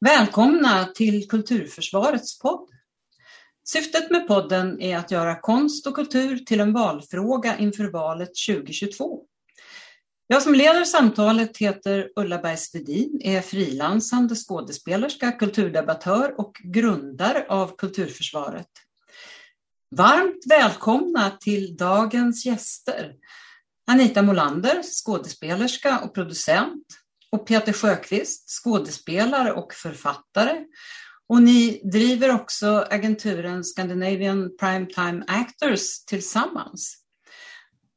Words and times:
Välkomna 0.00 0.84
till 0.84 1.28
Kulturförsvarets 1.28 2.38
podd. 2.38 2.68
Syftet 3.64 4.10
med 4.10 4.28
podden 4.28 4.80
är 4.80 4.96
att 4.96 5.10
göra 5.10 5.40
konst 5.40 5.86
och 5.86 5.94
kultur 5.94 6.38
till 6.38 6.60
en 6.60 6.72
valfråga 6.72 7.58
inför 7.58 7.84
valet 7.84 8.30
2022. 8.48 9.22
Jag 10.26 10.42
som 10.42 10.54
leder 10.54 10.84
samtalet 10.84 11.56
heter 11.56 12.10
Ulla 12.16 12.38
Bergstedin, 12.38 13.20
är 13.24 13.40
frilansande 13.40 14.34
skådespelerska, 14.34 15.32
kulturdebattör 15.32 16.40
och 16.40 16.60
grundare 16.64 17.46
av 17.48 17.76
Kulturförsvaret. 17.76 18.70
Varmt 19.96 20.44
välkomna 20.48 21.30
till 21.30 21.76
dagens 21.76 22.46
gäster. 22.46 23.14
Anita 23.86 24.22
Molander, 24.22 24.82
skådespelerska 24.82 25.98
och 25.98 26.14
producent 26.14 26.86
och 27.32 27.46
Peter 27.46 27.72
Sjöqvist, 27.72 28.50
skådespelare 28.50 29.52
och 29.52 29.74
författare. 29.74 30.64
Och 31.28 31.42
ni 31.42 31.80
driver 31.92 32.34
också 32.34 32.86
agenturen 32.90 33.64
Scandinavian 33.64 34.56
Primetime 34.60 35.24
Actors 35.26 36.04
tillsammans. 36.04 36.96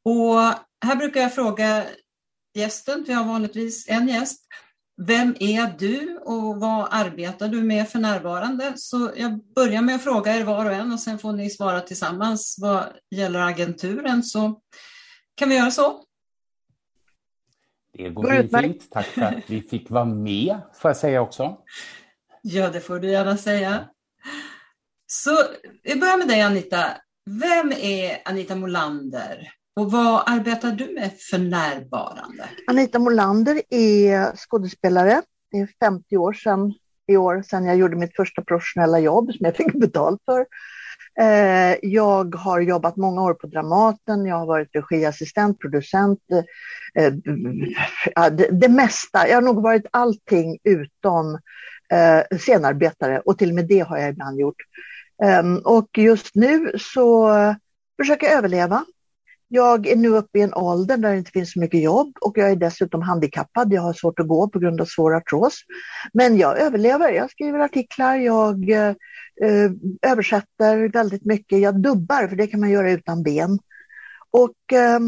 Och 0.06 0.40
här 0.86 0.96
brukar 0.96 1.22
jag 1.22 1.36
fråga 1.36 1.86
gästen, 2.54 3.04
vi 3.08 3.14
har 3.14 3.26
vanligtvis 3.26 3.90
en 3.90 4.08
gäst, 4.08 4.46
vem 5.02 5.36
är 5.40 5.76
du 5.80 6.18
och 6.18 6.60
vad 6.60 6.88
arbetar 6.92 7.48
du 7.48 7.64
med 7.64 7.90
för 7.90 8.00
närvarande? 8.00 8.74
Så 8.76 9.12
jag 9.16 9.54
börjar 9.56 9.82
med 9.82 9.96
att 9.96 10.04
fråga 10.04 10.36
er 10.36 10.44
var 10.44 10.66
och 10.66 10.72
en 10.72 10.92
och 10.92 11.00
sen 11.00 11.20
får 11.20 11.34
ni 11.34 11.50
svara 11.50 11.82
tillsammans 11.82 12.56
vad 12.62 12.84
gäller 13.16 13.40
agenturen. 13.40 14.24
Så 14.24 14.62
kan 15.36 15.50
vi 15.50 15.56
göra 15.56 15.72
så? 15.72 16.04
Det 17.94 18.10
går 18.10 18.62
fint. 18.62 18.92
Tack 18.92 19.06
för 19.06 19.22
att 19.22 19.44
vi 19.48 19.62
fick 19.62 19.90
vara 19.90 20.06
med, 20.06 20.58
får 20.74 20.90
jag 20.90 20.98
säga 20.98 21.22
också. 21.22 21.58
Ja, 22.42 22.70
det 22.70 22.80
får 22.80 23.00
du 23.00 23.12
gärna 23.12 23.38
säga. 23.38 23.90
Så 25.08 25.32
vi 25.84 25.96
börjar 25.96 26.18
med 26.18 26.28
dig 26.28 26.42
Anita. 26.42 26.86
Vem 27.26 27.72
är 27.72 28.22
Anita 28.26 28.56
Molander 28.56 29.52
och 29.76 29.92
vad 29.92 30.24
arbetar 30.26 30.72
du 30.72 30.94
med 30.94 31.12
för 31.20 31.38
närvarande? 31.38 32.50
Anita 32.68 33.00
Molander 33.00 33.62
är 33.70 34.36
skådespelare. 34.36 35.22
Det 35.52 35.58
är 35.58 35.70
50 35.80 36.18
år 36.18 36.34
sedan 36.34 36.74
i 37.08 37.18
år 37.18 37.42
sedan 37.42 37.66
jag 37.66 37.78
gjorde 37.78 37.96
mitt 37.96 38.16
första 38.16 38.44
professionella 38.44 39.00
jobb 39.00 39.34
som 39.34 39.46
jag 39.46 39.56
fick 39.56 39.74
betalt 39.74 40.22
för. 40.26 40.46
Eh, 41.20 41.76
jag 41.82 42.36
har 42.36 42.60
jobbat 42.62 42.96
många 42.96 43.22
år 43.22 43.34
på 43.34 43.48
Dramaten, 43.48 44.26
jag 44.26 44.36
har 44.36 44.46
varit 44.46 44.70
regiassistent, 44.74 45.60
producent, 45.60 46.20
eh, 46.96 47.14
det 48.52 48.70
mesta. 48.70 49.28
Jag 49.28 49.36
har 49.36 49.42
nog 49.42 49.64
varit 49.64 49.86
allting 49.92 50.58
utom 50.64 51.40
eh, 51.92 52.38
scenarbetare 52.38 53.20
och 53.20 53.38
till 53.38 53.50
och 53.50 53.56
med 53.56 53.68
det 53.68 53.80
har 53.80 53.98
jag 53.98 54.10
ibland 54.10 54.40
gjort. 54.40 54.56
Ehm, 55.24 55.58
och 55.58 55.98
just 55.98 56.36
nu 56.36 56.72
så 56.78 57.34
försöker 58.02 58.28
jag 58.28 58.38
överleva. 58.38 58.86
Jag 59.52 59.88
är 59.88 59.96
nu 59.96 60.10
uppe 60.10 60.40
i 60.40 60.42
en 60.42 60.54
ålder 60.54 60.98
där 60.98 61.12
det 61.12 61.18
inte 61.18 61.32
finns 61.32 61.52
så 61.52 61.60
mycket 61.60 61.82
jobb 61.82 62.18
och 62.22 62.38
jag 62.38 62.52
är 62.52 62.56
dessutom 62.56 63.02
handikappad. 63.02 63.74
Jag 63.74 63.82
har 63.82 63.94
svårt 63.94 64.20
att 64.20 64.28
gå 64.28 64.50
på 64.50 64.60
grund 64.60 64.82
av 64.82 64.86
svår 64.86 65.16
artros. 65.16 65.60
Men 66.14 66.38
jag 66.38 66.60
överlever. 66.60 67.12
Jag 67.12 67.32
skriver 67.32 67.60
artiklar, 67.60 68.16
jag 68.16 68.70
eh, 68.70 68.94
översätter 70.02 70.92
väldigt 70.92 71.26
mycket. 71.26 71.60
Jag 71.60 71.82
dubbar, 71.82 72.28
för 72.28 72.36
det 72.36 72.48
kan 72.48 72.60
man 72.60 72.70
göra 72.70 72.92
utan 72.92 73.24
ben. 73.24 73.60
Och, 74.32 74.74
eh, 74.74 75.00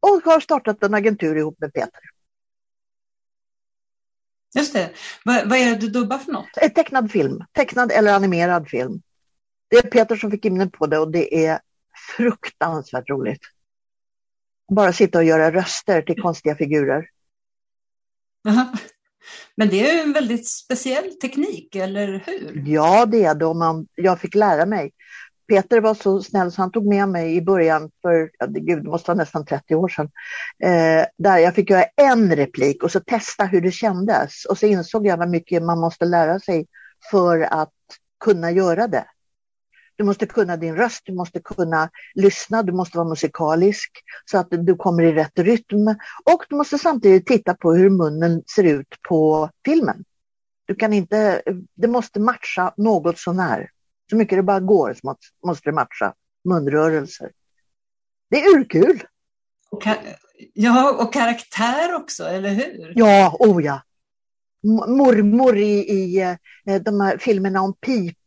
och 0.00 0.22
har 0.24 0.40
startat 0.40 0.82
en 0.82 0.94
agentur 0.94 1.36
ihop 1.36 1.60
med 1.60 1.72
Peter. 1.72 2.00
Just 4.54 4.72
det. 4.72 4.90
Vad, 5.24 5.36
är 5.36 5.70
det 5.70 5.76
du 5.76 5.88
dubbar 5.88 6.18
för 6.18 6.32
något? 6.32 6.56
En 6.56 6.70
tecknad 6.70 7.10
film. 7.10 7.44
Tecknad 7.52 7.92
eller 7.92 8.14
animerad 8.14 8.68
film. 8.68 9.02
Det 9.68 9.76
är 9.76 9.90
Peter 9.90 10.16
som 10.16 10.30
fick 10.30 10.44
in 10.44 10.70
på 10.70 10.86
det 10.86 10.98
och 10.98 11.10
det 11.10 11.46
är 11.46 11.60
fruktansvärt 12.16 13.10
roligt. 13.10 13.42
Bara 14.72 14.92
sitta 14.92 15.18
och 15.18 15.24
göra 15.24 15.52
röster 15.52 16.02
till 16.02 16.22
konstiga 16.22 16.56
figurer. 16.56 17.08
Aha. 18.48 18.72
Men 19.56 19.68
det 19.68 19.90
är 19.90 20.02
en 20.02 20.12
väldigt 20.12 20.48
speciell 20.48 21.14
teknik, 21.14 21.74
eller 21.74 22.22
hur? 22.26 22.62
Ja, 22.66 23.06
det 23.06 23.24
är 23.24 23.34
det. 23.34 23.54
Man, 23.54 23.86
jag 23.94 24.20
fick 24.20 24.34
lära 24.34 24.66
mig. 24.66 24.92
Peter 25.48 25.80
var 25.80 25.94
så 25.94 26.22
snäll 26.22 26.52
så 26.52 26.62
han 26.62 26.70
tog 26.70 26.86
med 26.86 27.08
mig 27.08 27.36
i 27.36 27.42
början 27.42 27.90
för, 28.02 28.30
gud, 28.48 28.84
det 28.84 28.90
måste 28.90 29.10
vara 29.10 29.18
nästan 29.18 29.46
30 29.46 29.74
år 29.74 29.88
sedan, 29.88 30.10
eh, 30.62 31.06
där 31.18 31.38
jag 31.38 31.54
fick 31.54 31.70
göra 31.70 31.84
en 31.96 32.36
replik 32.36 32.82
och 32.82 32.92
så 32.92 33.00
testa 33.00 33.44
hur 33.44 33.60
det 33.60 33.70
kändes. 33.70 34.44
Och 34.44 34.58
så 34.58 34.66
insåg 34.66 35.06
jag 35.06 35.16
vad 35.16 35.30
mycket 35.30 35.62
man 35.62 35.80
måste 35.80 36.04
lära 36.04 36.40
sig 36.40 36.66
för 37.10 37.40
att 37.40 37.72
kunna 38.24 38.50
göra 38.50 38.88
det. 38.88 39.04
Du 39.96 40.04
måste 40.04 40.26
kunna 40.26 40.56
din 40.56 40.76
röst, 40.76 41.02
du 41.04 41.14
måste 41.14 41.40
kunna 41.40 41.90
lyssna, 42.14 42.62
du 42.62 42.72
måste 42.72 42.98
vara 42.98 43.08
musikalisk 43.08 43.90
så 44.24 44.38
att 44.38 44.48
du 44.50 44.76
kommer 44.76 45.02
i 45.02 45.12
rätt 45.12 45.38
rytm. 45.38 45.88
Och 46.24 46.44
du 46.48 46.56
måste 46.56 46.78
samtidigt 46.78 47.26
titta 47.26 47.54
på 47.54 47.74
hur 47.74 47.90
munnen 47.90 48.42
ser 48.54 48.64
ut 48.64 48.96
på 49.08 49.50
filmen. 49.64 50.04
Du 50.66 50.74
kan 50.74 50.92
inte, 50.92 51.42
det 51.74 51.88
måste 51.88 52.20
matcha 52.20 52.74
något 52.76 53.18
sånär. 53.18 53.70
Så 54.10 54.16
mycket 54.16 54.38
det 54.38 54.42
bara 54.42 54.60
går 54.60 54.94
så 54.94 55.16
måste 55.46 55.68
det 55.70 55.74
matcha 55.74 56.14
munrörelser. 56.44 57.30
Det 58.30 58.44
är 58.44 58.56
urkul! 58.56 59.02
Och 59.70 59.86
ja, 60.54 60.92
och 61.02 61.12
karaktär 61.12 61.94
också, 61.94 62.24
eller 62.24 62.50
hur? 62.50 62.92
Ja, 62.96 63.36
oh 63.38 63.64
ja. 63.64 63.82
Mormor 64.86 65.56
i, 65.56 65.90
i 65.90 66.20
eh, 66.66 66.82
de 66.82 67.00
här 67.00 67.18
filmerna 67.18 67.60
om 67.60 67.74
Pip 67.80 68.18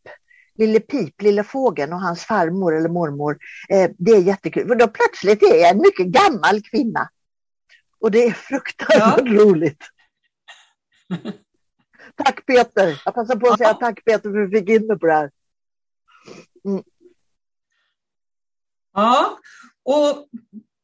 Lille 0.58 0.80
Pip, 0.80 1.22
Lille 1.22 1.44
Fågeln 1.44 1.92
och 1.92 2.00
hans 2.00 2.24
farmor 2.24 2.76
eller 2.76 2.88
mormor. 2.88 3.38
Eh, 3.68 3.90
det 3.98 4.10
är 4.10 4.20
jättekul, 4.20 4.68
för 4.68 4.74
då 4.74 4.88
plötsligt 4.88 5.42
är 5.42 5.56
jag 5.56 5.70
en 5.70 5.78
mycket 5.78 6.06
gammal 6.06 6.62
kvinna. 6.62 7.08
Och 8.00 8.10
det 8.10 8.24
är 8.24 8.32
fruktansvärt 8.32 9.26
ja. 9.26 9.44
roligt. 9.44 9.84
tack 12.14 12.46
Peter! 12.46 13.02
Jag 13.04 13.14
passar 13.14 13.36
på 13.36 13.48
att 13.48 13.58
säga 13.58 13.74
tack 13.74 14.04
Peter 14.04 14.30
för 14.30 14.42
att 14.42 14.50
du 14.50 14.58
fick 14.58 14.68
in 14.68 14.86
mig 14.86 14.98
på 14.98 15.06
det 15.06 15.12
här. 15.12 15.30
Mm. 16.64 16.82
Ja, 18.94 19.38
och 19.82 20.28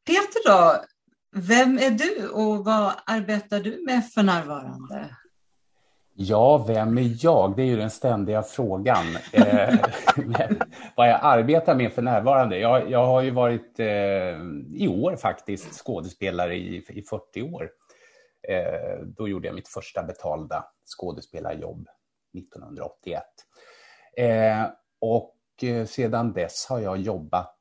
Peter 0.06 0.46
då? 0.46 0.84
Vem 1.36 1.78
är 1.78 1.90
du 1.90 2.28
och 2.28 2.64
vad 2.64 2.92
arbetar 3.06 3.60
du 3.60 3.82
med 3.86 4.10
för 4.12 4.22
närvarande? 4.22 5.16
Ja, 6.16 6.64
vem 6.68 6.98
är 6.98 7.24
jag? 7.24 7.56
Det 7.56 7.62
är 7.62 7.66
ju 7.66 7.76
den 7.76 7.90
ständiga 7.90 8.42
frågan. 8.42 9.04
eh, 9.32 9.74
vad 10.96 11.08
jag 11.08 11.18
arbetar 11.22 11.74
med 11.74 11.92
för 11.92 12.02
närvarande? 12.02 12.58
Jag, 12.58 12.90
jag 12.90 13.06
har 13.06 13.22
ju 13.22 13.30
varit 13.30 13.80
eh, 13.80 13.86
i 14.74 14.88
år 14.88 15.16
faktiskt 15.16 15.72
skådespelare 15.72 16.56
i, 16.56 16.84
i 16.88 17.02
40 17.02 17.42
år. 17.42 17.70
Eh, 18.48 19.06
då 19.06 19.28
gjorde 19.28 19.48
jag 19.48 19.54
mitt 19.54 19.68
första 19.68 20.02
betalda 20.02 20.64
skådespelarjobb 20.98 21.88
1981. 22.38 23.22
Eh, 24.16 24.62
och 25.00 25.36
eh, 25.62 25.86
sedan 25.86 26.32
dess 26.32 26.66
har 26.68 26.80
jag 26.80 26.98
jobbat 26.98 27.60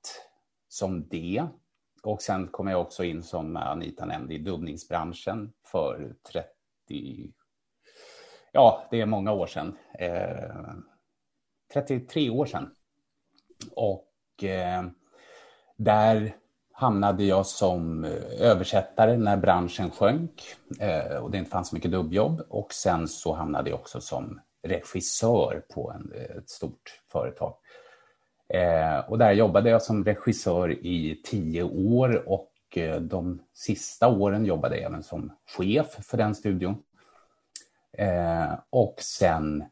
som 0.67 1.07
det. 1.07 1.43
Och 2.03 2.21
sen 2.21 2.47
kom 2.47 2.67
jag 2.67 2.81
också 2.81 3.03
in 3.03 3.23
som 3.23 3.55
eh, 3.55 3.67
Anita 3.67 4.05
nämnde 4.05 4.33
i 4.33 4.37
dubbningsbranschen 4.37 5.53
för 5.71 6.15
30 6.31 7.33
ja, 8.53 8.87
det 8.91 9.01
är 9.01 9.05
många 9.05 9.31
år 9.31 9.47
sedan. 9.47 9.77
Eh, 9.99 10.73
33 11.73 12.29
år 12.29 12.45
sedan. 12.45 12.71
Och 13.75 14.43
eh, 14.43 14.83
där 15.77 16.35
hamnade 16.73 17.23
jag 17.23 17.45
som 17.45 18.03
eh, 18.03 18.11
översättare 18.39 19.17
när 19.17 19.37
branschen 19.37 19.91
sjönk 19.91 20.43
eh, 20.79 21.17
och 21.17 21.31
det 21.31 21.37
inte 21.37 21.51
fanns 21.51 21.69
så 21.69 21.75
mycket 21.75 21.91
dubbjobb. 21.91 22.41
Och 22.49 22.73
sen 22.73 23.07
så 23.07 23.33
hamnade 23.33 23.69
jag 23.69 23.79
också 23.79 24.01
som 24.01 24.39
regissör 24.63 25.63
på 25.73 25.91
en, 25.91 26.11
eh, 26.15 26.37
ett 26.37 26.49
stort 26.49 27.01
företag. 27.11 27.53
Eh, 28.49 28.99
och 29.09 29.17
där 29.17 29.31
jobbade 29.31 29.69
jag 29.69 29.81
som 29.81 30.05
regissör 30.05 30.85
i 30.85 31.21
tio 31.23 31.63
år 31.63 32.29
och 32.29 32.51
eh, 32.75 33.01
de 33.01 33.41
sista 33.53 34.07
åren 34.07 34.45
jobbade 34.45 34.77
jag 34.77 34.85
även 34.85 35.03
som 35.03 35.31
chef 35.57 35.87
för 35.87 36.17
den 36.17 36.35
studion. 36.35 36.83
Eh, 37.97 38.53
och 38.69 38.95
sen 38.97 39.63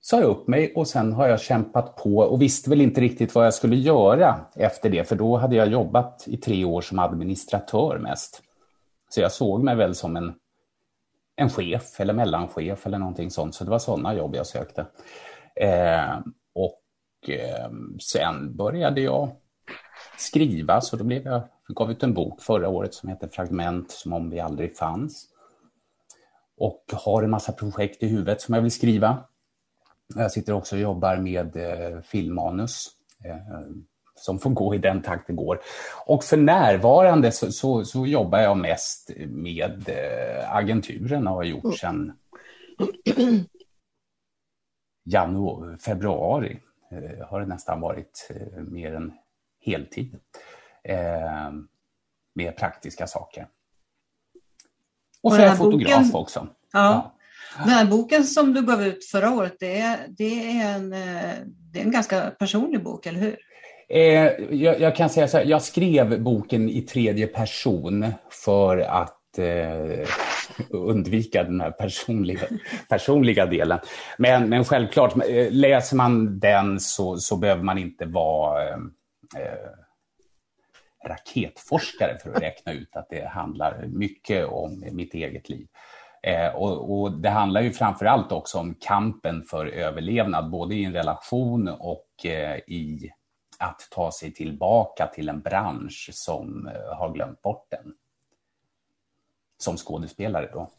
sa 0.00 0.20
jag 0.20 0.30
upp 0.30 0.48
mig 0.48 0.72
och 0.74 0.88
sen 0.88 1.12
har 1.12 1.28
jag 1.28 1.40
kämpat 1.40 1.96
på 1.96 2.18
och 2.18 2.42
visste 2.42 2.70
väl 2.70 2.80
inte 2.80 3.00
riktigt 3.00 3.34
vad 3.34 3.46
jag 3.46 3.54
skulle 3.54 3.76
göra 3.76 4.46
efter 4.54 4.90
det, 4.90 5.08
för 5.08 5.16
då 5.16 5.36
hade 5.36 5.56
jag 5.56 5.68
jobbat 5.68 6.24
i 6.28 6.36
tre 6.36 6.64
år 6.64 6.80
som 6.80 6.98
administratör 6.98 7.98
mest. 7.98 8.42
Så 9.08 9.20
jag 9.20 9.32
såg 9.32 9.62
mig 9.64 9.76
väl 9.76 9.94
som 9.94 10.16
en, 10.16 10.34
en 11.36 11.50
chef 11.50 12.00
eller 12.00 12.14
mellanchef 12.14 12.86
eller 12.86 12.98
någonting 12.98 13.30
sånt, 13.30 13.54
så 13.54 13.64
det 13.64 13.70
var 13.70 13.78
sådana 13.78 14.14
jobb 14.14 14.34
jag 14.34 14.46
sökte. 14.46 14.86
Eh, 15.56 16.18
och 16.54 17.30
eh, 17.30 17.70
sen 18.00 18.56
började 18.56 19.00
jag 19.00 19.30
skriva, 20.18 20.80
så 20.80 20.96
då 20.96 21.04
blev 21.04 21.26
jag, 21.26 21.42
gav 21.68 21.90
ut 21.90 22.02
en 22.02 22.14
bok 22.14 22.42
förra 22.42 22.68
året 22.68 22.94
som 22.94 23.08
heter 23.08 23.28
Fragment 23.28 23.90
som 23.90 24.12
om 24.12 24.30
vi 24.30 24.40
aldrig 24.40 24.76
fanns 24.76 25.26
och 26.58 26.84
har 26.92 27.22
en 27.22 27.30
massa 27.30 27.52
projekt 27.52 28.02
i 28.02 28.08
huvudet 28.08 28.40
som 28.40 28.54
jag 28.54 28.62
vill 28.62 28.70
skriva. 28.70 29.24
Jag 30.14 30.32
sitter 30.32 30.52
också 30.52 30.76
och 30.76 30.82
jobbar 30.82 31.16
med 31.16 31.56
eh, 31.56 32.00
filmmanus 32.00 32.88
eh, 33.24 33.60
som 34.14 34.38
får 34.38 34.50
gå 34.50 34.74
i 34.74 34.78
den 34.78 35.02
takt 35.02 35.26
det 35.26 35.32
går. 35.32 35.60
Och 36.06 36.24
för 36.24 36.36
närvarande 36.36 37.32
så, 37.32 37.52
så, 37.52 37.84
så 37.84 38.06
jobbar 38.06 38.38
jag 38.38 38.56
mest 38.56 39.10
med 39.28 39.88
eh, 39.88 40.56
agenturen 40.56 41.28
och 41.28 41.34
har 41.34 41.44
gjort 41.44 41.64
mm. 41.64 41.76
sedan 41.76 42.12
januari, 45.04 45.78
februari. 45.78 46.60
Eh, 46.90 47.26
har 47.26 47.40
det 47.40 47.46
nästan 47.46 47.80
varit 47.80 48.30
eh, 48.30 48.62
mer 48.62 48.94
än 48.94 49.12
heltid 49.60 50.18
eh, 50.84 51.50
med 52.34 52.56
praktiska 52.56 53.06
saker. 53.06 53.48
Och 55.22 55.32
så 55.32 55.40
är 55.40 55.46
jag 55.46 55.58
fotograf 55.58 55.98
boken, 55.98 56.20
också. 56.20 56.48
Ja. 56.72 57.12
ja. 57.58 57.64
Den 57.64 57.68
här 57.68 57.86
boken 57.86 58.24
som 58.24 58.52
du 58.52 58.62
gav 58.62 58.82
ut 58.82 59.04
förra 59.04 59.30
året, 59.30 59.56
det 59.60 59.78
är, 59.78 59.98
det 60.08 60.60
är, 60.60 60.74
en, 60.74 60.90
det 61.72 61.80
är 61.80 61.84
en 61.84 61.90
ganska 61.90 62.20
personlig 62.20 62.84
bok, 62.84 63.06
eller 63.06 63.20
hur? 63.20 63.36
Eh, 63.88 64.30
jag, 64.50 64.80
jag, 64.80 64.96
kan 64.96 65.10
säga 65.10 65.28
så 65.28 65.36
här, 65.36 65.44
jag 65.44 65.62
skrev 65.62 66.22
boken 66.22 66.68
i 66.68 66.82
tredje 66.82 67.26
person 67.26 68.06
för 68.30 68.78
att 68.78 69.38
eh, 69.38 70.08
undvika 70.70 71.44
den 71.44 71.60
här 71.60 71.70
personliga, 71.70 72.40
personliga 72.88 73.46
delen. 73.46 73.78
Men, 74.18 74.48
men 74.48 74.64
självklart, 74.64 75.16
eh, 75.28 75.50
läser 75.50 75.96
man 75.96 76.38
den 76.38 76.80
så, 76.80 77.16
så 77.16 77.36
behöver 77.36 77.62
man 77.62 77.78
inte 77.78 78.06
vara 78.06 78.68
eh, 78.68 78.74
eh, 79.36 79.68
raketforskare 81.06 82.18
för 82.18 82.30
att 82.30 82.42
räkna 82.42 82.72
ut 82.72 82.96
att 82.96 83.06
det 83.10 83.28
handlar 83.28 83.86
mycket 83.86 84.46
om 84.46 84.84
mitt 84.92 85.14
eget 85.14 85.48
liv. 85.48 85.66
Eh, 86.22 86.54
och, 86.54 87.00
och, 87.00 87.12
Det 87.12 87.30
handlar 87.30 87.60
ju 87.60 87.72
framför 87.72 88.06
allt 88.06 88.32
också 88.32 88.58
om 88.58 88.74
kampen 88.80 89.44
för 89.44 89.66
överlevnad, 89.66 90.50
både 90.50 90.74
i 90.74 90.84
en 90.84 90.92
relation 90.92 91.68
och 91.68 92.26
eh, 92.26 92.56
i 92.56 93.10
att 93.58 93.88
ta 93.90 94.12
sig 94.12 94.34
tillbaka 94.34 95.06
till 95.06 95.28
en 95.28 95.40
bransch 95.40 96.10
som 96.12 96.66
eh, 96.66 96.96
har 96.96 97.12
glömt 97.14 97.42
bort 97.42 97.66
den. 97.70 97.94
Som 99.58 99.76
skådespelare 99.76 100.50
då. 100.52 100.70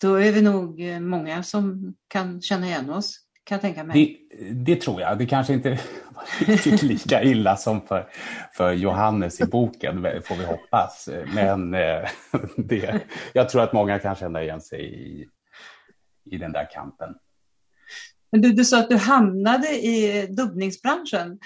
Då 0.00 0.14
är 0.14 0.32
vi 0.32 0.42
nog 0.42 0.88
eh, 0.88 1.00
många 1.00 1.42
som 1.42 1.94
kan 2.08 2.42
känna 2.42 2.66
igen 2.66 2.90
oss, 2.90 3.23
kan 3.44 3.56
jag 3.56 3.60
tänka 3.60 3.84
mig. 3.84 4.26
Det, 4.38 4.48
det 4.52 4.80
tror 4.80 5.00
jag. 5.00 5.18
Det 5.18 5.26
kanske 5.26 5.52
inte 5.52 5.70
var 6.14 6.46
riktigt 6.46 6.82
lika 6.82 7.22
illa 7.22 7.56
som 7.56 7.86
för, 7.86 8.08
för 8.52 8.72
Johannes 8.72 9.40
i 9.40 9.44
boken, 9.44 10.02
får 10.24 10.36
vi 10.36 10.44
hoppas. 10.44 11.08
Men 11.34 11.74
eh, 11.74 12.08
det, 12.56 13.00
jag 13.32 13.48
tror 13.48 13.62
att 13.62 13.72
många 13.72 13.98
kan 13.98 14.14
känna 14.14 14.42
igen 14.42 14.60
sig 14.60 14.80
i, 14.94 15.26
i 16.24 16.38
den 16.38 16.52
där 16.52 16.68
kampen. 16.72 17.14
Men 18.32 18.40
du, 18.40 18.52
du 18.52 18.64
sa 18.64 18.78
att 18.78 18.88
du 18.88 18.96
hamnade 18.96 19.68
i 19.68 20.26
dubbningsbranschen. 20.26 21.38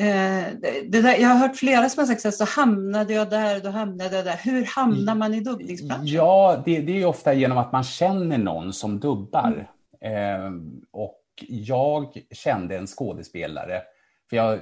Eh, 0.00 0.46
det 0.88 1.02
där, 1.02 1.16
jag 1.16 1.28
har 1.28 1.36
hört 1.36 1.56
flera 1.56 1.88
som 1.88 2.00
har 2.00 2.14
sagt 2.14 2.34
så 2.34 2.44
hamnade 2.44 3.12
jag 3.12 3.30
där, 3.30 3.60
då 3.60 3.70
hamnade 3.70 4.16
jag 4.16 4.24
där. 4.24 4.40
Hur 4.42 4.64
hamnar 4.64 5.14
man 5.14 5.34
i 5.34 5.40
dubbningsbranschen? 5.40 6.06
Ja, 6.06 6.62
det, 6.64 6.80
det 6.80 7.02
är 7.02 7.06
ofta 7.06 7.34
genom 7.34 7.58
att 7.58 7.72
man 7.72 7.84
känner 7.84 8.38
någon 8.38 8.72
som 8.72 9.00
dubbar. 9.00 9.68
Mm. 10.00 10.14
Eh, 10.14 10.52
och 10.90 11.14
jag 11.48 12.22
kände 12.30 12.76
en 12.76 12.86
skådespelare, 12.86 13.82
för 14.30 14.36
jag 14.36 14.58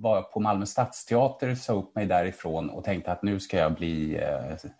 var 0.00 0.22
på 0.22 0.40
Malmö 0.40 0.66
stadsteater, 0.66 1.54
sa 1.54 1.72
upp 1.72 1.94
mig 1.94 2.06
därifrån 2.06 2.70
och 2.70 2.84
tänkte 2.84 3.12
att 3.12 3.22
nu 3.22 3.40
ska 3.40 3.56
jag 3.56 3.74
bli 3.74 4.16
eh, 4.16 4.70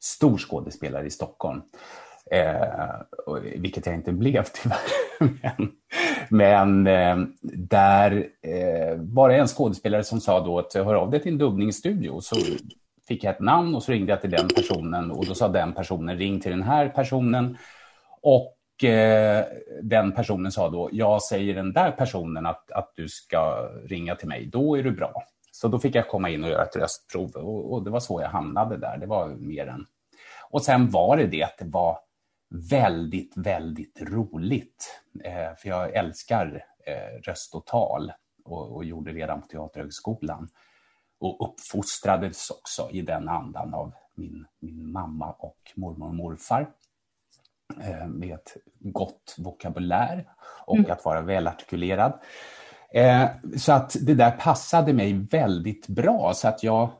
stor 0.00 0.38
skådespelare 0.38 1.06
i 1.06 1.10
Stockholm. 1.10 1.62
Eh, 2.30 3.00
vilket 3.56 3.86
jag 3.86 3.94
inte 3.94 4.12
blev 4.12 4.44
tyvärr. 4.62 4.78
men 5.18 5.72
men 6.28 6.86
eh, 6.86 7.16
där 7.42 8.26
eh, 8.42 8.96
var 8.96 9.28
det 9.28 9.36
en 9.36 9.46
skådespelare 9.46 10.04
som 10.04 10.20
sa 10.20 10.44
då 10.44 10.58
att 10.58 10.74
hör 10.74 10.94
av 10.94 11.10
dig 11.10 11.22
till 11.22 11.32
en 11.32 11.38
dubbningsstudio. 11.38 12.20
Så 12.20 12.36
fick 13.08 13.24
jag 13.24 13.34
ett 13.34 13.40
namn 13.40 13.74
och 13.74 13.82
så 13.82 13.92
ringde 13.92 14.12
jag 14.12 14.20
till 14.20 14.30
den 14.30 14.48
personen 14.48 15.10
och 15.10 15.26
då 15.26 15.34
sa 15.34 15.48
den 15.48 15.72
personen 15.72 16.18
ring 16.18 16.40
till 16.40 16.50
den 16.50 16.62
här 16.62 16.88
personen. 16.88 17.58
Och 18.22 18.56
Eh, 18.82 19.44
den 19.82 20.12
personen 20.12 20.52
sa 20.52 20.68
då, 20.68 20.88
jag 20.92 21.22
säger 21.22 21.54
den 21.54 21.72
där 21.72 21.90
personen 21.90 22.46
att, 22.46 22.70
att 22.70 22.92
du 22.96 23.08
ska 23.08 23.68
ringa 23.86 24.16
till 24.16 24.28
mig, 24.28 24.46
då 24.46 24.76
är 24.76 24.82
du 24.82 24.90
bra. 24.90 25.22
Så 25.52 25.68
då 25.68 25.78
fick 25.78 25.94
jag 25.94 26.08
komma 26.08 26.30
in 26.30 26.44
och 26.44 26.50
göra 26.50 26.62
ett 26.62 26.76
röstprov 26.76 27.30
och, 27.30 27.72
och 27.72 27.84
det 27.84 27.90
var 27.90 28.00
så 28.00 28.20
jag 28.20 28.28
hamnade 28.28 28.76
där. 28.76 28.98
Det 28.98 29.06
var 29.06 29.28
mer 29.28 29.66
än... 29.66 29.86
Och 30.50 30.62
sen 30.62 30.90
var 30.90 31.16
det 31.16 31.26
det 31.26 31.42
att 31.42 31.58
det 31.58 31.64
var 31.64 31.98
väldigt, 32.70 33.36
väldigt 33.36 34.02
roligt. 34.02 35.02
Eh, 35.24 35.56
för 35.58 35.68
jag 35.68 35.94
älskar 35.94 36.64
eh, 36.86 37.20
röst 37.22 37.54
och 37.54 37.66
tal 37.66 38.12
och, 38.44 38.76
och 38.76 38.84
gjorde 38.84 39.12
redan 39.12 39.40
på 39.40 39.46
Teaterhögskolan. 39.46 40.48
Och 41.20 41.48
uppfostrades 41.48 42.50
också 42.50 42.88
i 42.90 43.02
den 43.02 43.28
andan 43.28 43.74
av 43.74 43.92
min, 44.14 44.46
min 44.60 44.92
mamma 44.92 45.32
och 45.32 45.72
mormor 45.76 46.08
och 46.08 46.14
morfar. 46.14 46.70
Eh, 47.80 48.06
med 48.06 48.34
ett 48.34 48.56
gott 48.80 49.34
vokabulär 49.38 50.24
och 50.66 50.76
mm. 50.76 50.90
att 50.90 51.04
vara 51.04 51.20
välartikulerad. 51.20 52.12
Eh, 52.94 53.28
så 53.56 53.72
att 53.72 53.96
det 54.00 54.14
där 54.14 54.30
passade 54.30 54.92
mig 54.92 55.12
väldigt 55.12 55.88
bra 55.88 56.32
så 56.34 56.48
att 56.48 56.62
jag 56.62 56.90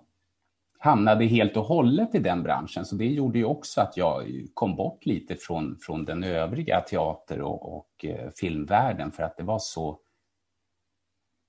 hamnade 0.79 1.25
helt 1.25 1.57
och 1.57 1.65
hållet 1.65 2.15
i 2.15 2.19
den 2.19 2.43
branschen. 2.43 2.85
Så 2.85 2.97
det 2.97 3.07
gjorde 3.07 3.39
ju 3.39 3.45
också 3.45 3.81
att 3.81 3.97
jag 3.97 4.47
kom 4.55 4.77
bort 4.77 5.07
lite 5.07 5.37
från, 5.37 5.79
från 5.81 6.05
den 6.05 6.25
övriga 6.25 6.81
teater 6.81 7.41
och, 7.41 7.77
och 7.77 8.05
eh, 8.05 8.31
filmvärlden 8.37 9.13
för 9.13 9.23
att 9.23 9.37
det 9.37 9.43
var 9.43 9.59
så... 9.59 9.99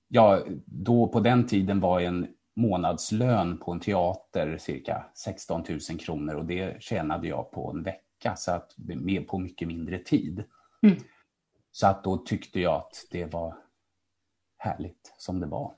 Ja, 0.08 0.40
då 0.66 1.08
på 1.08 1.20
den 1.20 1.46
tiden 1.46 1.80
var 1.80 2.00
en 2.00 2.26
månadslön 2.56 3.58
på 3.58 3.72
en 3.72 3.80
teater 3.80 4.58
cirka 4.58 5.06
16 5.14 5.64
000 5.68 5.98
kronor 5.98 6.34
och 6.34 6.44
det 6.44 6.82
tjänade 6.82 7.28
jag 7.28 7.50
på 7.50 7.70
en 7.70 7.82
vecka, 7.82 8.02
så 8.36 8.52
att 8.52 8.74
med 8.76 9.28
på 9.28 9.38
mycket 9.38 9.68
mindre 9.68 9.98
tid. 9.98 10.44
Mm. 10.82 10.96
Så 11.72 11.86
att 11.86 12.04
då 12.04 12.16
tyckte 12.16 12.60
jag 12.60 12.74
att 12.74 13.06
det 13.10 13.24
var 13.24 13.56
härligt 14.58 15.14
som 15.18 15.40
det 15.40 15.46
var. 15.46 15.72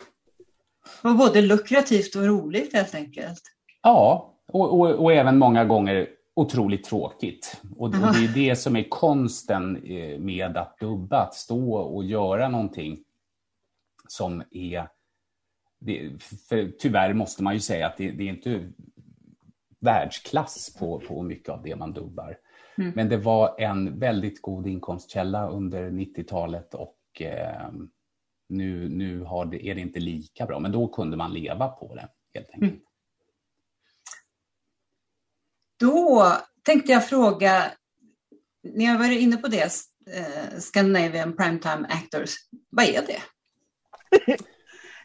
Det 1.03 1.09
var 1.09 1.15
både 1.15 1.43
lukrativt 1.43 2.15
och 2.15 2.27
roligt 2.27 2.73
helt 2.73 2.95
enkelt. 2.95 3.43
Ja, 3.83 4.35
och, 4.49 4.81
och, 4.81 4.91
och 4.91 5.13
även 5.13 5.39
många 5.39 5.65
gånger 5.65 6.09
otroligt 6.35 6.85
tråkigt. 6.85 7.61
Och, 7.77 7.85
och, 7.85 7.91
det 7.91 8.25
är 8.25 8.35
det 8.35 8.57
som 8.57 8.77
är 8.77 8.89
konsten 8.89 9.77
eh, 9.85 10.19
med 10.19 10.57
att 10.57 10.79
dubba, 10.79 11.23
att 11.23 11.35
stå 11.35 11.75
och 11.75 12.05
göra 12.05 12.49
någonting 12.49 13.05
som 14.09 14.43
är... 14.51 14.89
Det, 15.79 16.23
för 16.49 16.73
tyvärr 16.79 17.13
måste 17.13 17.43
man 17.43 17.55
ju 17.55 17.61
säga 17.61 17.87
att 17.87 17.97
det, 17.97 18.11
det 18.11 18.25
är 18.25 18.29
inte 18.29 18.73
världsklass 19.79 20.77
på, 20.79 21.01
på 21.01 21.23
mycket 21.23 21.49
av 21.49 21.63
det 21.63 21.77
man 21.77 21.93
dubbar. 21.93 22.39
Mm. 22.79 22.93
Men 22.95 23.09
det 23.09 23.17
var 23.17 23.61
en 23.61 23.99
väldigt 23.99 24.43
god 24.43 24.67
inkomstkälla 24.67 25.49
under 25.49 25.91
90-talet 25.91 26.75
och 26.75 26.97
eh, 27.21 27.71
nu, 28.49 28.89
nu 28.89 29.21
har 29.21 29.45
det, 29.45 29.67
är 29.67 29.75
det 29.75 29.81
inte 29.81 30.01
lika 30.01 30.47
bra. 30.47 30.59
Men 30.59 30.73
då 30.73 30.89
kunde 30.89 31.17
man 31.17 31.33
leva 31.33 31.69
på 31.69 31.95
det 31.95 32.09
helt 32.35 32.51
enkelt. 32.51 32.73
Mm. 32.73 32.83
Då 35.81 36.33
tänkte 36.63 36.93
jag 36.93 37.09
fråga, 37.09 37.73
ni 38.63 38.85
har 38.85 38.99
varit 38.99 39.21
inne 39.21 39.37
på 39.37 39.49
det, 39.49 39.71
eh, 40.11 40.59
Scandinavian 40.59 41.37
Primetime 41.37 41.87
Actors, 41.89 42.35
vad 42.71 42.85
är 42.85 43.03
det? 43.07 43.23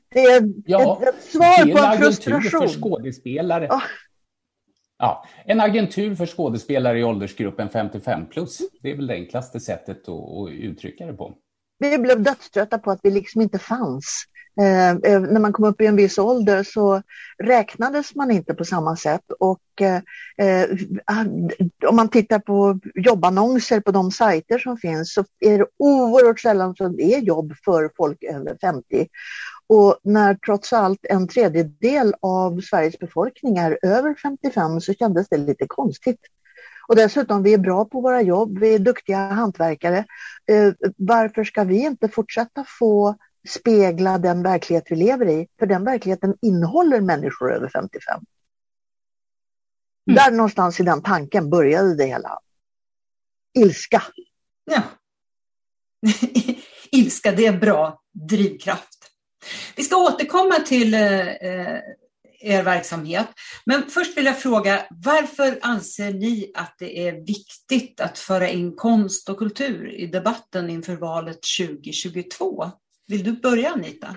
det 0.09 0.19
är 0.19 0.53
ja, 0.65 1.01
ett, 1.01 1.15
ett 1.15 1.23
svar 1.23 1.71
på 1.71 1.77
en 1.77 1.97
frustration. 1.97 2.69
för 2.69 2.81
skådespelare. 2.81 3.67
Oh. 3.67 3.83
Ja, 5.01 5.25
en 5.45 5.61
agentur 5.61 6.15
för 6.15 6.25
skådespelare 6.25 6.99
i 6.99 7.03
åldersgruppen 7.03 7.69
55 7.69 8.25
plus. 8.25 8.61
Det 8.81 8.91
är 8.91 8.95
väl 8.95 9.07
det 9.07 9.13
enklaste 9.13 9.59
sättet 9.59 10.09
att, 10.09 10.09
att 10.09 10.49
uttrycka 10.49 11.05
det 11.05 11.13
på. 11.13 11.33
Vi 11.79 11.97
blev 11.97 12.23
dödströtta 12.23 12.77
på 12.77 12.91
att 12.91 12.99
vi 13.03 13.11
liksom 13.11 13.41
inte 13.41 13.59
fanns. 13.59 14.25
Eh, 14.61 14.89
eh 14.89 15.21
när 15.21 15.39
man 15.39 15.53
kom 15.53 15.65
upp 15.65 15.81
i 15.81 15.85
en 15.85 15.95
viss 15.95 16.17
ålder 16.17 16.63
så 16.63 17.01
räknades 17.43 18.15
man 18.15 18.31
inte 18.31 18.53
på 18.53 18.65
samma 18.65 18.95
sätt 18.95 19.31
och 19.39 19.81
eh, 19.81 20.01
eh 20.47 20.69
om 21.87 21.95
man 21.95 22.09
tittar 22.09 22.39
på 22.39 22.79
jobbannonser 22.95 23.79
på 23.79 23.91
de 23.91 24.11
sajter 24.11 24.59
som 24.59 24.77
finns 24.77 25.13
så 25.13 25.25
är 25.39 25.57
det 25.57 25.65
oerhört 25.77 26.39
sällan 26.39 26.75
som 26.75 26.97
det 26.97 27.13
är 27.13 27.19
jobb 27.19 27.53
för 27.65 27.89
folk 27.97 28.23
över 28.23 28.57
50. 28.61 29.07
Och 29.73 29.99
när 30.03 30.35
trots 30.35 30.73
allt 30.73 31.05
en 31.09 31.27
tredjedel 31.27 32.13
av 32.21 32.61
Sveriges 32.61 32.99
befolkning 32.99 33.57
är 33.57 33.79
över 33.81 34.15
55 34.15 34.81
så 34.81 34.93
kändes 34.93 35.29
det 35.29 35.37
lite 35.37 35.67
konstigt. 35.67 36.19
Och 36.87 36.95
dessutom, 36.95 37.43
vi 37.43 37.53
är 37.53 37.57
bra 37.57 37.85
på 37.85 38.01
våra 38.01 38.21
jobb, 38.21 38.59
vi 38.59 38.75
är 38.75 38.79
duktiga 38.79 39.17
hantverkare. 39.17 40.05
Eh, 40.51 40.73
varför 40.97 41.43
ska 41.43 41.63
vi 41.63 41.85
inte 41.85 42.07
fortsätta 42.07 42.65
få 42.79 43.15
spegla 43.47 44.17
den 44.17 44.43
verklighet 44.43 44.83
vi 44.89 44.95
lever 44.95 45.29
i. 45.29 45.47
För 45.59 45.65
den 45.65 45.83
verkligheten 45.83 46.35
innehåller 46.41 47.01
människor 47.01 47.53
över 47.53 47.69
55. 47.69 48.21
Mm. 50.07 50.15
Där 50.15 50.31
någonstans 50.31 50.79
i 50.79 50.83
den 50.83 51.01
tanken 51.01 51.49
började 51.49 51.95
det 51.95 52.05
hela. 52.05 52.39
ilska. 53.53 54.03
Ja. 54.65 54.83
ilska, 56.91 57.31
det 57.31 57.45
är 57.45 57.57
bra 57.57 58.01
drivkraft. 58.11 59.00
Vi 59.75 59.83
ska 59.83 59.97
återkomma 59.97 60.55
till 60.55 60.93
eh, 60.93 61.27
eh, 61.27 61.79
er 62.41 62.63
verksamhet. 62.63 63.27
Men 63.65 63.83
först 63.89 64.17
vill 64.17 64.25
jag 64.25 64.39
fråga, 64.39 64.85
varför 64.89 65.59
anser 65.61 66.13
ni 66.13 66.51
att 66.55 66.75
det 66.79 67.07
är 67.07 67.11
viktigt 67.11 68.01
att 68.01 68.19
föra 68.19 68.49
in 68.49 68.75
konst 68.75 69.29
och 69.29 69.37
kultur 69.37 69.91
i 69.91 70.07
debatten 70.07 70.69
inför 70.69 70.95
valet 70.95 71.39
2022? 71.59 72.71
Vill 73.07 73.23
du 73.23 73.31
börja 73.31 73.69
Anita? 73.69 74.15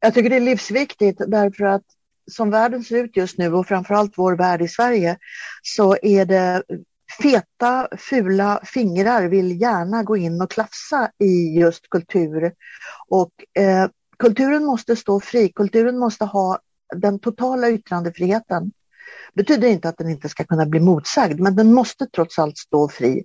Jag 0.00 0.14
tycker 0.14 0.30
det 0.30 0.36
är 0.36 0.40
livsviktigt 0.40 1.20
därför 1.26 1.64
att 1.64 1.84
som 2.30 2.50
världen 2.50 2.84
ser 2.84 3.04
ut 3.04 3.16
just 3.16 3.38
nu 3.38 3.54
och 3.54 3.66
framförallt 3.66 4.12
vår 4.16 4.36
värld 4.36 4.62
i 4.62 4.68
Sverige 4.68 5.18
så 5.62 5.96
är 6.02 6.24
det 6.24 6.62
feta, 7.22 7.88
fula 7.98 8.60
fingrar 8.64 9.28
vill 9.28 9.60
gärna 9.60 10.02
gå 10.02 10.16
in 10.16 10.42
och 10.42 10.50
klafsa 10.50 11.10
i 11.18 11.58
just 11.58 11.90
kultur. 11.90 12.52
Och 13.08 13.32
eh, 13.62 13.88
kulturen 14.20 14.64
måste 14.64 14.96
stå 14.96 15.20
fri, 15.20 15.52
kulturen 15.52 15.98
måste 15.98 16.24
ha 16.24 16.58
den 16.96 17.18
totala 17.18 17.70
yttrandefriheten. 17.70 18.72
Det 19.34 19.42
betyder 19.42 19.68
inte 19.68 19.88
att 19.88 19.98
den 19.98 20.10
inte 20.10 20.28
ska 20.28 20.44
kunna 20.44 20.66
bli 20.66 20.80
motsagd, 20.80 21.40
men 21.40 21.56
den 21.56 21.72
måste 21.72 22.06
trots 22.06 22.38
allt 22.38 22.58
stå 22.58 22.88
fri. 22.88 23.24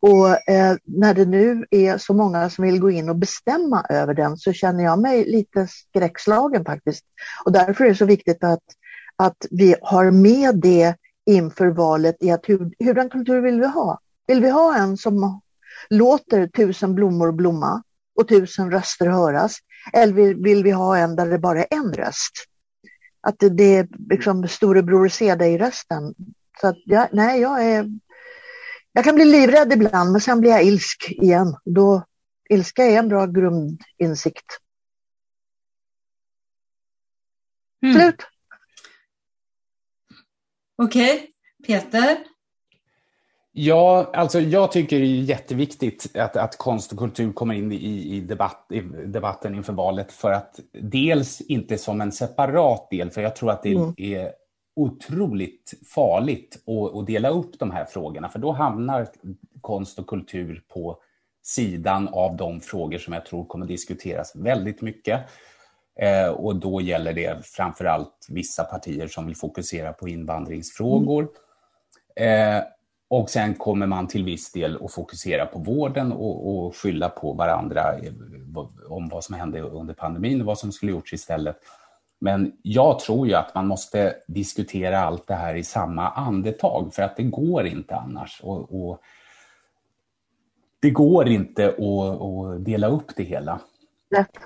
Och 0.00 0.50
eh, 0.50 0.76
när 0.84 1.14
det 1.14 1.24
nu 1.24 1.66
är 1.70 1.98
så 1.98 2.14
många 2.14 2.50
som 2.50 2.64
vill 2.64 2.80
gå 2.80 2.90
in 2.90 3.08
och 3.08 3.16
bestämma 3.16 3.86
över 3.88 4.14
den 4.14 4.36
så 4.36 4.52
känner 4.52 4.84
jag 4.84 4.98
mig 4.98 5.24
lite 5.24 5.68
skräckslagen 5.68 6.64
faktiskt. 6.64 7.04
Och 7.44 7.52
därför 7.52 7.84
är 7.84 7.88
det 7.88 7.94
så 7.94 8.04
viktigt 8.04 8.44
att, 8.44 8.62
att 9.16 9.46
vi 9.50 9.76
har 9.82 10.10
med 10.10 10.60
det 10.60 10.94
inför 11.26 11.66
valet 11.66 12.16
i 12.20 12.30
att 12.30 12.48
hur, 12.48 12.84
hurdan 12.84 13.10
kultur 13.10 13.40
vill 13.40 13.60
vi 13.60 13.66
ha? 13.66 14.00
Vill 14.26 14.40
vi 14.40 14.50
ha 14.50 14.76
en 14.76 14.96
som 14.96 15.40
låter 15.90 16.46
tusen 16.46 16.94
blommor 16.94 17.32
blomma 17.32 17.82
och 18.16 18.28
tusen 18.28 18.70
röster 18.70 19.06
höras? 19.06 19.58
Eller 19.92 20.12
vill, 20.34 20.64
vi 20.64 20.70
ha 20.70 20.96
en 20.96 21.16
där 21.16 21.26
det 21.26 21.38
bara 21.38 21.64
är 21.64 21.66
en 21.70 21.92
röst? 21.92 22.32
Att 23.20 23.38
det, 23.38 23.48
det 23.48 23.76
är 23.76 23.88
liksom 24.10 24.48
storebror 24.48 25.08
se 25.08 25.34
dig-rösten. 25.34 26.14
Så 26.60 26.68
att, 26.68 26.76
ja, 26.84 27.08
nej, 27.12 27.40
jag 27.40 27.64
är... 27.64 27.90
Jag 28.92 29.04
kan 29.04 29.14
bli 29.14 29.24
livrädd 29.24 29.72
ibland, 29.72 30.12
men 30.12 30.20
sen 30.20 30.40
blir 30.40 30.50
jag 30.50 30.64
ilsk 30.64 31.10
igen. 31.10 31.56
Då, 31.64 32.04
ilska 32.50 32.84
är 32.84 32.98
en 32.98 33.08
bra 33.08 33.26
grundinsikt. 33.26 34.58
Mm. 37.82 37.94
Slut. 37.94 38.22
Okej, 40.76 41.14
okay. 41.14 41.80
Peter? 41.80 42.24
Ja, 43.58 44.10
alltså 44.12 44.40
jag 44.40 44.72
tycker 44.72 44.98
det 44.98 45.06
är 45.06 45.22
jätteviktigt 45.22 46.16
att, 46.16 46.36
att 46.36 46.58
konst 46.58 46.92
och 46.92 46.98
kultur 46.98 47.32
kommer 47.32 47.54
in 47.54 47.72
i, 47.72 48.16
i, 48.16 48.20
debatt, 48.20 48.66
i 48.70 48.80
debatten 49.06 49.54
inför 49.54 49.72
valet 49.72 50.12
för 50.12 50.32
att 50.32 50.60
dels 50.72 51.40
inte 51.40 51.78
som 51.78 52.00
en 52.00 52.12
separat 52.12 52.90
del, 52.90 53.10
för 53.10 53.20
jag 53.20 53.36
tror 53.36 53.50
att 53.50 53.62
det 53.62 53.72
mm. 53.72 53.94
är 53.96 54.32
otroligt 54.76 55.74
farligt 55.94 56.58
att, 56.66 56.96
att, 56.96 57.06
dela 57.06 57.28
upp 57.28 57.58
de 57.58 57.70
här 57.70 57.84
frågorna, 57.84 58.28
för 58.28 58.38
då 58.38 58.52
hamnar 58.52 59.08
konst 59.60 59.98
och 59.98 60.06
kultur 60.06 60.62
på 60.68 60.98
sidan 61.42 62.08
av 62.08 62.36
de 62.36 62.60
frågor 62.60 62.98
som 62.98 63.12
jag 63.14 63.26
tror 63.26 63.44
kommer 63.44 63.66
diskuteras 63.66 64.32
väldigt 64.36 64.82
mycket. 64.82 65.20
Eh, 66.00 66.28
och 66.28 66.56
då 66.56 66.80
gäller 66.80 67.12
det 67.12 67.46
framför 67.46 67.84
allt 67.84 68.26
vissa 68.28 68.64
partier 68.64 69.08
som 69.08 69.26
vill 69.26 69.36
fokusera 69.36 69.92
på 69.92 70.08
invandringsfrågor. 70.08 71.28
Mm. 72.16 72.58
Eh, 72.58 72.64
och 73.08 73.30
sen 73.30 73.54
kommer 73.54 73.86
man 73.86 74.08
till 74.08 74.24
viss 74.24 74.52
del 74.52 74.78
att 74.84 74.92
fokusera 74.92 75.46
på 75.46 75.58
vården 75.58 76.12
och, 76.12 76.66
och 76.66 76.76
skylla 76.76 77.08
på 77.08 77.32
varandra 77.32 77.98
eh, 77.98 78.12
om 78.88 79.08
vad 79.08 79.24
som 79.24 79.34
hände 79.34 79.60
under 79.60 79.94
pandemin 79.94 80.40
och 80.40 80.46
vad 80.46 80.58
som 80.58 80.72
skulle 80.72 80.92
gjorts 80.92 81.12
istället. 81.12 81.56
Men 82.18 82.52
jag 82.62 82.98
tror 82.98 83.26
ju 83.26 83.34
att 83.34 83.54
man 83.54 83.66
måste 83.66 84.14
diskutera 84.26 84.98
allt 84.98 85.26
det 85.26 85.34
här 85.34 85.54
i 85.54 85.64
samma 85.64 86.08
andetag 86.08 86.94
för 86.94 87.02
att 87.02 87.16
det 87.16 87.22
går 87.22 87.66
inte 87.66 87.94
annars. 87.96 88.40
Och, 88.42 88.88
och 88.88 89.00
det 90.80 90.90
går 90.90 91.28
inte 91.28 91.68
att, 91.68 92.20
att, 92.22 92.64
dela 92.64 92.86
upp 92.86 93.16
det 93.16 93.22
hela. 93.22 93.60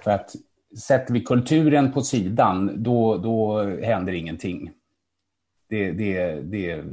För 0.04 0.10
att 0.10 0.34
sätter 0.78 1.14
vi 1.14 1.20
kulturen 1.20 1.92
på 1.92 2.00
sidan, 2.02 2.82
då, 2.82 3.16
då 3.16 3.62
händer 3.62 4.12
ingenting. 4.12 4.70
Det, 5.70 5.92
det, 5.92 6.40
det, 6.40 6.84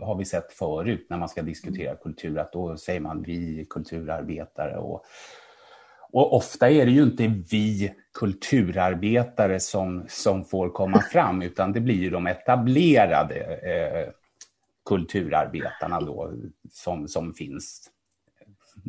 har 0.00 0.14
vi 0.14 0.24
sett 0.24 0.52
förut 0.52 1.06
när 1.10 1.18
man 1.18 1.28
ska 1.28 1.42
diskutera 1.42 1.96
kultur, 1.96 2.38
att 2.38 2.52
då 2.52 2.76
säger 2.76 3.00
man 3.00 3.22
vi 3.22 3.66
kulturarbetare. 3.70 4.78
Och, 4.78 5.04
och 6.12 6.36
ofta 6.36 6.70
är 6.70 6.86
det 6.86 6.92
ju 6.92 7.02
inte 7.02 7.42
vi 7.50 7.94
kulturarbetare 8.18 9.60
som, 9.60 10.04
som 10.08 10.44
får 10.44 10.70
komma 10.70 11.00
fram, 11.00 11.42
utan 11.42 11.72
det 11.72 11.80
blir 11.80 11.94
ju 11.94 12.10
de 12.10 12.26
etablerade 12.26 13.36
eh, 13.44 14.08
kulturarbetarna 14.88 16.00
då 16.00 16.32
som, 16.70 17.08
som 17.08 17.34
finns. 17.34 17.90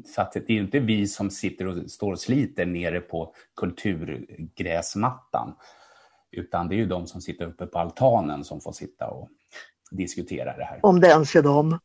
Så 0.06 0.22
att 0.22 0.34
det 0.34 0.50
är 0.50 0.60
inte 0.60 0.80
vi 0.80 1.08
som 1.08 1.30
sitter 1.30 1.68
och 1.68 1.92
står 1.92 2.12
och 2.12 2.20
sliter 2.20 2.66
nere 2.66 3.00
på 3.00 3.34
kulturgräsmattan, 3.56 5.56
utan 6.38 6.68
det 6.68 6.76
är 6.76 6.78
ju 6.78 6.86
de 6.86 7.08
som 7.08 7.22
sitter 7.22 7.46
uppe 7.46 7.66
på 7.66 7.80
altanen 7.80 8.44
som 8.44 8.62
får 8.62 8.72
sitta 8.72 9.08
och 9.08 9.30
diskutera 9.92 10.58
det 10.58 10.64
här. 10.64 10.80
Om 10.84 11.00
det 11.00 11.08
ens 11.08 11.36
är 11.36 11.42
dem. 11.42 11.80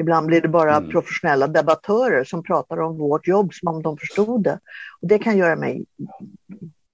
Ibland 0.00 0.26
blir 0.26 0.40
det 0.40 0.48
bara 0.48 0.76
mm. 0.76 0.90
professionella 0.90 1.46
debattörer 1.46 2.24
som 2.24 2.42
pratar 2.42 2.80
om 2.80 2.98
vårt 2.98 3.28
jobb 3.28 3.54
som 3.54 3.68
om 3.68 3.82
de 3.82 3.96
förstod 3.96 4.42
det. 4.42 4.60
Och 5.00 5.08
det 5.08 5.18
kan 5.18 5.36
göra 5.36 5.56
mig 5.56 5.84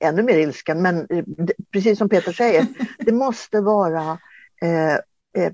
ännu 0.05 0.23
mer 0.23 0.39
ilsken, 0.39 0.83
men 0.83 1.07
eh, 1.11 1.25
precis 1.73 1.99
som 1.99 2.09
Peter 2.09 2.33
säger, 2.33 2.67
det 2.99 3.13
måste 3.13 3.61
vara 3.61 4.19
eh, 4.63 4.95
eh, 5.43 5.53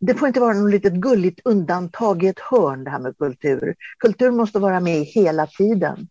det 0.00 0.14
får 0.14 0.28
inte 0.28 0.40
vara 0.40 0.54
något 0.54 0.70
litet 0.70 0.92
gulligt 0.92 1.40
undantag 1.44 2.22
i 2.22 2.28
ett 2.28 2.40
hörn 2.40 2.84
det 2.84 2.90
här 2.90 2.98
med 2.98 3.18
kultur. 3.18 3.74
Kultur 3.98 4.30
måste 4.30 4.58
vara 4.58 4.80
med 4.80 5.04
hela 5.04 5.46
tiden. 5.46 6.08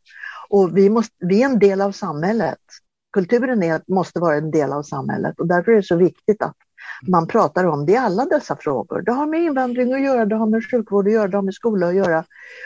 Och 0.49 0.77
vi, 0.77 0.89
måste, 0.89 1.15
vi 1.19 1.41
är 1.41 1.45
en 1.45 1.59
del 1.59 1.81
av 1.81 1.91
samhället. 1.91 2.59
Kulturen 3.13 3.63
är, 3.63 3.81
måste 3.87 4.19
vara 4.19 4.35
en 4.35 4.51
del 4.51 4.73
av 4.73 4.83
samhället 4.83 5.39
och 5.39 5.47
därför 5.47 5.71
är 5.71 5.75
det 5.75 5.83
så 5.83 5.95
viktigt 5.95 6.41
att 6.41 6.55
man 7.07 7.27
pratar 7.27 7.65
om 7.65 7.85
det 7.85 7.91
i 7.91 7.97
alla 7.97 8.25
dessa 8.25 8.55
frågor. 8.55 9.01
Det 9.01 9.11
har 9.11 9.27
med 9.27 9.41
invandring 9.41 9.93
att 9.93 10.01
göra, 10.01 10.25
det 10.25 10.35
har 10.35 10.47
med 10.47 10.71
sjukvård 10.71 11.07
att 11.07 11.13
göra, 11.13 11.27
det 11.27 11.37
har 11.37 11.43
med 11.43 11.53
skola 11.53 11.87
att 11.87 11.95
göra, 11.95 12.25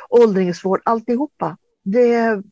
åldringsvård, 0.10 0.82
alltihopa. 0.86 1.58
Det 1.84 2.14
är 2.14 2.44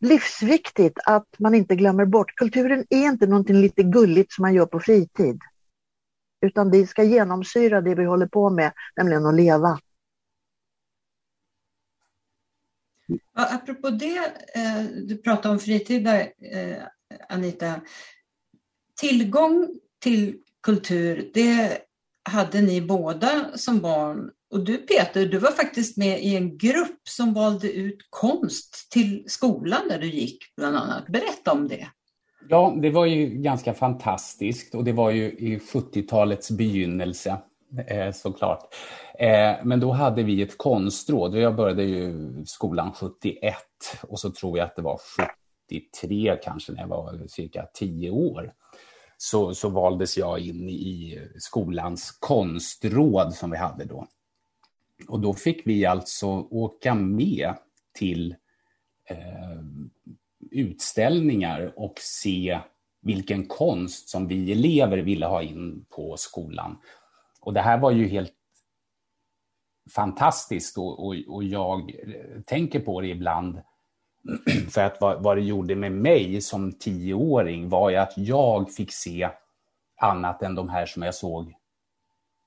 livsviktigt 0.00 0.98
att 1.04 1.26
man 1.38 1.54
inte 1.54 1.76
glömmer 1.76 2.04
bort. 2.04 2.34
Kulturen 2.36 2.84
är 2.90 3.04
inte 3.04 3.26
någonting 3.26 3.56
lite 3.56 3.82
gulligt 3.82 4.32
som 4.32 4.42
man 4.42 4.54
gör 4.54 4.66
på 4.66 4.80
fritid. 4.80 5.40
Utan 6.46 6.70
det 6.70 6.86
ska 6.86 7.02
genomsyra 7.02 7.80
det 7.80 7.94
vi 7.94 8.04
håller 8.04 8.26
på 8.26 8.50
med, 8.50 8.72
nämligen 8.96 9.26
att 9.26 9.34
leva. 9.34 9.78
Ja, 13.06 13.48
apropå 13.54 13.90
det, 13.90 14.18
eh, 14.54 14.84
du 15.08 15.16
pratade 15.16 15.54
om 15.54 15.58
fritid 15.58 16.04
där, 16.04 16.20
eh, 16.52 16.82
Anita. 17.28 17.80
Tillgång 19.00 19.68
till 20.02 20.36
kultur, 20.62 21.30
det 21.34 21.78
hade 22.30 22.60
ni 22.60 22.80
båda 22.80 23.44
som 23.54 23.80
barn. 23.80 24.30
Och 24.50 24.64
du 24.64 24.76
Peter, 24.76 25.26
du 25.26 25.38
var 25.38 25.50
faktiskt 25.50 25.96
med 25.96 26.24
i 26.24 26.36
en 26.36 26.58
grupp 26.58 27.08
som 27.08 27.34
valde 27.34 27.72
ut 27.72 27.98
konst 28.10 28.88
till 28.90 29.24
skolan 29.26 29.88
där 29.88 29.98
du 29.98 30.06
gick 30.06 30.38
bland 30.56 30.76
annat. 30.76 31.06
Berätta 31.06 31.52
om 31.52 31.68
det. 31.68 31.88
Ja, 32.48 32.78
det 32.82 32.90
var 32.90 33.06
ju 33.06 33.26
ganska 33.26 33.74
fantastiskt 33.74 34.74
och 34.74 34.84
det 34.84 34.92
var 34.92 35.10
ju 35.10 35.24
i 35.24 35.58
70-talets 35.58 36.50
begynnelse 36.50 37.38
eh, 37.86 38.12
såklart. 38.12 38.74
Eh, 39.18 39.54
men 39.64 39.80
då 39.80 39.92
hade 39.92 40.22
vi 40.22 40.42
ett 40.42 40.58
konstråd. 40.58 41.36
Jag 41.36 41.56
började 41.56 41.82
ju 41.82 42.32
skolan 42.46 42.92
71 42.92 43.54
och 44.02 44.20
så 44.20 44.30
tror 44.30 44.58
jag 44.58 44.66
att 44.66 44.76
det 44.76 44.82
var 44.82 45.00
73 45.68 46.38
kanske 46.42 46.72
när 46.72 46.80
jag 46.80 46.88
var 46.88 47.26
cirka 47.28 47.66
10 47.74 48.10
år 48.10 48.52
så, 49.16 49.54
så 49.54 49.68
valdes 49.68 50.16
jag 50.16 50.38
in 50.38 50.68
i 50.68 51.20
skolans 51.38 52.10
konstråd 52.10 53.34
som 53.34 53.50
vi 53.50 53.56
hade 53.56 53.84
då. 53.84 54.06
Och 55.08 55.20
då 55.20 55.34
fick 55.34 55.66
vi 55.66 55.86
alltså 55.86 56.26
åka 56.50 56.94
med 56.94 57.54
till 57.98 58.34
eh, 59.08 59.62
utställningar 60.50 61.72
och 61.76 61.94
se 61.98 62.58
vilken 63.02 63.46
konst 63.46 64.08
som 64.08 64.28
vi 64.28 64.52
elever 64.52 64.98
ville 64.98 65.26
ha 65.26 65.42
in 65.42 65.84
på 65.88 66.16
skolan. 66.16 66.78
Och 67.44 67.52
det 67.54 67.60
här 67.60 67.78
var 67.78 67.90
ju 67.90 68.08
helt 68.08 68.32
fantastiskt 69.94 70.78
och, 70.78 71.06
och, 71.06 71.14
och 71.28 71.44
jag 71.44 71.92
tänker 72.46 72.80
på 72.80 73.00
det 73.00 73.08
ibland 73.08 73.62
För 74.70 74.80
att 74.80 75.00
vad, 75.00 75.22
vad 75.22 75.36
det 75.36 75.42
gjorde 75.42 75.74
med 75.74 75.92
mig 75.92 76.40
som 76.40 76.72
tioåring 76.72 77.68
var 77.68 77.90
ju 77.90 77.96
att 77.96 78.12
jag 78.16 78.72
fick 78.72 78.92
se 78.92 79.30
annat 80.00 80.42
än 80.42 80.54
de 80.54 80.68
här 80.68 80.86
som 80.86 81.02
jag 81.02 81.14
såg 81.14 81.54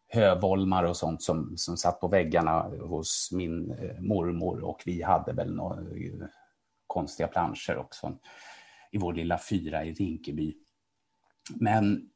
hövolmar 0.08 0.84
och 0.84 0.98
sånt 0.98 1.24
som, 1.24 1.58
som 1.58 1.78
satt 1.78 2.00
på 2.00 2.08
väggarna 2.08 2.62
hos 2.62 3.30
min 3.32 3.72
eh, 3.72 4.00
mormor 4.00 4.64
och 4.64 4.84
vi 4.86 5.04
hade 5.04 5.34
väl 5.34 5.56
några 5.56 5.82
eh, 5.82 6.28
konstiga 6.88 7.28
planscher 7.28 7.78
också 7.78 8.18
i 8.92 8.98
vår 8.98 9.14
lilla 9.14 9.40
fyra 9.50 9.86
i 9.86 9.94
Rinkeby. 9.94 10.58
Men 11.56 12.10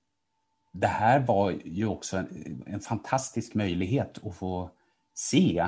det 0.74 0.88
här 0.88 1.20
var 1.20 1.52
ju 1.66 1.88
också 1.88 2.18
en, 2.18 2.64
en 2.68 2.80
fantastisk 2.80 3.54
möjlighet 3.54 4.20
att 4.26 4.36
få 4.36 4.70
se 5.16 5.68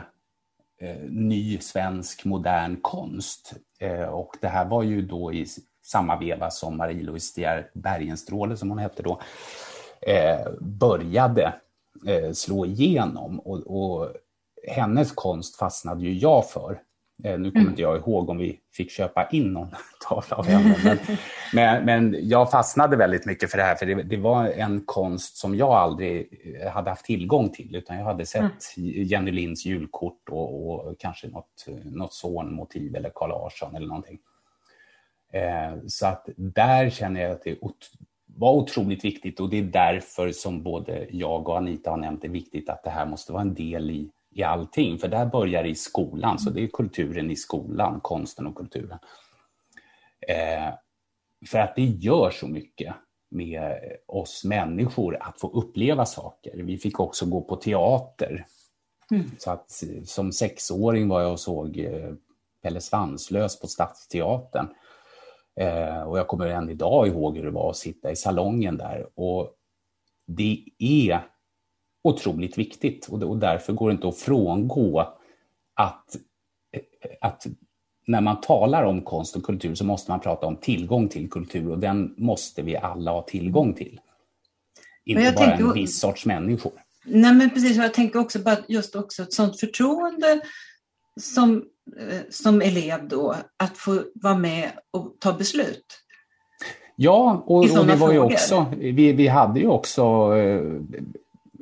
eh, 0.81 1.01
ny 1.09 1.57
svensk 1.57 2.25
modern 2.25 2.81
konst. 2.81 3.53
Eh, 3.79 4.05
och 4.05 4.37
det 4.41 4.47
här 4.47 4.65
var 4.65 4.83
ju 4.83 5.01
då 5.01 5.33
i 5.33 5.47
samma 5.85 6.19
veva 6.19 6.49
som 6.51 6.77
Marie-Louise 6.77 7.41
De 7.41 7.79
Bergenstråle, 7.79 8.57
som 8.57 8.69
hon 8.69 8.79
hette 8.79 9.03
då, 9.03 9.21
eh, 10.01 10.51
började 10.61 11.53
eh, 12.07 12.31
slå 12.31 12.65
igenom. 12.65 13.39
Och, 13.39 13.59
och, 13.59 14.13
hennes 14.67 15.11
konst 15.11 15.55
fastnade 15.55 16.03
ju 16.03 16.13
jag 16.13 16.49
för. 16.49 16.81
Eh, 17.23 17.39
nu 17.39 17.51
kommer 17.51 17.61
mm. 17.61 17.69
inte 17.69 17.81
jag 17.81 17.97
ihåg 17.97 18.29
om 18.29 18.37
vi 18.37 18.59
fick 18.73 18.91
köpa 18.91 19.27
in 19.31 19.53
någon 19.53 19.67
tavla 20.09 20.37
av 20.37 20.45
henne. 20.45 20.75
Men, 20.83 20.97
men, 21.53 21.85
men, 21.85 22.29
jag 22.29 22.51
fastnade 22.51 22.97
väldigt 22.97 23.25
mycket 23.25 23.51
för 23.51 23.57
det 23.57 23.63
här, 23.63 23.75
för 23.75 23.85
det, 23.85 24.03
det, 24.03 24.17
var 24.17 24.47
en 24.47 24.81
konst 24.85 25.37
som 25.37 25.55
jag 25.55 25.71
aldrig 25.71 26.41
eh, 26.61 26.71
hade 26.71 26.89
haft 26.89 27.05
tillgång 27.05 27.49
till. 27.49 27.75
Utan 27.75 27.97
jag 27.97 28.05
hade 28.05 28.25
sett 28.25 28.77
mm. 28.77 29.03
Jenny 29.03 29.31
Linds 29.31 29.65
julkort 29.65 30.29
och, 30.29 30.69
och 30.69 30.99
kanske 30.99 31.27
något, 31.27 31.65
något 31.83 32.13
Zorn-motiv 32.13 32.95
eller 32.95 33.11
Carl 33.15 33.29
Larsson 33.29 33.75
eller 33.75 33.87
någonting. 33.87 34.19
Eh, 35.33 35.77
så 35.87 36.07
att 36.07 36.29
där 36.35 36.89
känner 36.89 37.21
jag 37.21 37.31
att 37.31 37.43
det 37.43 37.57
var 38.35 38.53
otroligt 38.53 39.05
viktigt 39.05 39.39
och 39.39 39.49
det 39.49 39.59
är 39.59 39.63
därför 39.63 40.31
som 40.31 40.63
både 40.63 41.07
jag 41.11 41.49
och 41.49 41.57
Anita 41.57 41.89
har 41.89 41.97
nämnt 41.97 42.21
det 42.21 42.27
viktigt 42.27 42.69
att 42.69 42.83
det 42.83 42.89
här 42.89 43.05
måste 43.05 43.31
vara 43.31 43.41
en 43.41 43.53
del 43.53 43.89
i, 43.89 44.09
i 44.33 44.43
allting. 44.43 44.97
För 44.99 45.07
där 45.07 45.25
börjar 45.25 45.63
det 45.63 45.69
i 45.69 45.75
skolan, 45.75 46.39
så 46.39 46.49
det 46.49 46.63
är 46.63 46.67
kulturen 46.67 47.31
i 47.31 47.35
skolan, 47.35 47.99
konsten 48.01 48.47
och 48.47 48.55
kulturen. 48.55 48.99
Eh, 50.27 50.73
för 51.47 51.59
att 51.59 51.75
det 51.75 51.83
gör 51.83 52.29
så 52.29 52.47
mycket 52.47 52.95
med 53.31 53.79
oss 54.07 54.43
människor 54.43 55.17
att 55.21 55.39
få 55.39 55.49
uppleva 55.49 56.05
saker. 56.05 56.63
Vi 56.63 56.77
fick 56.77 56.99
också 56.99 57.25
gå 57.25 57.41
på 57.41 57.55
teater. 57.55 58.45
Mm. 59.11 59.31
Så 59.37 59.51
att 59.51 59.83
som 60.05 60.31
sexåring 60.31 61.07
var 61.07 61.21
jag 61.21 61.31
och 61.31 61.39
såg 61.39 61.77
eh, 61.77 62.13
Pelle 62.61 62.81
Svanslös 62.81 63.59
på 63.59 63.67
Stadsteatern. 63.67 64.67
Eh, 65.55 66.01
och 66.01 66.19
jag 66.19 66.27
kommer 66.27 66.47
än 66.47 66.69
idag 66.69 67.07
ihåg 67.07 67.37
hur 67.37 67.45
det 67.45 67.51
var 67.51 67.69
att 67.69 67.77
sitta 67.77 68.11
i 68.11 68.15
salongen 68.15 68.77
där. 68.77 69.07
Och 69.15 69.53
det 70.27 70.65
är 70.79 71.27
otroligt 72.03 72.57
viktigt 72.57 73.07
och, 73.07 73.23
och 73.23 73.37
därför 73.37 73.73
går 73.73 73.89
det 73.89 73.93
inte 73.93 74.07
att 74.07 74.17
frångå 74.17 74.99
att, 75.73 76.15
att 77.21 77.47
när 78.07 78.21
man 78.21 78.41
talar 78.41 78.83
om 78.83 79.01
konst 79.01 79.35
och 79.35 79.43
kultur 79.43 79.75
så 79.75 79.85
måste 79.85 80.11
man 80.11 80.19
prata 80.19 80.47
om 80.47 80.55
tillgång 80.55 81.09
till 81.09 81.29
kultur 81.29 81.71
och 81.71 81.79
den 81.79 82.13
måste 82.17 82.61
vi 82.61 82.77
alla 82.77 83.11
ha 83.11 83.21
tillgång 83.21 83.73
till. 83.73 83.99
Inte 85.05 85.21
bara 85.21 85.47
tänker, 85.47 85.63
en 85.63 85.73
viss 85.73 85.99
sorts 85.99 86.25
människor. 86.25 86.71
Nej 87.05 87.33
men 87.33 87.49
precis, 87.49 87.77
jag 87.77 87.93
tänker 87.93 88.19
också 88.19 88.39
på 88.39 88.55
just 88.67 88.95
också 88.95 89.23
ett 89.23 89.33
sånt 89.33 89.59
förtroende 89.59 90.41
som 91.19 91.63
Eh, 91.99 92.19
som 92.29 92.61
elev 92.61 93.07
då 93.07 93.35
att 93.57 93.77
få 93.77 94.03
vara 94.15 94.37
med 94.37 94.71
och 94.91 95.15
ta 95.19 95.33
beslut? 95.33 95.85
Ja, 96.95 97.43
och, 97.45 97.57
och 97.57 97.87
det 97.87 97.95
var 97.95 98.11
ju 98.11 98.19
också, 98.19 98.65
vi, 98.77 99.13
vi 99.13 99.27
hade 99.27 99.59
ju 99.59 99.67
också 99.67 100.01
eh, 100.35 100.61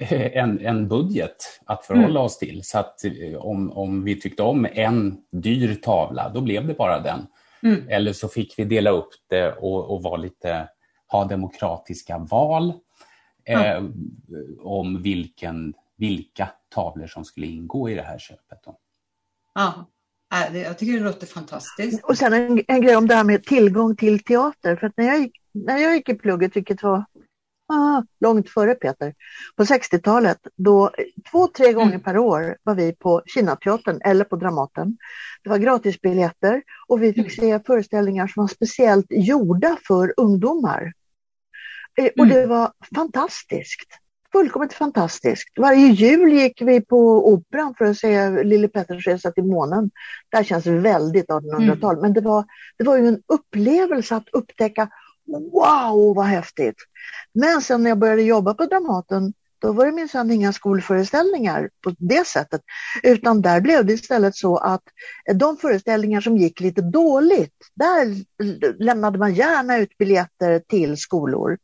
en, 0.09 0.65
en 0.65 0.87
budget 0.87 1.61
att 1.65 1.85
förhålla 1.85 2.07
mm. 2.07 2.21
oss 2.21 2.37
till. 2.37 2.63
Så 2.63 2.79
att 2.79 3.03
eh, 3.03 3.35
om, 3.35 3.71
om 3.71 4.03
vi 4.03 4.21
tyckte 4.21 4.43
om 4.43 4.67
en 4.73 5.17
dyr 5.31 5.75
tavla, 5.75 6.29
då 6.29 6.41
blev 6.41 6.67
det 6.67 6.73
bara 6.73 6.99
den. 6.99 7.27
Mm. 7.63 7.89
Eller 7.89 8.13
så 8.13 8.27
fick 8.27 8.59
vi 8.59 8.63
dela 8.63 8.89
upp 8.89 9.09
det 9.29 9.51
och, 9.51 9.91
och 9.91 10.03
vara 10.03 10.17
lite, 10.17 10.69
ha 11.07 11.25
demokratiska 11.25 12.17
val 12.17 12.73
eh, 13.45 13.83
om 14.59 15.01
vilken, 15.01 15.73
vilka 15.97 16.49
tavlor 16.69 17.07
som 17.07 17.25
skulle 17.25 17.47
ingå 17.47 17.89
i 17.89 17.95
det 17.95 18.01
här 18.01 18.17
köpet. 18.17 18.59
Då. 18.65 18.77
Ja. 19.53 19.85
Jag 20.53 20.77
tycker 20.77 20.93
det 20.93 21.05
låter 21.05 21.27
fantastiskt. 21.27 22.03
Och 22.03 22.17
sen 22.17 22.33
en, 22.33 22.63
en 22.67 22.81
grej 22.81 22.95
om 22.95 23.07
det 23.07 23.15
här 23.15 23.23
med 23.23 23.43
tillgång 23.43 23.95
till 23.95 24.23
teater. 24.23 24.75
För 24.75 24.87
att 24.87 24.97
när 24.97 25.05
jag 25.05 25.19
gick, 25.19 25.41
när 25.51 25.77
jag 25.77 25.95
gick 25.95 26.09
i 26.09 26.13
plugget, 26.13 26.55
vilket 26.55 26.83
var 26.83 27.05
ah, 27.71 28.03
långt 28.19 28.49
före 28.49 28.75
Peter, 28.75 29.13
på 29.55 29.63
60-talet, 29.63 30.37
då 30.55 30.91
två, 31.31 31.47
tre 31.47 31.73
gånger 31.73 31.93
mm. 31.93 32.03
per 32.03 32.17
år 32.17 32.57
var 32.63 32.75
vi 32.75 32.95
på 32.95 33.21
Kinateatern 33.25 34.01
eller 34.01 34.25
på 34.25 34.35
Dramaten. 34.35 34.97
Det 35.43 35.49
var 35.49 35.57
gratisbiljetter 35.57 36.63
och 36.87 37.03
vi 37.03 37.13
fick 37.13 37.39
mm. 37.39 37.59
se 37.59 37.65
föreställningar 37.65 38.27
som 38.27 38.43
var 38.43 38.47
speciellt 38.47 39.07
gjorda 39.09 39.77
för 39.87 40.13
ungdomar. 40.17 40.93
Eh, 41.97 42.09
och 42.17 42.27
det 42.27 42.37
mm. 42.37 42.49
var 42.49 42.71
fantastiskt 42.95 44.01
fullkomligt 44.31 44.73
fantastiskt. 44.73 45.49
Varje 45.59 45.87
jul 45.87 46.33
gick 46.33 46.61
vi 46.61 46.81
på 46.81 47.27
Operan 47.33 47.75
för 47.77 47.85
att 47.85 47.97
se 47.97 48.43
Lille 48.43 48.67
Petters 48.67 49.07
resa 49.07 49.31
till 49.31 49.43
månen. 49.43 49.91
Det 50.29 50.37
här 50.37 50.43
känns 50.43 50.65
väldigt 50.65 51.27
1800-tal, 51.27 51.93
mm. 51.93 52.01
men 52.01 52.13
det 52.13 52.21
var, 52.21 52.45
det 52.77 52.83
var 52.83 52.97
ju 52.97 53.07
en 53.07 53.21
upplevelse 53.27 54.15
att 54.15 54.29
upptäcka 54.31 54.89
Wow, 55.31 56.15
vad 56.15 56.25
häftigt! 56.25 56.75
Men 57.33 57.61
sen 57.61 57.83
när 57.83 57.89
jag 57.89 57.99
började 57.99 58.21
jobba 58.21 58.53
på 58.53 58.65
Dramaten 58.65 59.33
då 59.59 59.71
var 59.71 59.85
det 59.85 59.91
minsann 59.91 60.31
inga 60.31 60.53
skolföreställningar 60.53 61.69
på 61.83 61.95
det 61.97 62.27
sättet. 62.27 62.61
Utan 63.03 63.41
där 63.41 63.61
blev 63.61 63.85
det 63.85 63.93
istället 63.93 64.35
så 64.35 64.57
att 64.57 64.83
de 65.35 65.57
föreställningar 65.57 66.21
som 66.21 66.37
gick 66.37 66.59
lite 66.59 66.81
dåligt, 66.81 67.55
där 67.75 68.15
lämnade 68.83 69.19
man 69.19 69.33
gärna 69.33 69.77
ut 69.77 69.97
biljetter 69.97 70.59
till 70.59 70.97
skolor 70.97 71.57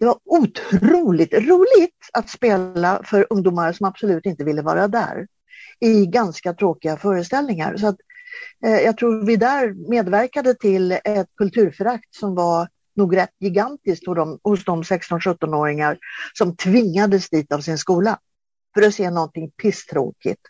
det 0.00 0.06
var 0.06 0.18
otroligt 0.24 1.34
roligt 1.34 2.10
att 2.12 2.30
spela 2.30 3.02
för 3.04 3.26
ungdomar 3.30 3.72
som 3.72 3.86
absolut 3.86 4.26
inte 4.26 4.44
ville 4.44 4.62
vara 4.62 4.88
där 4.88 5.26
i 5.80 6.06
ganska 6.06 6.54
tråkiga 6.54 6.96
föreställningar. 6.96 7.76
Så 7.76 7.86
att, 7.86 7.96
eh, 8.64 8.80
jag 8.80 8.96
tror 8.96 9.26
vi 9.26 9.36
där 9.36 9.88
medverkade 9.90 10.54
till 10.54 10.92
ett 10.92 11.28
kulturförakt 11.36 12.14
som 12.14 12.34
var 12.34 12.68
nog 12.96 13.16
rätt 13.16 13.34
gigantiskt 13.40 14.06
hos 14.06 14.16
de, 14.16 14.38
hos 14.42 14.64
de 14.64 14.82
16-17-åringar 14.82 15.98
som 16.32 16.56
tvingades 16.56 17.30
dit 17.30 17.52
av 17.52 17.60
sin 17.60 17.78
skola 17.78 18.18
för 18.74 18.82
att 18.82 18.94
se 18.94 19.10
någonting 19.10 19.50
pisstråkigt. 19.50 20.40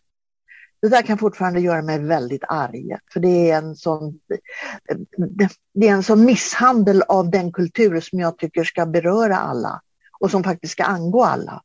Det 0.82 0.88
där 0.88 1.02
kan 1.02 1.18
fortfarande 1.18 1.60
göra 1.60 1.82
mig 1.82 1.98
väldigt 1.98 2.44
arg, 2.48 2.96
för 3.12 3.20
det 3.20 3.50
är 3.50 3.58
en 3.58 3.76
sån, 3.76 4.20
det 5.74 5.88
är 5.88 5.92
en 5.92 6.02
sån 6.02 6.24
misshandel 6.24 7.02
av 7.02 7.30
den 7.30 7.52
kultur 7.52 8.00
som 8.00 8.20
jag 8.20 8.38
tycker 8.38 8.64
ska 8.64 8.86
beröra 8.86 9.36
alla 9.36 9.80
och 10.20 10.30
som 10.30 10.44
faktiskt 10.44 10.72
ska 10.72 10.84
angå 10.84 11.24
alla. 11.24 11.62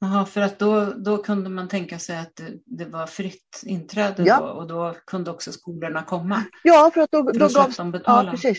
Jaha, 0.00 0.26
för 0.26 0.40
att 0.40 0.58
då, 0.58 0.84
då 0.84 1.18
kunde 1.18 1.50
man 1.50 1.68
tänka 1.68 1.98
sig 1.98 2.18
att 2.18 2.36
det, 2.36 2.52
det 2.66 2.84
var 2.84 3.06
fritt 3.06 3.62
inträde 3.66 4.22
ja. 4.22 4.38
då, 4.40 4.46
och 4.46 4.66
då 4.66 4.94
kunde 5.06 5.30
också 5.30 5.52
skolorna 5.52 6.02
komma? 6.02 6.42
Ja, 6.62 6.90
för 6.94 7.00
att 7.00 7.10
då, 7.10 7.22
då 7.22 7.48
gavs... 7.48 7.76
De 7.76 7.90
betala. 7.90 8.28
Ja, 8.28 8.30
precis. 8.30 8.58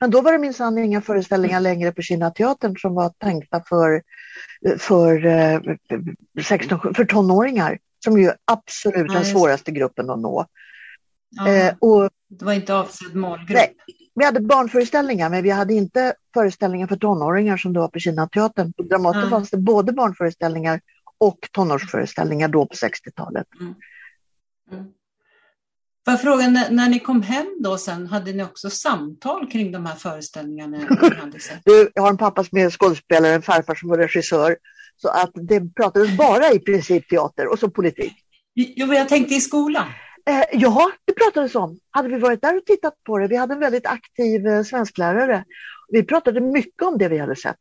Men 0.00 0.10
då 0.10 0.20
var 0.20 0.32
det 0.32 0.38
minsann 0.38 0.78
inga 0.78 1.00
föreställningar 1.00 1.60
längre 1.60 1.92
på 1.92 2.02
Kinateatern 2.02 2.76
som 2.76 2.94
var 2.94 3.08
tänkta 3.18 3.62
för, 3.68 4.02
för, 4.78 5.20
16, 6.42 6.80
eh, 6.84 6.92
för 6.94 7.04
tonåringar, 7.04 7.78
som 8.04 8.18
ju 8.18 8.30
absolut 8.44 9.10
är 9.10 9.14
den 9.14 9.24
svåraste 9.24 9.70
gruppen 9.70 10.10
att 10.10 10.18
nå. 10.18 10.46
Eh, 11.48 11.74
och, 11.80 12.10
det 12.28 12.44
var 12.44 12.52
inte 12.52 12.74
avsedd 12.74 13.14
målgrupp? 13.14 13.56
Nej, 13.56 13.74
vi 14.14 14.24
hade 14.24 14.40
barnföreställningar 14.40 15.30
men 15.30 15.42
vi 15.42 15.50
hade 15.50 15.74
inte 15.74 16.14
föreställningar 16.34 16.86
för 16.86 16.96
tonåringar 16.96 17.56
som 17.56 17.72
det 17.72 17.80
var 17.80 17.88
på 17.88 17.98
Kinateatern. 17.98 18.72
På 18.72 18.82
Dramaten 18.82 19.20
mm. 19.20 19.30
fanns 19.30 19.50
det 19.50 19.56
både 19.56 19.92
barnföreställningar 19.92 20.80
och 21.18 21.38
tonårsföreställningar 21.52 22.48
då 22.48 22.66
på 22.66 22.74
60-talet. 22.74 23.46
Mm. 23.60 23.74
Mm. 24.72 24.84
Får 26.04 26.12
jag 26.12 26.20
fråga, 26.20 26.48
när, 26.48 26.70
när, 26.70 26.88
ni 26.88 26.98
kom 26.98 27.22
hem 27.22 27.56
då 27.60 27.78
sen, 27.78 28.06
hade 28.06 28.32
ni 28.32 28.42
också 28.42 28.70
samtal 28.70 29.50
kring 29.50 29.72
de 29.72 29.86
här 29.86 29.94
föreställningarna? 29.94 30.78
du, 31.64 31.90
jag 31.94 32.02
har 32.02 32.10
en 32.10 32.16
pappa 32.16 32.44
som 32.44 32.58
är 32.58 32.70
skådespelare, 32.70 33.34
en 33.34 33.42
farfar 33.42 33.74
som 33.74 33.88
var 33.88 33.98
regissör. 33.98 34.56
Så 34.96 35.08
att 35.08 35.30
det 35.34 35.74
pratades 35.74 36.16
bara 36.16 36.52
i 36.52 36.58
princip 36.58 37.08
teater 37.08 37.52
och 37.52 37.58
så 37.58 37.70
politik. 37.70 38.12
Jo, 38.54 38.94
jag 38.94 39.08
tänkte 39.08 39.34
i 39.34 39.40
skolan. 39.40 39.86
Eh, 40.30 40.44
ja, 40.52 40.90
det 41.04 41.12
pratades 41.12 41.54
om. 41.54 41.78
Hade 41.90 42.08
vi 42.08 42.18
varit 42.18 42.42
där 42.42 42.56
och 42.56 42.64
tittat 42.64 42.94
på 43.04 43.18
det, 43.18 43.26
vi 43.26 43.36
hade 43.36 43.54
en 43.54 43.60
väldigt 43.60 43.86
aktiv 43.86 44.46
eh, 44.46 44.62
svensklärare. 44.62 45.44
Vi 45.88 46.02
pratade 46.02 46.40
mycket 46.40 46.82
om 46.82 46.98
det 46.98 47.08
vi 47.08 47.18
hade 47.18 47.36
sett. 47.36 47.60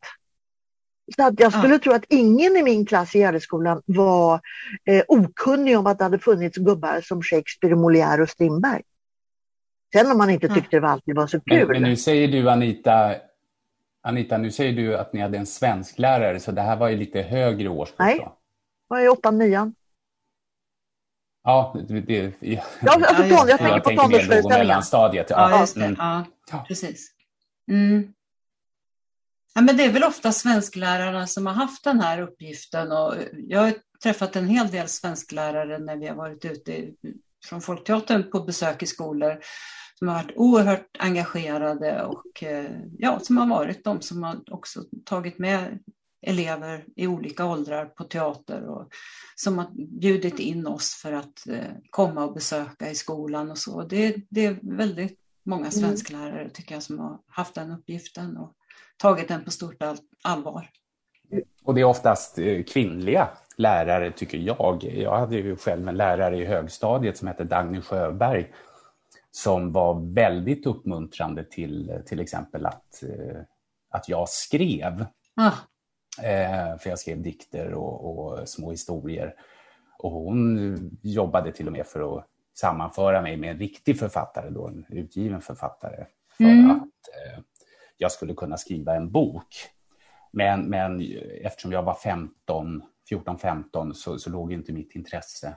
Så 1.16 1.28
att 1.28 1.40
jag 1.40 1.54
skulle 1.54 1.74
ja. 1.74 1.80
tro 1.80 1.94
att 1.94 2.06
ingen 2.10 2.58
i 2.58 2.64
min 2.64 2.86
klass 2.86 3.16
i 3.16 3.20
Gärdeskolan 3.20 3.82
var 3.86 4.42
eh, 4.86 5.04
okunnig 5.08 5.80
om 5.80 5.88
att 5.88 5.98
det 5.98 6.04
hade 6.04 6.20
funnits 6.20 6.58
gubbar 6.58 7.02
som 7.02 7.22
Shakespeare, 7.22 7.76
Molière 7.76 8.22
och 8.22 8.30
Strindberg. 8.30 8.82
Sen 9.94 10.12
om 10.12 10.18
man 10.18 10.30
inte 10.30 10.48
tyckte 10.48 10.76
ja. 10.76 10.80
det 10.80 10.88
alltid 10.88 11.16
var 11.16 11.28
så 11.28 11.40
kul. 11.40 11.68
Men, 11.68 11.68
men 11.68 11.82
nu 11.82 11.96
säger 11.96 12.28
du 12.28 12.50
Anita 12.50 13.16
Anita, 14.02 14.38
nu 14.38 14.52
säger 14.52 14.74
du 14.74 14.98
att 14.98 15.14
ni 15.14 15.22
hade 15.22 15.38
en 15.38 15.46
svensklärare, 15.46 16.40
så 16.40 16.52
det 16.52 16.62
här 16.62 16.76
var 16.76 16.90
ju 16.90 16.98
lite 16.98 17.22
högre 17.22 17.70
årskurs? 17.70 18.00
Nej, 18.00 18.18
det 18.20 18.32
var 18.88 19.00
i 19.00 19.10
åttan, 19.10 19.38
nian. 19.38 19.76
Ja, 21.46 21.76
det, 21.88 22.02
det, 22.02 22.34
ja, 22.40 22.62
alltså, 22.86 23.16
ton, 23.16 23.30
jag, 23.30 23.50
jag 23.50 23.60
tänker 23.60 23.80
på 23.80 23.90
tonårsföreställningen. 23.90 24.82
Ja, 24.92 25.26
ja, 25.30 25.60
just 25.60 25.76
det. 25.76 25.86
Mm. 25.86 26.24
Ja, 26.52 26.66
precis. 26.68 27.12
Mm. 27.72 28.14
Ja, 29.56 29.62
men 29.62 29.78
det 29.78 29.84
är 29.84 29.92
väl 29.92 30.04
ofta 30.04 30.32
svensklärarna 30.32 31.28
som 31.28 31.46
har 31.46 31.54
haft 31.54 31.84
den 31.84 32.00
här 32.00 32.22
uppgiften. 32.22 32.92
Och 32.92 33.14
jag 33.34 33.62
har 33.62 33.74
träffat 34.04 34.36
en 34.36 34.48
hel 34.48 34.72
del 34.72 34.88
svensklärare 34.88 35.80
när 35.80 35.96
vi 35.96 36.08
har 36.08 36.16
varit 36.16 36.46
ute 36.46 36.86
från 37.46 37.62
Folkteatern 37.62 38.32
på 38.32 38.40
besök 38.40 38.84
i 38.84 38.86
skolor 38.86 39.40
som 40.00 40.08
har 40.08 40.16
varit 40.16 40.32
oerhört 40.36 40.98
engagerade 41.00 42.04
och 42.04 42.44
eh, 42.44 42.72
ja, 42.98 43.20
som 43.20 43.38
har 43.38 43.48
varit 43.48 43.84
de 43.84 44.02
som 44.02 44.24
har 44.24 44.54
också 44.54 44.84
tagit 45.06 45.40
med 45.40 45.80
elever 46.26 46.86
i 46.96 47.08
olika 47.08 47.46
åldrar 47.46 47.86
på 47.86 48.04
teater 48.04 48.70
och 48.70 48.90
som 49.36 49.58
har 49.58 49.68
bjudit 50.00 50.40
in 50.40 50.68
oss 50.68 51.00
för 51.02 51.14
att 51.14 51.48
eh, 51.50 51.74
komma 51.90 52.26
och 52.26 52.34
besöka 52.34 52.90
i 52.90 52.96
skolan 52.96 53.52
och 53.52 53.58
så. 53.58 53.84
Det, 53.84 54.16
det 54.30 54.46
är 54.46 54.60
väldigt 54.62 55.20
många 55.44 55.62
mm. 55.62 55.72
svensklärare 55.72 56.50
tycker 56.50 56.76
jag 56.76 56.84
som 56.84 57.00
har 57.00 57.20
haft 57.28 57.56
den 57.56 57.72
uppgiften 57.72 58.38
och 58.38 58.54
tagit 58.98 59.28
den 59.28 59.44
på 59.44 59.52
stort 59.52 59.84
allvar. 60.24 60.70
Och 61.64 61.76
det 61.76 61.82
är 61.82 61.86
oftast 61.86 62.40
eh, 62.40 62.64
kvinnliga 62.64 63.30
lärare 63.58 64.12
tycker 64.12 64.38
jag. 64.38 64.84
Jag 64.84 65.20
hade 65.20 65.36
ju 65.36 65.56
själv 65.56 65.88
en 65.88 65.98
lärare 65.98 66.38
i 66.38 66.46
högstadiet 66.46 67.18
som 67.18 67.28
hette 67.28 67.44
Dagny 67.44 67.82
Sjöberg 67.82 68.52
som 69.32 69.72
var 69.72 70.14
väldigt 70.14 70.66
uppmuntrande 70.66 71.44
till 71.44 72.02
till 72.06 72.20
exempel 72.20 72.66
att, 72.66 73.04
eh, 73.04 73.42
att 73.90 74.10
jag 74.10 74.30
skrev. 74.30 75.06
Ah. 75.36 75.52
För 76.80 76.90
jag 76.90 77.00
skrev 77.00 77.22
dikter 77.22 77.74
och, 77.74 78.18
och, 78.18 78.50
små 78.50 78.72
historier. 78.72 79.36
Och 80.00 80.12
hon 80.12 81.00
jobbade 81.04 81.52
till 81.52 81.68
och 81.68 81.74
med 81.74 81.88
för 81.88 82.18
att 82.18 82.26
sammanföra 82.54 83.22
mig 83.22 83.38
med 83.38 83.52
en 83.52 83.60
riktig 83.60 84.00
författare, 84.00 84.50
då, 84.50 84.68
en 84.68 84.86
utgiven 84.90 85.42
författare. 85.42 86.06
För 86.38 86.44
mm. 86.44 86.72
att 86.72 86.82
eh, 86.82 87.44
jag 87.98 88.12
skulle 88.12 88.34
kunna 88.34 88.58
skriva 88.58 88.96
en 88.96 89.12
bok. 89.12 89.48
Men, 90.32 90.62
men 90.62 91.02
eftersom 91.42 91.72
jag 91.72 91.84
var 91.84 91.94
15, 91.94 92.84
14-15 93.12 93.94
så, 93.94 94.20
så 94.20 94.30
låg 94.30 94.54
inte 94.54 94.74
mitt 94.74 94.96
intresse 94.96 95.56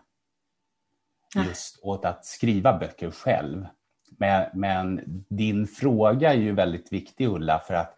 just 1.35 1.79
åt 1.83 2.05
att 2.05 2.25
skriva 2.25 2.79
böcker 2.79 3.11
själv. 3.11 3.66
Men, 4.11 4.51
men, 4.55 5.01
din 5.29 5.66
fråga 5.66 6.33
är 6.33 6.38
ju 6.38 6.53
väldigt 6.53 6.92
viktig 6.92 7.29
Ulla 7.29 7.59
för 7.59 7.75
att 7.75 7.97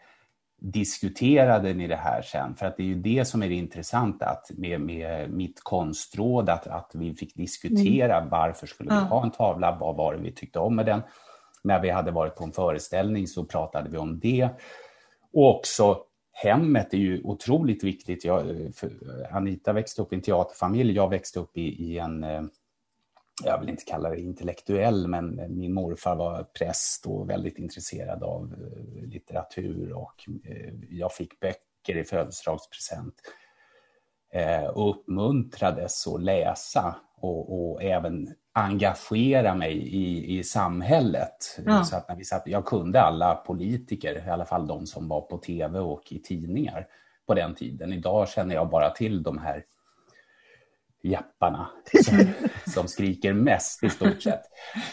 diskuterade 0.61 1.75
ni 1.75 1.87
det 1.87 1.97
här 1.97 2.23
sen? 2.23 2.55
För 2.55 2.67
att 2.67 2.77
det 2.77 2.83
är 2.83 2.87
ju 2.87 2.95
det 2.95 3.25
som 3.25 3.43
är 3.43 3.49
det 3.49 3.55
intressanta 3.55 4.27
att 4.27 4.51
med, 4.57 4.81
med 4.81 5.31
mitt 5.31 5.61
konstråd, 5.63 6.49
att, 6.49 6.67
att 6.67 6.91
vi 6.95 7.15
fick 7.15 7.35
diskutera 7.35 8.17
mm. 8.17 8.31
varför 8.31 8.67
skulle 8.67 8.91
vi 8.91 9.01
ha 9.01 9.25
en 9.25 9.31
tavla, 9.31 9.77
vad 9.81 9.97
var 9.97 10.15
det 10.15 10.21
vi 10.21 10.33
tyckte 10.33 10.59
om 10.59 10.77
med 10.77 10.87
den? 10.87 11.03
När 11.65 11.81
vi 11.81 11.91
hade 11.91 12.11
varit 12.11 12.37
på 12.37 12.45
en 12.45 12.53
föreställning 12.53 13.27
så 13.27 13.45
pratade 13.45 13.91
vi 13.91 13.99
om 13.99 14.21
det. 14.21 14.49
Och 15.33 15.57
också 15.57 15.99
hemmet 16.33 16.95
är 16.95 16.99
ju 16.99 17.23
otroligt 17.25 17.85
viktigt. 17.85 18.25
Jag, 18.25 18.43
Anita 19.31 19.73
växte 19.73 20.03
upp 20.03 20.13
i 20.13 20.17
en 20.17 20.23
teaterfamilj, 20.23 20.95
jag 20.95 21.11
växte 21.11 21.41
upp 21.41 21.57
i, 21.57 21.85
i 21.85 21.99
en 21.99 22.25
eh, 22.25 22.43
jag 23.45 23.61
vill 23.61 23.69
inte 23.69 23.85
kalla 23.85 24.11
det 24.11 24.21
intellektuell, 24.21 25.09
men 25.09 25.59
min 25.59 25.73
morfar 25.73 26.17
var 26.17 26.43
präst 26.43 27.07
och 27.07 27.31
väldigt 27.31 27.59
intresserad 27.59 28.23
av 28.23 28.53
eh, 28.53 29.09
litteratur 29.09 29.93
och 29.93 30.29
eh, 30.45 30.75
jag 30.91 31.13
fick 31.13 31.41
böcker 31.41 31.97
i 31.97 32.05
födelsedagspresent 32.05 33.15
och 34.73 34.91
uppmuntrades 34.91 36.07
att 36.07 36.23
läsa 36.23 36.97
och, 37.17 37.73
och 37.73 37.83
även 37.83 38.35
engagera 38.53 39.55
mig 39.55 39.77
i, 39.77 40.39
i 40.39 40.45
samhället. 40.45 41.61
Ja. 41.67 41.85
Så 41.85 41.97
att 41.97 42.09
när 42.09 42.17
vi 42.17 42.25
satt, 42.25 42.43
jag 42.47 42.67
kunde 42.67 43.01
alla 43.01 43.35
politiker, 43.35 44.25
i 44.27 44.31
alla 44.31 44.45
fall 44.45 44.67
de 44.67 44.87
som 44.87 45.09
var 45.09 45.21
på 45.21 45.39
tv 45.39 45.79
och 45.79 46.13
i 46.13 46.19
tidningar 46.19 46.87
på 47.27 47.35
den 47.35 47.55
tiden. 47.55 47.93
Idag 47.93 48.29
känner 48.29 48.55
jag 48.55 48.71
bara 48.71 48.91
till 48.91 49.23
de 49.23 49.39
här 49.39 49.65
japparna 51.03 51.71
som, 52.05 52.27
som 52.67 52.89
skriker 52.89 53.33
mest 53.33 53.85
i 53.85 53.91
stort 53.91 54.23
sett. 54.23 54.43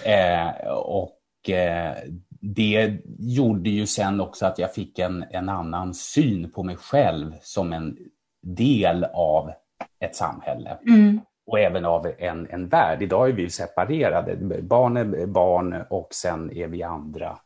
Eh, 0.06 0.68
och 0.72 1.50
eh, 1.50 1.96
det 2.30 2.98
gjorde 3.20 3.70
ju 3.70 3.86
sen 3.86 4.22
också 4.22 4.46
att 4.46 4.60
jag 4.60 4.74
fick 4.74 5.00
en, 5.00 5.26
en 5.32 5.50
annan 5.50 5.94
syn 5.94 6.52
på 6.52 6.64
mig 6.64 6.76
själv 6.76 7.34
som 7.42 7.74
en 7.74 7.98
del 8.42 9.04
av 9.14 9.52
ett 10.00 10.16
samhälle. 10.16 10.78
Mm 10.88 11.20
och 11.48 11.60
även 11.60 11.86
av 11.86 12.14
en, 12.18 12.48
en 12.50 12.68
värld. 12.68 13.02
Idag 13.02 13.30
är 13.30 13.34
vi 13.34 13.50
separerade. 13.50 14.62
Barn 14.62 14.98
är 14.98 15.26
barn 15.26 15.84
och 15.90 16.08
sen 16.12 16.52
är 16.52 16.68
vi 16.68 16.84
andra. 16.84 17.40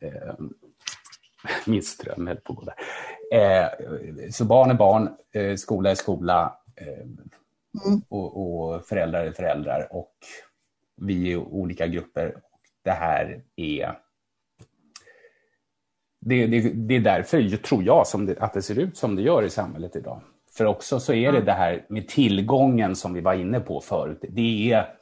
Eh, 0.00 0.34
min 1.66 1.82
ström 1.82 2.26
höll 2.26 2.36
på 2.36 2.52
att 2.52 2.58
gå 2.58 2.64
där. 2.64 2.74
Eh, 3.32 3.68
så 4.30 4.44
barn 4.44 4.70
är 4.70 4.74
barn, 4.74 5.08
eh, 5.32 5.56
skola 5.56 5.90
är 5.90 5.94
skola 5.94 6.56
eh, 6.76 7.06
mm. 7.86 8.02
och, 8.08 8.36
och, 8.36 8.86
föräldrar 8.86 9.26
är 9.26 9.32
föräldrar 9.32 9.88
och 9.90 10.14
vi 10.96 11.32
är 11.32 11.36
olika 11.36 11.86
grupper. 11.86 12.36
Det 12.84 12.90
här 12.90 13.42
är 13.56 13.98
det, 16.20 16.46
det, 16.46 16.60
det 16.60 16.96
är 16.96 17.00
därför, 17.00 17.56
tror 17.56 17.84
jag, 17.84 18.06
som 18.06 18.26
det, 18.26 18.38
att 18.40 18.54
det 18.54 18.62
ser 18.62 18.78
ut 18.78 18.96
som 18.96 19.16
det 19.16 19.22
gör 19.22 19.42
i 19.42 19.50
samhället 19.50 19.96
idag. 19.96 20.20
För 20.56 20.64
också 20.64 21.00
så 21.00 21.12
är 21.12 21.32
det 21.32 21.40
det 21.40 21.52
här 21.52 21.86
med 21.88 22.08
tillgången 22.08 22.96
som 22.96 23.14
vi 23.14 23.20
var 23.20 23.34
inne 23.34 23.60
på 23.60 23.80
förut. 23.80 24.24
Det 24.28 24.72
är, 24.72 24.94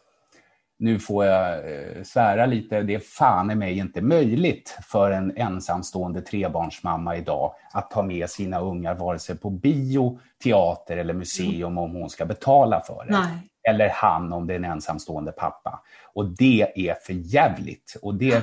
nu 0.78 0.98
får 0.98 1.24
jag 1.24 1.72
eh, 1.72 2.02
svära 2.02 2.46
lite, 2.46 2.82
det 2.82 2.94
är 2.94 2.98
fan 2.98 3.50
i 3.50 3.54
mig 3.54 3.78
inte 3.78 4.00
möjligt 4.00 4.78
för 4.82 5.10
en 5.10 5.36
ensamstående 5.36 6.20
trebarnsmamma 6.20 7.16
idag 7.16 7.54
att 7.72 7.90
ta 7.90 8.02
med 8.02 8.30
sina 8.30 8.60
ungar 8.60 8.94
vare 8.94 9.18
sig 9.18 9.38
på 9.38 9.50
bio, 9.50 10.18
teater 10.42 10.96
eller 10.96 11.14
museum 11.14 11.78
om 11.78 11.94
hon 11.94 12.10
ska 12.10 12.26
betala 12.26 12.80
för 12.80 13.04
det. 13.04 13.12
Nej. 13.12 13.48
Eller 13.68 13.88
han 13.88 14.32
om 14.32 14.46
det 14.46 14.54
är 14.54 14.56
en 14.56 14.64
ensamstående 14.64 15.32
pappa. 15.32 15.82
Och 16.14 16.36
det 16.36 16.88
är 16.88 16.94
för 16.94 17.12
jävligt. 17.12 17.96
Och 18.02 18.14
det, 18.14 18.42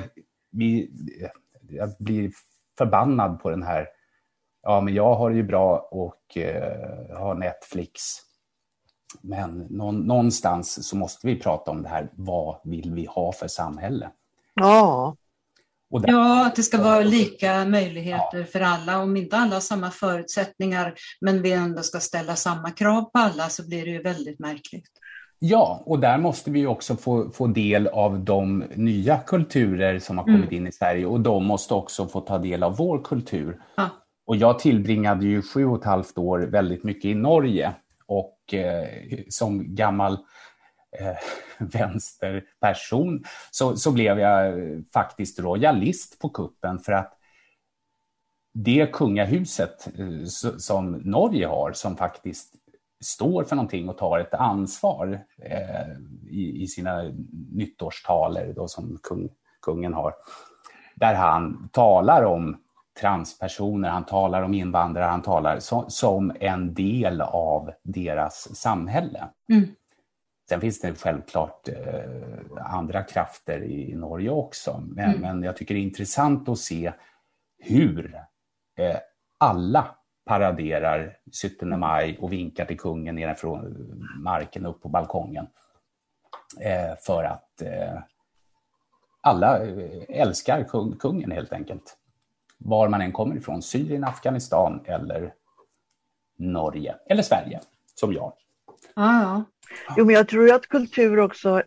vi, 0.50 0.90
jag 1.68 1.90
blir 1.98 2.30
förbannad 2.78 3.40
på 3.40 3.50
den 3.50 3.62
här 3.62 3.88
ja 4.62 4.80
men 4.80 4.94
jag 4.94 5.14
har 5.14 5.30
det 5.30 5.36
ju 5.36 5.42
bra 5.42 5.88
och 5.90 6.36
eh, 6.36 7.16
har 7.18 7.34
Netflix. 7.34 8.00
Men 9.20 9.58
någonstans 10.06 10.88
så 10.88 10.96
måste 10.96 11.26
vi 11.26 11.36
prata 11.36 11.70
om 11.70 11.82
det 11.82 11.88
här, 11.88 12.10
vad 12.14 12.56
vill 12.64 12.94
vi 12.94 13.04
ha 13.04 13.32
för 13.32 13.48
samhälle? 13.48 14.10
Ja. 14.54 15.16
Där... 15.90 16.12
Ja, 16.12 16.46
att 16.46 16.56
det 16.56 16.62
ska 16.62 16.82
vara 16.82 17.00
lika 17.00 17.64
möjligheter 17.64 18.38
ja. 18.38 18.44
för 18.44 18.60
alla. 18.60 18.98
Om 18.98 19.16
inte 19.16 19.36
alla 19.36 19.54
har 19.54 19.60
samma 19.60 19.90
förutsättningar, 19.90 20.94
men 21.20 21.42
vi 21.42 21.52
ändå 21.52 21.82
ska 21.82 22.00
ställa 22.00 22.36
samma 22.36 22.70
krav 22.70 23.02
på 23.02 23.18
alla, 23.18 23.48
så 23.48 23.68
blir 23.68 23.84
det 23.84 23.90
ju 23.90 24.02
väldigt 24.02 24.38
märkligt. 24.38 24.90
Ja, 25.38 25.82
och 25.86 26.00
där 26.00 26.18
måste 26.18 26.50
vi 26.50 26.66
också 26.66 26.96
få, 26.96 27.30
få 27.30 27.46
del 27.46 27.86
av 27.86 28.20
de 28.20 28.64
nya 28.74 29.18
kulturer 29.18 29.98
som 29.98 30.18
har 30.18 30.24
kommit 30.24 30.50
mm. 30.50 30.54
in 30.54 30.66
i 30.66 30.72
Sverige 30.72 31.06
och 31.06 31.20
de 31.20 31.44
måste 31.44 31.74
också 31.74 32.06
få 32.06 32.20
ta 32.20 32.38
del 32.38 32.62
av 32.62 32.76
vår 32.76 33.04
kultur. 33.04 33.60
Ja. 33.76 33.88
Och 34.26 34.36
jag 34.36 34.58
tillbringade 34.58 35.26
ju 35.26 35.42
sju 35.42 35.66
och 35.66 35.78
ett 35.78 35.84
halvt 35.84 36.18
år 36.18 36.38
väldigt 36.38 36.84
mycket 36.84 37.04
i 37.04 37.14
Norge 37.14 37.74
och 38.46 38.54
eh, 38.54 38.88
som 39.28 39.74
gammal 39.74 40.12
eh, 40.98 41.16
vänsterperson 41.58 43.24
så, 43.50 43.76
så 43.76 43.92
blev 43.92 44.18
jag 44.18 44.54
faktiskt 44.92 45.40
royalist 45.40 46.18
på 46.18 46.28
kuppen 46.28 46.78
för 46.78 46.92
att 46.92 47.12
det 48.54 48.92
kungahuset 48.92 49.88
eh, 49.98 50.24
som 50.58 50.92
Norge 50.92 51.46
har 51.46 51.72
som 51.72 51.96
faktiskt 51.96 52.54
står 53.04 53.44
för 53.44 53.56
någonting 53.56 53.88
och 53.88 53.98
tar 53.98 54.18
ett 54.18 54.34
ansvar 54.34 55.20
i, 56.28 56.62
i, 56.62 56.66
sina 56.66 57.02
nyttårstaler 57.52 58.52
då 58.52 58.68
som 58.68 58.98
kung, 59.02 59.28
kungen 59.62 59.94
har. 59.94 60.14
Där 60.94 61.14
han 61.14 61.68
talar 61.72 62.22
om 62.22 62.56
transpersoner, 63.00 63.88
han 63.88 64.04
talar 64.04 64.42
om 64.42 64.54
invandrare, 64.54 65.04
han 65.04 65.22
talar 65.22 65.58
so 65.58 65.84
som 65.88 66.32
en 66.40 66.74
del 66.74 67.20
av 67.20 67.72
deras 67.82 68.56
samhälle. 68.56 69.28
Mm. 69.52 69.68
Sen 70.48 70.60
finns 70.60 70.80
det 70.80 70.94
självklart 70.94 71.68
eh, 71.68 72.74
andra 72.74 73.02
krafter 73.02 73.62
i, 73.62 73.94
Norge 73.94 74.30
också, 74.30 74.82
men, 74.86 75.10
mm. 75.10 75.20
men, 75.20 75.42
jag 75.42 75.56
tycker 75.56 75.74
det 75.74 75.80
är 75.80 75.82
intressant 75.82 76.48
att 76.48 76.58
se 76.58 76.92
hur 77.58 78.14
eh, 78.78 78.96
alla 79.38 79.86
paraderar 80.26 81.16
17 81.42 81.80
maj 81.80 82.18
och 82.20 82.32
vinkar 82.32 82.64
till 82.64 82.78
kungen 82.78 83.14
nerifrån 83.14 83.76
marken 84.18 84.66
upp 84.66 84.82
på 84.82 84.88
balkongen. 84.88 85.46
Eh, 86.60 86.96
för 87.00 87.24
att 87.24 87.62
eh, 87.62 87.98
alla 89.20 89.66
eh, 89.66 90.02
älskar 90.08 90.64
kung, 90.64 90.96
kungen 90.96 91.30
helt 91.30 91.52
enkelt. 91.52 91.96
Var 92.58 92.88
man 92.88 93.00
än 93.00 93.12
kommer 93.12 93.36
ifrån, 93.36 93.62
Syrien, 93.62 94.04
Afghanistan 94.04 94.80
eller 94.84 95.32
Norge 96.38 96.94
eller 97.06 97.22
Sverige, 97.22 97.60
som 97.94 98.12
jag. 98.12 98.32
Ja, 98.94 99.22
ja. 99.22 99.44
Jo, 99.96 100.04
men 100.04 100.14
jag 100.14 100.28
tror 100.28 100.52
att 100.52 100.66
kultur 100.66 101.18
också 101.18 101.62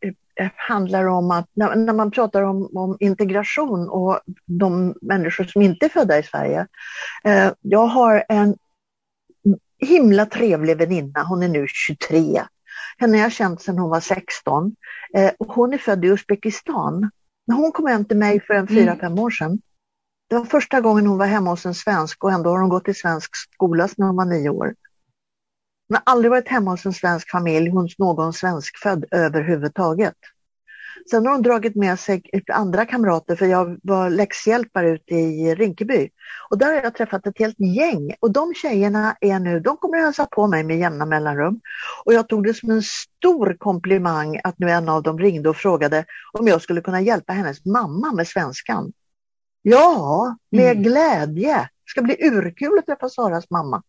handlar 0.55 1.05
om 1.05 1.31
att 1.31 1.49
när, 1.53 1.75
när 1.75 1.93
man 1.93 2.11
pratar 2.11 2.41
om, 2.41 2.77
om, 2.77 2.97
integration 2.99 3.89
och 3.89 4.19
de 4.45 4.95
människor 5.01 5.43
som 5.43 5.61
inte 5.61 5.85
är 5.85 5.89
födda 5.89 6.19
i 6.19 6.23
Sverige. 6.23 6.67
Eh, 7.23 7.51
jag 7.61 7.87
har 7.87 8.25
en 8.29 8.57
himla 9.79 10.25
trevlig 10.25 10.77
väninna, 10.77 11.23
hon 11.23 11.43
är 11.43 11.47
nu 11.47 11.65
23. 11.67 12.41
Henne 12.97 13.17
har 13.17 13.23
jag 13.23 13.31
känt 13.31 13.61
sedan 13.61 13.77
hon 13.77 13.89
var 13.89 13.99
16. 13.99 14.75
Eh, 15.13 15.31
hon 15.39 15.73
är 15.73 15.77
född 15.77 16.05
i 16.05 16.07
Uzbekistan. 16.07 17.09
När 17.47 17.55
hon 17.55 17.71
kom 17.71 17.87
hem 17.87 18.05
till 18.05 18.17
mig 18.17 18.39
för 18.39 18.53
en 18.53 18.67
fyra, 18.67 18.91
mm. 18.91 18.99
fem 18.99 19.19
år 19.19 19.29
sedan, 19.29 19.61
det 20.29 20.35
var 20.35 20.45
första 20.45 20.81
gången 20.81 21.07
hon 21.07 21.17
var 21.17 21.25
hemma 21.25 21.49
hos 21.49 21.65
en 21.65 21.75
svensk 21.75 22.23
och 22.23 22.31
ändå 22.31 22.49
har 22.49 22.59
hon 22.59 22.69
gått 22.69 22.87
i 22.87 22.93
svensk 22.93 23.35
skola 23.53 23.87
sedan 23.87 24.05
hon 24.05 24.15
var 24.15 24.25
nio 24.25 24.49
år. 24.49 24.75
Hon 25.87 25.95
har 25.95 26.03
aldrig 26.05 26.31
varit 26.31 26.47
hemma 26.47 26.71
hos 26.71 26.85
en 26.85 26.93
svensk 26.93 27.31
familj, 27.31 27.69
hos 27.69 27.99
någon 27.99 28.33
svenskfödd 28.33 29.05
överhuvudtaget. 29.11 30.15
Sen 31.11 31.25
har 31.25 31.33
hon 31.33 31.41
dragit 31.41 31.75
med 31.75 31.99
sig 31.99 32.23
andra 32.53 32.85
kamrater 32.85 33.35
för 33.35 33.45
jag 33.45 33.79
var 33.83 34.09
läxhjälpare 34.09 34.89
ute 34.89 35.15
i 35.15 35.55
Rinkeby. 35.55 36.09
Och 36.49 36.57
där 36.57 36.67
har 36.67 36.83
jag 36.83 36.95
träffat 36.95 37.27
ett 37.27 37.39
helt 37.39 37.59
gäng 37.59 38.15
och 38.19 38.31
de 38.31 38.53
tjejerna 38.53 39.15
är 39.21 39.39
nu, 39.39 39.59
de 39.59 39.77
kommer 39.77 39.97
att 39.97 40.03
hälsa 40.03 40.25
på 40.25 40.47
mig 40.47 40.63
med 40.63 40.79
jämna 40.79 41.05
mellanrum. 41.05 41.59
Och 42.05 42.13
jag 42.13 42.29
tog 42.29 42.43
det 42.43 42.53
som 42.53 42.69
en 42.69 42.83
stor 42.83 43.55
komplimang 43.59 44.39
att 44.43 44.59
nu 44.59 44.69
en 44.69 44.89
av 44.89 45.03
dem 45.03 45.19
ringde 45.19 45.49
och 45.49 45.57
frågade 45.57 46.05
om 46.33 46.47
jag 46.47 46.61
skulle 46.61 46.81
kunna 46.81 47.01
hjälpa 47.01 47.33
hennes 47.33 47.65
mamma 47.65 48.11
med 48.13 48.27
svenskan. 48.27 48.91
Ja, 49.61 50.35
med 50.51 50.71
mm. 50.71 50.83
glädje. 50.83 51.55
Det 51.55 51.91
ska 51.91 52.01
bli 52.01 52.17
urkul 52.19 52.79
att 52.79 52.85
träffa 52.85 53.09
Saras 53.09 53.49
mamma. 53.49 53.83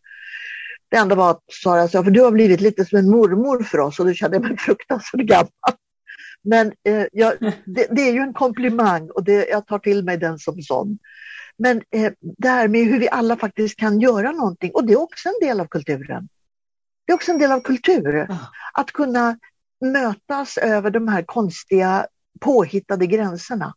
Det 0.91 0.97
enda 0.97 1.15
var 1.15 1.31
att 1.31 1.43
Sara 1.63 1.89
sa, 1.89 2.05
för 2.05 2.11
du 2.11 2.21
har 2.21 2.31
blivit 2.31 2.61
lite 2.61 2.85
som 2.85 2.99
en 2.99 3.11
mormor 3.11 3.63
för 3.63 3.79
oss 3.79 4.01
och 4.01 4.07
då 4.07 4.13
kände 4.13 4.37
jag 4.37 4.49
mig 4.49 4.57
fruktansvärt 4.59 5.21
gammal. 5.21 5.51
Men 6.43 6.73
eh, 6.85 7.07
jag, 7.13 7.35
det, 7.65 7.87
det, 7.91 8.09
är 8.09 8.13
ju 8.13 8.21
en 8.21 8.35
komplimang 8.35 9.11
och 9.11 9.25
det, 9.25 9.49
jag 9.49 9.67
tar 9.67 9.79
till 9.79 10.05
mig 10.05 10.17
den 10.17 10.39
som 10.39 10.63
sån. 10.63 10.99
Men 11.59 11.83
eh, 11.91 12.13
det 12.21 12.49
här 12.49 12.69
med 12.69 12.85
hur 12.85 12.99
vi 12.99 13.09
alla 13.09 13.37
faktiskt 13.37 13.77
kan 13.77 14.01
göra 14.01 14.33
någonting 14.33 14.71
och 14.75 14.87
det 14.87 14.93
är 14.93 15.03
också 15.03 15.29
en 15.29 15.49
del 15.49 15.61
av 15.61 15.67
kulturen. 15.67 16.29
Det 17.07 17.13
är 17.13 17.15
också 17.15 17.33
en 17.33 17.39
del 17.39 17.53
av 17.53 17.61
kultur. 17.61 18.29
Att 18.73 18.93
kunna 18.93 19.39
mötas 19.81 20.59
över 20.59 20.91
de 20.91 21.09
här 21.09 21.23
konstiga 21.23 22.07
påhittade 22.41 23.07
gränserna. 23.07 23.75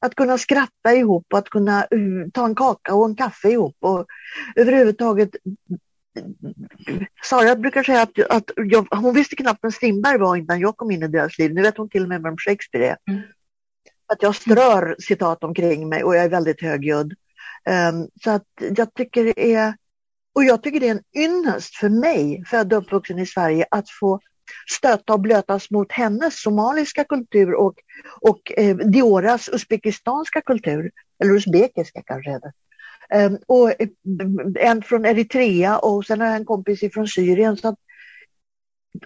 Att 0.00 0.14
kunna 0.14 0.38
skratta 0.38 0.94
ihop, 0.94 1.32
att 1.32 1.48
kunna 1.48 1.86
uh, 1.94 2.28
ta 2.32 2.44
en 2.44 2.54
kaka 2.54 2.94
och 2.94 3.06
en 3.06 3.16
kaffe 3.16 3.48
ihop 3.48 3.76
och 3.80 4.06
överhuvudtaget 4.56 5.30
Sara 7.22 7.56
brukar 7.56 7.82
säga 7.82 8.02
att, 8.02 8.18
att 8.30 8.50
jag, 8.56 8.86
hon 8.90 9.14
visste 9.14 9.36
knappt 9.36 9.64
vem 9.64 9.72
Strindberg 9.72 10.18
var 10.18 10.36
innan 10.36 10.60
jag 10.60 10.76
kom 10.76 10.90
in 10.90 11.02
i 11.02 11.08
deras 11.08 11.38
liv. 11.38 11.54
Nu 11.54 11.62
vet 11.62 11.76
hon 11.76 11.88
till 11.88 12.02
och 12.02 12.08
med 12.08 12.22
vem 12.22 12.36
Shakespeare 12.36 12.86
är. 12.86 12.96
Mm. 13.10 13.22
Att 14.06 14.22
jag 14.22 14.34
strör 14.34 14.96
citat 14.98 15.44
omkring 15.44 15.88
mig 15.88 16.04
och 16.04 16.16
jag 16.16 16.24
är 16.24 16.28
väldigt 16.28 16.62
högljudd. 16.62 17.14
Um, 17.90 18.08
så 18.24 18.30
att 18.30 18.46
jag 18.76 18.94
tycker 18.94 19.24
det 19.24 19.54
är, 19.54 19.76
och 20.34 20.44
jag 20.44 20.62
tycker 20.62 20.80
det 20.80 20.88
är 20.88 20.94
en 20.94 21.24
ynnest 21.24 21.76
för 21.76 21.88
mig, 21.88 22.44
född 22.46 22.72
och 22.72 22.78
uppvuxen 22.78 23.18
i 23.18 23.26
Sverige, 23.26 23.66
att 23.70 23.90
få 23.90 24.20
stöta 24.70 25.12
och 25.12 25.20
blötas 25.20 25.70
mot 25.70 25.92
hennes 25.92 26.40
somaliska 26.42 27.04
kultur 27.04 27.54
och, 27.54 27.74
och 28.20 28.52
eh, 28.56 28.76
Dioras 28.76 29.48
uzbekistanska 29.48 30.40
kultur, 30.40 30.90
eller 31.22 31.32
uzbekiska 31.32 32.02
kanske 32.06 32.30
heter. 32.30 32.52
Och 33.46 33.70
eh, 33.70 33.88
en 34.60 34.82
från 34.82 35.04
Eritrea 35.04 35.78
och 35.78 36.06
sen 36.06 36.20
har 36.20 36.26
jag 36.26 36.36
en 36.36 36.44
kompis 36.44 36.80
från 36.94 37.08
Syrien. 37.08 37.56
Så 37.56 37.68
att, 37.68 37.78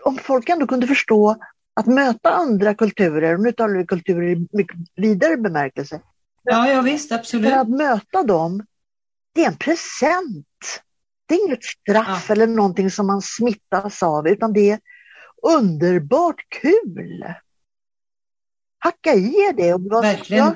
om 0.02 0.18
folk 0.18 0.48
ändå 0.48 0.66
kunde 0.66 0.86
förstå 0.86 1.36
att 1.74 1.86
möta 1.86 2.30
andra 2.30 2.74
kulturer, 2.74 3.38
nu 3.38 3.52
talar 3.52 3.78
vi 3.78 3.86
kulturer 3.86 4.28
i 4.28 4.46
mycket 4.52 4.76
vidare 4.96 5.36
bemärkelse. 5.36 6.00
Ja, 6.42 6.70
ja 6.70 6.80
visst, 6.80 7.12
absolut. 7.12 7.50
För 7.50 7.56
att 7.56 7.68
möta 7.68 8.22
dem, 8.22 8.66
det 9.34 9.44
är 9.44 9.48
en 9.48 9.56
present. 9.56 10.46
Det 11.26 11.34
är 11.34 11.46
inget 11.46 11.64
straff 11.64 12.24
ja. 12.28 12.32
eller 12.32 12.46
någonting 12.46 12.90
som 12.90 13.06
man 13.06 13.22
smittas 13.22 14.02
av, 14.02 14.28
utan 14.28 14.52
det 14.52 14.70
är 14.70 14.80
underbart 15.42 16.36
kul. 16.48 17.24
Hacka 18.78 19.14
i 19.14 19.34
er 19.36 19.52
det. 19.52 19.74
Och 19.74 20.04
Verkligen 20.04 20.44
ja. 20.46 20.54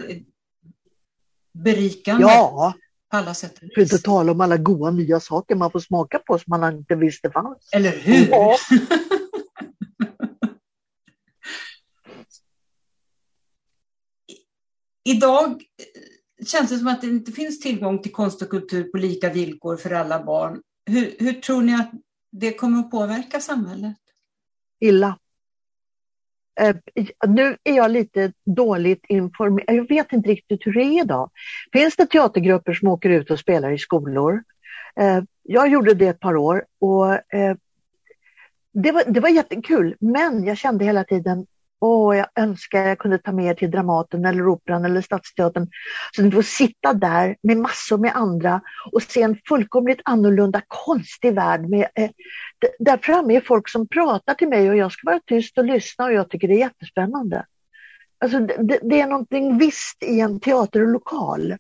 berikande. 1.53 2.23
Ja, 2.23 2.75
alla 3.09 3.35
sätt 3.35 3.59
För 3.59 3.81
inte 3.81 3.99
tala 3.99 4.33
om 4.33 4.41
alla 4.41 4.57
goda 4.57 4.91
nya 4.91 5.21
saker 5.21 5.55
man 5.55 5.71
får 5.71 5.81
smaka 5.81 6.19
på 6.19 6.39
som 6.39 6.61
man 6.61 6.77
inte 6.77 6.95
visste 6.95 7.31
fanns. 7.31 7.69
Eller 7.73 7.91
hur? 7.91 8.29
Ja. 8.29 8.57
Idag 15.05 15.63
känns 16.47 16.71
det 16.71 16.79
som 16.79 16.87
att 16.87 17.01
det 17.01 17.07
inte 17.07 17.33
finns 17.33 17.61
tillgång 17.61 18.03
till 18.03 18.13
konst 18.13 18.43
och 18.43 18.49
kultur 18.49 18.85
på 18.85 18.99
lika 18.99 19.31
villkor 19.31 19.77
för 19.77 19.91
alla 19.91 20.25
barn. 20.25 20.63
Hur, 20.87 21.17
hur 21.19 21.33
tror 21.33 21.63
ni 21.63 21.75
att 21.75 21.91
det 22.33 22.53
kommer 22.53 22.81
att 22.81 22.91
påverka 22.91 23.41
samhället? 23.41 23.97
Illa. 24.85 25.19
Eh, 26.61 26.77
nu 27.29 27.57
är 27.65 27.77
jag 27.77 27.91
lite 27.91 28.33
dåligt 28.45 29.05
informerad, 29.09 29.77
jag 29.77 29.89
vet 29.89 30.13
inte 30.13 30.29
riktigt 30.29 30.67
hur 30.67 30.73
det 30.73 30.83
är 30.83 31.03
idag. 31.05 31.31
Finns 31.73 31.97
det 31.97 32.07
teatergrupper 32.07 32.75
som 32.75 32.89
åker 32.89 33.11
ut 33.11 33.31
och 33.31 33.39
spelar 33.39 33.71
i 33.71 33.79
skolor? 33.79 34.43
Eh, 35.01 35.23
jag 35.43 35.69
gjorde 35.69 35.95
det 35.95 36.07
ett 36.07 36.21
par 36.21 36.37
år 36.37 36.65
och 36.81 37.35
eh, 37.35 37.57
det 38.73 38.93
var, 38.93 39.03
det 39.07 39.21
var 39.21 39.29
jättekul, 39.29 39.97
men 40.01 40.45
jag 40.45 40.59
kände 40.59 40.85
hela 40.85 41.05
tiden, 41.05 41.47
åh, 41.85 42.17
jag 42.17 42.27
önskar 42.37 42.87
jag 42.89 42.99
kunde 42.99 43.19
ta 43.19 43.33
med 43.33 43.47
er 43.47 43.55
till 43.55 43.71
Dramaten 43.71 44.25
eller 44.25 44.49
Operan 44.49 44.85
eller 44.85 45.01
Stadsteatern. 45.01 45.69
Så 46.17 46.23
ni 46.23 46.31
får 46.31 46.43
sitta 46.43 46.93
där 46.93 47.37
med 47.43 47.57
massor 47.57 47.99
med 47.99 48.13
andra 48.15 48.61
och 48.93 49.03
se 49.03 49.23
en 49.23 49.37
fullkomligt 49.49 50.01
annorlunda 50.05 50.63
konstig 50.69 51.35
värld. 51.35 51.69
Med, 51.69 51.89
eh, 51.95 52.11
där 52.79 52.97
framme 52.97 53.37
är 53.37 53.41
folk 53.41 53.69
som 53.69 53.89
pratar 53.89 54.35
till 54.35 54.49
mig 54.49 54.71
och 54.71 54.77
jag 54.77 54.93
ska 54.93 55.11
vara 55.11 55.21
tyst 55.27 55.59
och 55.59 55.65
lyssna 55.65 56.05
och 56.05 56.13
jag 56.13 56.31
tycker 56.31 56.49
det 56.49 56.55
är 56.55 56.59
jättespännande. 56.59 57.45
Alltså, 58.19 58.39
det, 58.41 58.79
det 58.83 59.01
är 59.01 59.07
någonting 59.07 59.59
visst 59.59 60.03
i 60.03 60.21
en 60.21 60.41
teaterlokal. 60.41 61.57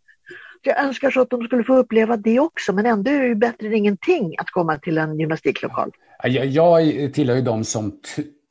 Jag 0.63 0.85
önskar 0.85 1.11
så 1.11 1.21
att 1.21 1.31
de 1.31 1.45
skulle 1.45 1.65
få 1.65 1.77
uppleva 1.77 2.17
det 2.17 2.41
också, 2.41 2.73
men 2.73 2.87
ändå 2.87 3.11
är 3.11 3.29
det 3.29 3.35
bättre 3.35 3.67
än 3.67 3.75
ingenting 3.75 4.35
att 4.39 4.51
komma 4.51 4.79
till 4.79 4.99
en 4.99 5.19
gymnastiklokal. 5.19 5.91
Jag, 6.23 6.47
jag 6.47 7.15
tillhör 7.15 7.37
ju 7.37 7.43
de 7.43 7.65
som 7.65 8.01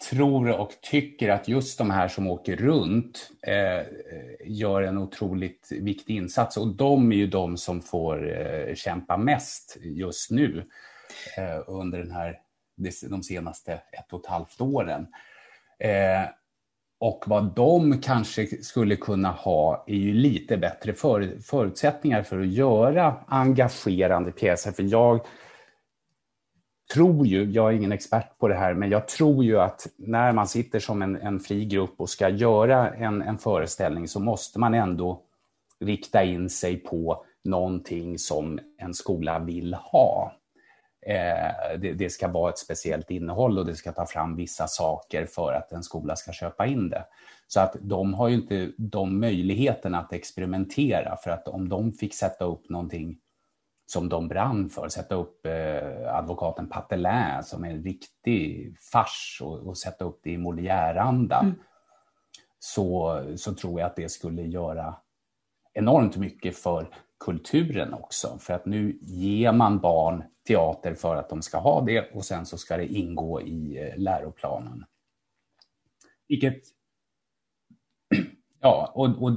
tror 0.09 0.59
och 0.59 0.71
tycker 0.81 1.29
att 1.29 1.47
just 1.47 1.77
de 1.77 1.91
här 1.91 2.07
som 2.07 2.27
åker 2.27 2.55
runt 2.55 3.31
eh, 3.47 3.85
gör 4.45 4.81
en 4.81 4.97
otroligt 4.97 5.69
viktig 5.71 6.15
insats 6.15 6.57
och 6.57 6.67
de 6.67 7.11
är 7.11 7.15
ju 7.15 7.27
de 7.27 7.57
som 7.57 7.81
får 7.81 8.37
eh, 8.37 8.75
kämpa 8.75 9.17
mest 9.17 9.77
just 9.81 10.31
nu 10.31 10.69
eh, 11.37 11.63
under 11.67 11.99
den 11.99 12.11
här, 12.11 12.39
de 13.09 13.23
senaste 13.23 13.73
ett 13.73 14.13
och 14.13 14.19
ett 14.19 14.25
halvt 14.25 14.61
åren. 14.61 15.07
Eh, 15.79 16.29
och 16.99 17.23
vad 17.27 17.55
de 17.55 18.01
kanske 18.01 18.63
skulle 18.63 18.95
kunna 18.95 19.31
ha 19.31 19.83
är 19.87 19.95
ju 19.95 20.13
lite 20.13 20.57
bättre 20.57 20.93
för, 20.93 21.41
förutsättningar 21.41 22.23
för 22.23 22.39
att 22.39 22.47
göra 22.47 23.15
engagerande 23.27 24.31
pjäser. 24.31 24.71
För 24.71 24.83
jag 24.83 25.25
tror 26.93 27.27
ju, 27.27 27.43
jag 27.43 27.71
är 27.71 27.75
ingen 27.75 27.91
expert 27.91 28.38
på 28.38 28.47
det 28.47 28.56
här, 28.56 28.73
men 28.73 28.89
jag 28.89 29.08
tror 29.08 29.43
ju 29.43 29.60
att 29.60 29.88
när 29.97 30.32
man 30.32 30.47
sitter 30.47 30.79
som 30.79 31.01
en, 31.01 31.15
en 31.15 31.39
fri 31.39 31.65
grupp 31.65 31.93
och 31.97 32.10
ska 32.10 32.29
göra 32.29 32.89
en, 32.89 33.21
en 33.21 33.38
föreställning 33.38 34.08
så 34.08 34.19
måste 34.19 34.60
man 34.60 34.73
ändå 34.73 35.21
rikta 35.79 36.23
in 36.23 36.49
sig 36.49 36.77
på 36.77 37.25
någonting 37.43 38.19
som 38.19 38.60
en 38.77 38.93
skola 38.93 39.39
vill 39.39 39.73
ha. 39.73 40.34
Eh, 41.06 41.79
det, 41.79 41.93
det, 41.93 42.10
ska 42.10 42.27
vara 42.27 42.49
ett 42.49 42.58
speciellt 42.58 43.12
innehåll 43.12 43.60
och 43.60 43.65
det 43.65 43.75
ska 43.75 43.91
ta 43.91 44.06
fram 44.06 44.36
vissa 44.36 44.67
saker 44.67 45.25
för 45.25 45.53
att 45.53 45.71
en 45.71 45.84
skola 45.84 46.15
ska 46.15 46.32
köpa 46.32 46.65
in 46.65 46.89
det. 46.89 47.06
Så 47.47 47.60
att 47.60 47.75
de 47.82 48.13
har 48.13 48.27
ju 48.27 48.36
inte 48.36 48.71
de 48.77 49.19
möjligheterna 49.19 49.99
att 49.99 50.13
experimentera 50.13 51.17
för 51.17 51.32
att 51.32 51.47
om 51.47 51.69
de 51.69 51.93
fick 51.93 52.15
sätta 52.15 52.45
upp 52.45 52.69
någonting 52.69 53.17
som 53.85 54.09
de 54.09 54.27
brann 54.27 54.69
för. 54.69 54.89
Sätta 54.89 55.15
upp 55.15 55.45
eh, 55.45 56.15
advokaten 56.15 56.69
Patelin 56.69 57.43
som 57.43 57.63
är 57.63 57.69
en 57.69 57.83
riktig 57.83 58.75
fars 58.91 59.39
och, 59.43 59.67
och 59.67 59.77
sätta 59.77 60.05
upp 60.05 60.19
det 60.23 60.31
i 60.31 60.37
Molière-anda. 60.37 61.39
Mm. 61.39 61.55
Så, 62.59 63.21
så 63.37 63.53
tror 63.53 63.79
jag 63.79 63.87
att 63.87 63.95
det 63.95 64.09
skulle 64.09 64.41
göra 64.41 64.95
enormt 65.73 66.17
mycket 66.17 66.57
för 66.57 66.95
kulturen 67.19 67.93
också. 67.93 68.37
För 68.39 68.53
att 68.53 68.65
nu 68.65 68.99
ger 69.01 69.51
man 69.51 69.79
barn 69.79 70.23
teater 70.47 70.93
för 70.93 71.15
att 71.15 71.29
de 71.29 71.41
ska 71.41 71.57
ha 71.57 71.81
det 71.81 72.11
och 72.11 72.25
sen 72.25 72.45
så 72.45 72.57
ska 72.57 72.77
det 72.77 72.87
ingå 72.87 73.41
i 73.41 73.87
eh, 73.87 73.97
läroplanen. 73.97 74.85
Vilket... 76.27 76.63
Ja, 78.65 78.91
och, 78.95 79.23
och 79.23 79.31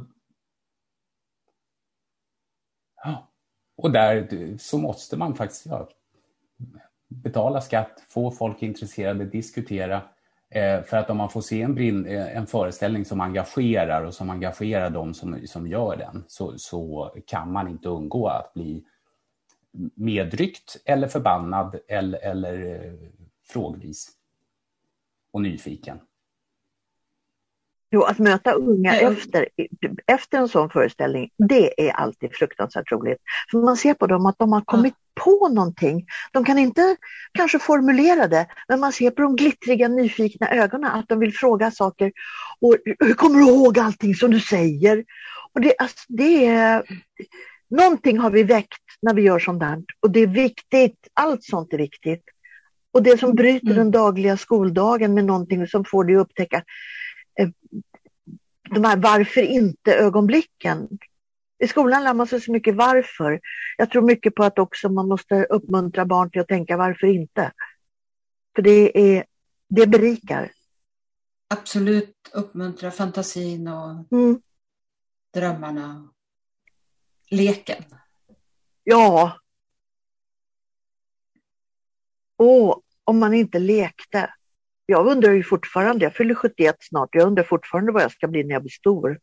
Ja. 3.04 3.32
Och 3.76 3.90
där 3.90 4.56
så 4.58 4.78
måste 4.78 5.16
man 5.16 5.34
faktiskt 5.34 5.66
ja, 5.66 5.88
betala 7.08 7.60
skatt, 7.60 8.04
få 8.08 8.30
folk 8.30 8.62
intresserade, 8.62 9.24
diskutera. 9.24 10.02
Eh, 10.50 10.82
för 10.82 10.96
att 10.96 11.10
om 11.10 11.16
man 11.16 11.30
får 11.30 11.40
se 11.40 11.62
en, 11.62 11.74
brin, 11.74 12.06
eh, 12.06 12.36
en 12.36 12.46
föreställning 12.46 13.04
som 13.04 13.20
engagerar 13.20 14.02
och 14.02 14.14
som 14.14 14.30
engagerar 14.30 14.90
de 14.90 15.14
som, 15.14 15.46
som 15.46 15.66
gör 15.66 15.96
den 15.96 16.24
så, 16.28 16.58
så 16.58 17.14
kan 17.26 17.52
man 17.52 17.68
inte 17.68 17.88
undgå 17.88 18.28
att 18.28 18.54
bli 18.54 18.84
medryckt 19.94 20.76
eller 20.84 21.08
förbannad 21.08 21.76
eller, 21.88 22.18
eller 22.18 22.74
eh, 22.74 22.92
frågvis 23.48 24.10
och 25.30 25.42
nyfiken. 25.42 26.00
Jo, 27.90 28.02
att 28.02 28.18
möta 28.18 28.52
unga 28.52 28.96
efter, 28.96 29.48
efter 30.06 30.38
en 30.38 30.48
sån 30.48 30.70
föreställning, 30.70 31.30
det 31.48 31.88
är 31.88 31.92
alltid 31.92 32.30
fruktansvärt 32.34 32.92
roligt. 32.92 33.18
För 33.50 33.58
man 33.58 33.76
ser 33.76 33.94
på 33.94 34.06
dem 34.06 34.26
att 34.26 34.38
de 34.38 34.52
har 34.52 34.60
kommit 34.60 34.94
ja. 35.14 35.22
på 35.24 35.48
någonting. 35.48 36.06
De 36.32 36.44
kan 36.44 36.58
inte 36.58 36.96
kanske 37.32 37.58
formulera 37.58 38.28
det, 38.28 38.46
men 38.68 38.80
man 38.80 38.92
ser 38.92 39.10
på 39.10 39.22
de 39.22 39.36
glittriga 39.36 39.88
nyfikna 39.88 40.50
ögonen 40.50 40.90
att 40.90 41.08
de 41.08 41.18
vill 41.18 41.34
fråga 41.34 41.70
saker. 41.70 42.12
Och, 42.60 42.76
hur 43.00 43.14
kommer 43.14 43.38
du 43.38 43.46
ihåg 43.46 43.78
allting 43.78 44.14
som 44.14 44.30
du 44.30 44.40
säger? 44.40 45.04
Och 45.52 45.60
det, 45.60 45.74
alltså, 45.78 46.04
det 46.08 46.46
är, 46.46 46.82
någonting 47.70 48.18
har 48.18 48.30
vi 48.30 48.42
väckt 48.42 48.82
när 49.02 49.14
vi 49.14 49.22
gör 49.22 49.38
sånt 49.38 49.60
där 49.60 49.82
och 50.00 50.10
det 50.10 50.20
är 50.20 50.26
viktigt. 50.26 51.08
Allt 51.14 51.44
sånt 51.44 51.72
är 51.72 51.78
viktigt. 51.78 52.22
Och 52.92 53.02
det 53.02 53.20
som 53.20 53.34
bryter 53.34 53.66
mm. 53.66 53.76
den 53.76 53.90
dagliga 53.90 54.36
skoldagen 54.36 55.14
med 55.14 55.24
någonting 55.24 55.66
som 55.66 55.84
får 55.84 56.04
dig 56.04 56.16
att 56.16 56.22
upptäcka 56.22 56.62
de 58.70 58.84
här 58.84 58.96
varför 58.96 59.40
inte-ögonblicken. 59.40 60.88
I 61.58 61.68
skolan 61.68 62.04
lär 62.04 62.14
man 62.14 62.26
sig 62.26 62.40
så 62.40 62.52
mycket 62.52 62.74
varför. 62.74 63.40
Jag 63.76 63.90
tror 63.90 64.02
mycket 64.02 64.34
på 64.34 64.44
att 64.44 64.58
också 64.58 64.88
man 64.88 65.08
måste 65.08 65.44
uppmuntra 65.44 66.04
barn 66.04 66.30
till 66.30 66.40
att 66.40 66.48
tänka 66.48 66.76
varför 66.76 67.06
inte. 67.06 67.52
För 68.54 68.62
det, 68.62 68.98
är, 68.98 69.24
det 69.68 69.86
berikar. 69.86 70.52
Absolut 71.48 72.30
uppmuntra 72.32 72.90
fantasin 72.90 73.68
och 73.68 74.12
mm. 74.12 74.40
drömmarna. 75.34 76.08
Leken. 77.30 77.84
Ja. 78.84 79.40
Och 82.36 82.82
om 83.04 83.18
man 83.18 83.34
inte 83.34 83.58
lekte 83.58 84.34
jag 84.86 85.06
undrar 85.06 85.32
ju 85.32 85.42
fortfarande, 85.42 86.04
jag 86.04 86.14
fyller 86.14 86.34
71 86.34 86.76
snart, 86.80 87.08
jag 87.12 87.26
undrar 87.26 87.44
fortfarande 87.44 87.92
vad 87.92 88.02
jag 88.02 88.12
ska 88.12 88.28
bli 88.28 88.44
när 88.44 88.52
jag 88.52 88.62
blir 88.62 88.70
stor. 88.70 89.20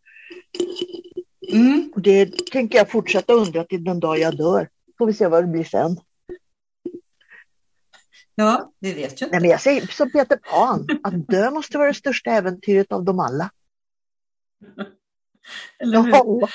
Mm. 1.51 1.91
Det 1.95 2.51
tänker 2.51 2.77
jag 2.77 2.91
fortsätta 2.91 3.33
undra 3.33 3.63
till 3.63 3.83
den 3.83 3.99
dag 3.99 4.19
jag 4.19 4.37
dör. 4.37 4.69
Får 4.97 5.05
vi 5.05 5.13
se 5.13 5.27
vad 5.27 5.43
det 5.43 5.47
blir 5.47 5.63
sen. 5.63 5.97
Ja, 8.35 8.73
det 8.79 8.93
vet 8.93 9.21
jag 9.21 9.27
inte. 9.27 9.31
Nej, 9.31 9.41
men 9.41 9.49
jag 9.49 9.61
säger 9.61 9.87
som 9.87 10.11
Peter 10.11 10.37
Pan, 10.37 10.87
att 11.03 11.27
dö 11.27 11.51
måste 11.51 11.77
vara 11.77 11.87
det 11.87 11.93
största 11.93 12.31
äventyret 12.31 12.91
av 12.91 13.03
dem 13.03 13.19
alla. 13.19 13.51
Eller 15.79 16.01
hur? 16.01 16.11
Ja. 16.11 16.47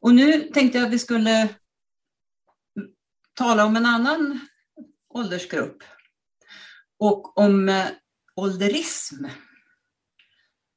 Och 0.00 0.14
nu 0.14 0.40
tänkte 0.40 0.78
jag 0.78 0.86
att 0.86 0.92
vi 0.92 0.98
skulle 0.98 1.48
tala 3.34 3.64
om 3.64 3.76
en 3.76 3.86
annan 3.86 4.40
åldersgrupp 5.08 5.82
och 7.02 7.38
om 7.38 7.68
eh, 7.68 7.86
ålderism. 8.36 9.24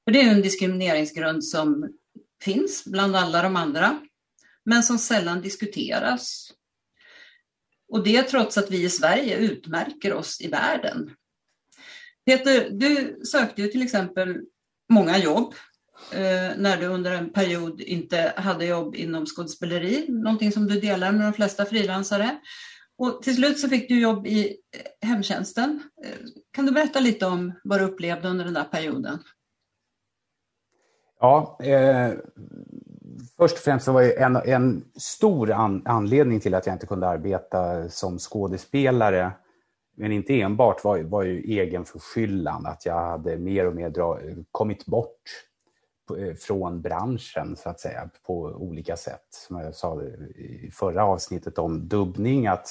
För 0.03 0.11
det 0.11 0.21
är 0.21 0.31
en 0.31 0.41
diskrimineringsgrund 0.41 1.45
som 1.45 1.89
finns 2.43 2.85
bland 2.85 3.15
alla 3.15 3.41
de 3.41 3.55
andra, 3.55 3.99
men 4.63 4.83
som 4.83 4.97
sällan 4.97 5.41
diskuteras. 5.41 6.51
Och 7.87 8.03
det 8.03 8.23
trots 8.23 8.57
att 8.57 8.71
vi 8.71 8.83
i 8.83 8.89
Sverige 8.89 9.37
utmärker 9.37 10.13
oss 10.13 10.41
i 10.41 10.47
världen. 10.47 11.11
Peter, 12.25 12.69
du 12.69 13.19
sökte 13.25 13.61
ju 13.61 13.67
till 13.67 13.81
exempel 13.81 14.41
många 14.89 15.17
jobb 15.17 15.53
eh, 16.11 16.57
när 16.57 16.77
du 16.77 16.85
under 16.85 17.11
en 17.11 17.33
period 17.33 17.81
inte 17.81 18.33
hade 18.37 18.65
jobb 18.65 18.95
inom 18.95 19.25
skådespeleri, 19.25 20.05
någonting 20.07 20.51
som 20.51 20.67
du 20.67 20.79
delar 20.79 21.11
med 21.11 21.27
de 21.27 21.33
flesta 21.33 21.65
frilansare. 21.65 22.39
Och 22.97 23.21
till 23.21 23.35
slut 23.35 23.59
så 23.59 23.69
fick 23.69 23.89
du 23.89 24.01
jobb 24.01 24.27
i 24.27 24.47
eh, 24.47 25.07
hemtjänsten. 25.07 25.83
Eh, 26.03 26.09
kan 26.51 26.65
du 26.65 26.71
berätta 26.71 26.99
lite 26.99 27.25
om 27.25 27.53
vad 27.63 27.79
du 27.79 27.85
upplevde 27.85 28.27
under 28.27 28.45
den 28.45 28.53
där 28.53 28.63
perioden? 28.63 29.19
Ja, 31.19 31.59
eh, 31.63 32.11
först 33.37 33.55
och 33.55 33.63
främst 33.63 33.85
så 33.85 33.91
var 33.91 34.01
en, 34.01 34.35
en 34.35 34.85
stor 34.95 35.51
an, 35.51 35.81
anledning 35.85 36.39
till 36.39 36.53
att 36.53 36.65
jag 36.65 36.75
inte 36.75 36.87
kunde 36.87 37.07
arbeta 37.07 37.89
som 37.89 38.19
skådespelare, 38.19 39.31
men 39.97 40.11
inte 40.11 40.41
enbart, 40.41 40.83
var, 40.83 40.99
var 40.99 41.23
ju 41.23 41.41
egen 41.41 41.85
förskyllan. 41.85 42.65
Att 42.65 42.85
jag 42.85 43.01
hade 43.01 43.37
mer 43.37 43.67
och 43.67 43.75
mer 43.75 43.89
dra, 43.89 44.19
kommit 44.51 44.85
bort 44.85 45.21
från 46.39 46.81
branschen 46.81 47.55
så 47.55 47.69
att 47.69 47.79
säga 47.79 48.09
på 48.25 48.41
olika 48.41 48.97
sätt. 48.97 49.27
Som 49.47 49.59
jag 49.59 49.75
sa 49.75 50.01
i 50.35 50.69
förra 50.73 51.05
avsnittet 51.05 51.57
om 51.57 51.87
dubbning 51.87 52.47
att 52.47 52.67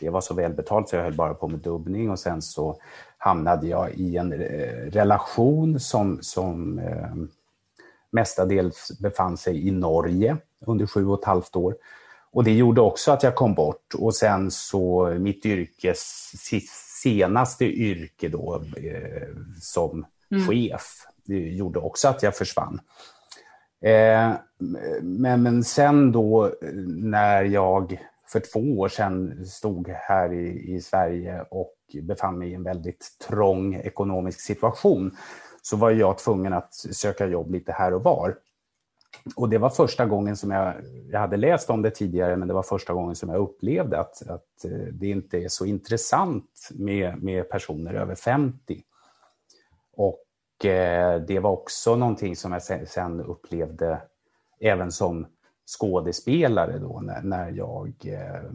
det 0.00 0.10
var 0.10 0.20
så 0.20 0.34
välbetalt 0.34 0.88
så 0.88 0.96
jag 0.96 1.02
höll 1.02 1.14
bara 1.14 1.34
på 1.34 1.48
med 1.48 1.60
dubbning 1.60 2.10
och 2.10 2.18
sen 2.18 2.42
så 2.42 2.80
hamnade 3.18 3.66
jag 3.66 3.94
i 3.94 4.16
en 4.16 4.32
eh, 4.32 4.90
relation 4.90 5.80
som, 5.80 6.18
som 6.22 6.78
eh, 6.78 7.14
mestadels 8.10 8.98
befann 9.00 9.36
sig 9.36 9.68
i 9.68 9.70
Norge 9.70 10.36
under 10.66 10.86
sju 10.86 11.06
och 11.06 11.18
ett 11.18 11.24
halvt 11.24 11.56
år. 11.56 11.76
Och 12.30 12.44
det 12.44 12.52
gjorde 12.52 12.80
också 12.80 13.12
att 13.12 13.22
jag 13.22 13.34
kom 13.34 13.54
bort 13.54 13.94
och 13.94 14.14
sen 14.14 14.50
så 14.50 15.06
mitt 15.18 15.46
yrkes 15.46 16.32
senaste 17.02 17.64
yrke 17.64 18.28
då 18.28 18.62
eh, 18.76 19.28
som 19.60 20.06
mm. 20.30 20.46
chef 20.46 21.06
gjorde 21.28 21.78
också 21.78 22.08
att 22.08 22.22
jag 22.22 22.36
försvann. 22.36 22.80
Eh, 23.80 24.32
men, 25.00 25.42
men 25.42 25.64
sen 25.64 26.12
då 26.12 26.52
när 26.86 27.42
jag 27.42 28.00
för 28.28 28.40
två 28.40 28.78
år 28.78 28.88
sedan 28.88 29.46
stod 29.46 29.88
här 29.88 30.32
i, 30.32 30.74
i 30.74 30.80
Sverige 30.80 31.44
och 31.50 31.74
befann 32.02 32.38
mig 32.38 32.50
i 32.50 32.54
en 32.54 32.62
väldigt 32.62 33.16
trång 33.28 33.74
ekonomisk 33.74 34.40
situation 34.40 35.16
så 35.62 35.76
var 35.76 35.90
jag 35.90 36.18
tvungen 36.18 36.52
att 36.52 36.74
söka 36.74 37.26
jobb 37.26 37.50
lite 37.50 37.72
här 37.72 37.94
och 37.94 38.02
var. 38.02 38.36
Och 39.36 39.48
det 39.48 39.58
var 39.58 39.70
första 39.70 40.06
gången 40.06 40.36
som 40.36 40.50
jag, 40.50 40.74
jag 41.10 41.20
hade 41.20 41.36
läst 41.36 41.70
om 41.70 41.82
det 41.82 41.90
tidigare, 41.90 42.36
men 42.36 42.48
det 42.48 42.54
var 42.54 42.62
första 42.62 42.92
gången 42.92 43.16
som 43.16 43.28
jag 43.28 43.40
upplevde 43.40 44.00
att, 44.00 44.28
att 44.28 44.64
eh, 44.64 44.70
det 44.92 45.06
inte 45.06 45.38
är 45.38 45.48
så 45.48 45.66
intressant 45.66 46.68
med, 46.74 47.22
med 47.22 47.50
personer 47.50 47.94
över 47.94 48.14
50. 48.14 48.82
Och 49.96 50.24
det 51.26 51.40
var 51.42 51.50
också 51.50 51.96
någonting 51.96 52.36
som 52.36 52.52
jag 52.52 52.88
sen 52.88 53.20
upplevde 53.20 54.02
även 54.60 54.92
som 54.92 55.26
skådespelare 55.78 56.78
då 56.78 57.02
när 57.22 57.50
jag, 57.50 57.94
eh, 58.04 58.50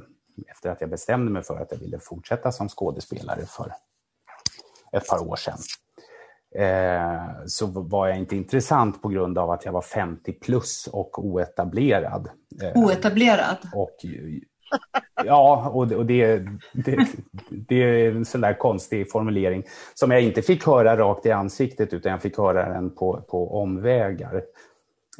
efter 0.47 0.69
att 0.69 0.81
jag 0.81 0.89
bestämde 0.89 1.31
mig 1.31 1.43
för 1.43 1.57
att 1.59 1.71
jag 1.71 1.77
ville 1.77 1.99
fortsätta 1.99 2.51
som 2.51 2.69
skådespelare 2.69 3.45
för 3.45 3.73
ett 4.91 5.07
par 5.07 5.27
år 5.27 5.35
sedan. 5.35 5.57
Eh, 6.55 7.45
så 7.45 7.65
var 7.65 8.07
jag 8.07 8.17
inte 8.17 8.35
intressant 8.35 9.01
på 9.01 9.07
grund 9.09 9.37
av 9.37 9.51
att 9.51 9.65
jag 9.65 9.71
var 9.71 9.81
50 9.81 10.33
plus 10.33 10.87
och 10.87 11.25
oetablerad. 11.25 12.29
Oetablerad? 12.75 13.57
Och 13.75 13.97
Ja, 15.25 15.69
och 15.69 15.87
det, 15.87 15.95
och 15.95 16.05
det, 16.05 16.37
det, 16.73 17.07
det, 17.49 17.75
är 17.75 18.11
en 18.11 18.25
sån 18.25 18.41
där 18.41 18.53
konstig 18.53 19.11
formulering 19.11 19.63
som 19.93 20.11
jag 20.11 20.21
inte 20.21 20.41
fick 20.41 20.65
höra 20.65 20.97
rakt 20.97 21.25
i 21.25 21.31
ansiktet 21.31 21.93
utan 21.93 22.11
jag 22.11 22.21
fick 22.21 22.37
höra 22.37 22.73
den 22.73 22.95
på, 22.95 23.21
på 23.21 23.61
omvägar. 23.61 24.43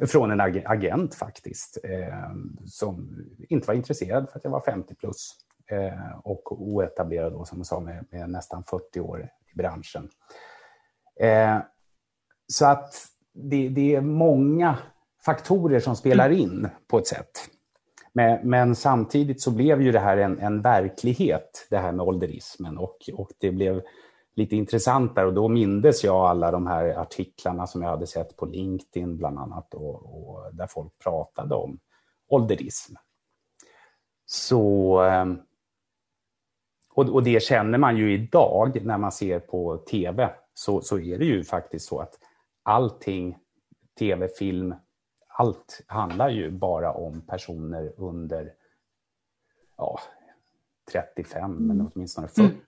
Från 0.06 0.30
en 0.30 0.40
agent 0.64 1.14
faktiskt, 1.14 1.78
eh, 1.84 2.30
som 2.66 3.24
inte 3.48 3.66
var 3.66 3.74
intresserad 3.74 4.30
för 4.30 4.38
att 4.38 4.44
jag 4.44 4.50
var 4.50 4.60
50 4.60 4.94
plus 4.94 5.34
eh, 5.70 6.18
och 6.24 6.62
oetablerad 6.62 7.32
då, 7.32 7.44
som 7.44 7.58
jag 7.58 7.66
sa 7.66 7.80
med, 7.80 8.04
med 8.10 8.30
nästan 8.30 8.64
40 8.64 9.00
år 9.00 9.28
i 9.54 9.56
branschen. 9.56 10.08
Eh, 11.20 11.58
så 12.46 12.66
att 12.66 12.94
det, 13.32 13.68
det 13.68 13.94
är 13.94 14.00
många 14.00 14.78
faktorer 15.24 15.80
som 15.80 15.96
spelar 15.96 16.30
in 16.30 16.68
på 16.88 16.98
ett 16.98 17.06
sätt. 17.06 17.48
Men, 18.16 18.50
men, 18.50 18.74
samtidigt 18.74 19.42
så 19.42 19.50
blev 19.50 19.82
ju 19.82 19.92
det 19.92 19.98
här 19.98 20.16
en, 20.16 20.38
en, 20.38 20.62
verklighet, 20.62 21.66
det 21.70 21.78
här 21.78 21.92
med 21.92 22.06
ålderismen. 22.06 22.78
Och, 22.78 23.10
och 23.14 23.30
det 23.38 23.50
blev 23.50 23.82
lite 24.34 24.56
intressantare 24.56 25.26
och 25.26 25.34
då 25.34 25.48
mindes 25.48 26.04
jag 26.04 26.16
alla 26.16 26.50
de 26.50 26.66
här 26.66 26.84
artiklarna 26.84 27.66
som 27.66 27.82
jag 27.82 27.90
hade 27.90 28.06
sett 28.06 28.36
på 28.36 28.46
LinkedIn 28.46 29.16
bland 29.16 29.38
annat 29.38 29.74
och, 29.74 29.94
och 29.94 30.54
där 30.54 30.66
folk 30.66 30.98
pratade 30.98 31.54
om 31.54 31.78
ålderism. 32.28 32.94
Så, 34.26 34.98
ehm, 35.00 35.38
och, 36.94 37.08
och, 37.08 37.22
det 37.22 37.42
känner 37.42 37.78
man 37.78 37.96
ju 37.96 38.14
idag 38.14 38.84
när 38.84 38.98
man 38.98 39.12
ser 39.12 39.38
på 39.38 39.76
tv, 39.76 40.30
så, 40.54 40.80
så 40.80 40.98
är 40.98 41.18
det 41.18 41.24
ju 41.24 41.44
faktiskt 41.44 41.88
så 41.88 41.98
att 41.98 42.18
allting, 42.62 43.36
tv, 43.98 44.28
film, 44.28 44.74
allt 45.36 45.82
handlar 45.86 46.28
ju 46.28 46.50
bara 46.50 46.92
om 46.92 47.20
personer 47.20 47.92
under 47.96 48.52
ja, 49.76 50.00
35 50.92 51.44
mm. 51.44 51.70
eller 51.70 51.90
åtminstone 51.94 52.28
40. 52.28 52.42
Mm. 52.42 52.58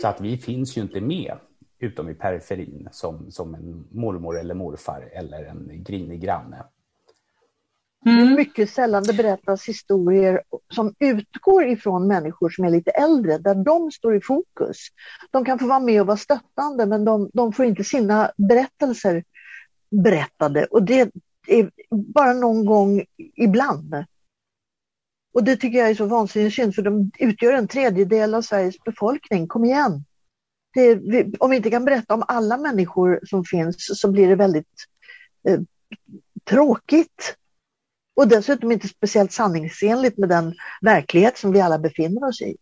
Så 0.00 0.08
att 0.08 0.20
vi 0.20 0.36
finns 0.36 0.76
ju 0.76 0.82
inte 0.82 1.00
med 1.00 1.36
utom 1.78 2.08
i 2.08 2.14
periferin 2.14 2.88
som, 2.92 3.30
som 3.30 3.54
en 3.54 3.88
mormor 3.90 4.38
eller 4.38 4.54
morfar 4.54 5.08
eller 5.12 5.44
en 5.44 5.84
grinig 5.84 6.20
granne. 6.20 6.64
Mm. 8.06 8.34
Mycket 8.34 8.70
sällan 8.70 9.02
det 9.02 9.12
berättas 9.12 9.68
historier 9.68 10.42
som 10.74 10.94
utgår 10.98 11.66
ifrån 11.66 12.06
människor 12.06 12.50
som 12.50 12.64
är 12.64 12.70
lite 12.70 12.90
äldre, 12.90 13.38
där 13.38 13.54
de 13.54 13.90
står 13.90 14.16
i 14.16 14.20
fokus. 14.20 14.78
De 15.30 15.44
kan 15.44 15.58
få 15.58 15.66
vara 15.66 15.80
med 15.80 16.00
och 16.00 16.06
vara 16.06 16.16
stöttande, 16.16 16.86
men 16.86 17.04
de, 17.04 17.30
de 17.32 17.52
får 17.52 17.64
inte 17.64 17.84
sina 17.84 18.32
berättelser 18.36 19.24
berättade. 19.92 20.64
Och 20.64 20.82
det 20.82 21.10
är 21.46 21.70
bara 21.90 22.32
någon 22.32 22.64
gång 22.64 23.04
ibland. 23.36 24.04
Och 25.34 25.44
det 25.44 25.56
tycker 25.56 25.78
jag 25.78 25.90
är 25.90 25.94
så 25.94 26.06
vansinnigt 26.06 26.54
synd, 26.56 26.74
för 26.74 26.82
de 26.82 27.10
utgör 27.18 27.52
en 27.52 27.68
tredjedel 27.68 28.34
av 28.34 28.42
Sveriges 28.42 28.84
befolkning. 28.84 29.48
Kom 29.48 29.64
igen! 29.64 30.04
Det, 30.74 31.38
om 31.38 31.50
vi 31.50 31.56
inte 31.56 31.70
kan 31.70 31.84
berätta 31.84 32.14
om 32.14 32.24
alla 32.28 32.56
människor 32.56 33.20
som 33.24 33.44
finns 33.44 34.00
så 34.00 34.10
blir 34.10 34.28
det 34.28 34.34
väldigt 34.34 34.86
eh, 35.48 35.60
tråkigt. 36.44 37.36
Och 38.16 38.28
dessutom 38.28 38.72
inte 38.72 38.88
speciellt 38.88 39.32
sanningsenligt 39.32 40.18
med 40.18 40.28
den 40.28 40.54
verklighet 40.80 41.38
som 41.38 41.52
vi 41.52 41.60
alla 41.60 41.78
befinner 41.78 42.24
oss 42.24 42.42
i. 42.42 42.56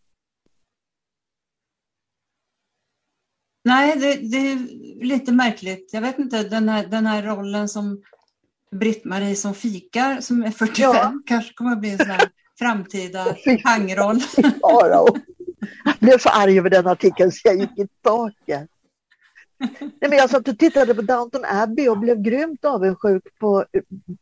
Nej, 3.64 3.96
det, 3.96 4.14
det 4.14 4.36
är 4.36 4.58
lite 5.04 5.32
märkligt. 5.32 5.90
Jag 5.92 6.00
vet 6.00 6.18
inte, 6.18 6.42
den 6.42 6.68
här, 6.68 6.86
den 6.86 7.06
här 7.06 7.22
rollen 7.22 7.68
som 7.68 8.02
Britt-Marie 8.70 9.36
som 9.36 9.54
fikar, 9.54 10.20
som 10.20 10.42
är 10.42 10.50
45, 10.50 10.94
ja. 10.94 11.12
kanske 11.26 11.54
kommer 11.54 11.72
att 11.72 11.80
bli 11.80 11.90
en 11.90 11.98
sån 11.98 12.10
här 12.10 12.28
framtida 12.58 13.36
hangroll. 13.64 14.20
Jag 15.84 15.94
blev 15.98 16.18
så 16.18 16.28
arg 16.28 16.58
över 16.58 16.70
den 16.70 16.86
artikeln 16.86 17.32
så 17.32 17.40
jag 17.44 17.56
gick 17.56 17.78
i 17.78 17.88
taket. 18.02 18.68
Nej, 19.80 19.90
men 20.08 20.12
jag 20.12 20.30
satt 20.30 20.48
och 20.48 20.58
tittade 20.58 20.94
på 20.94 21.02
Downton 21.02 21.44
Abbey 21.44 21.88
och 21.88 21.98
blev 21.98 22.22
grymt 22.22 22.64
avundsjuk 22.64 23.22
på 23.40 23.64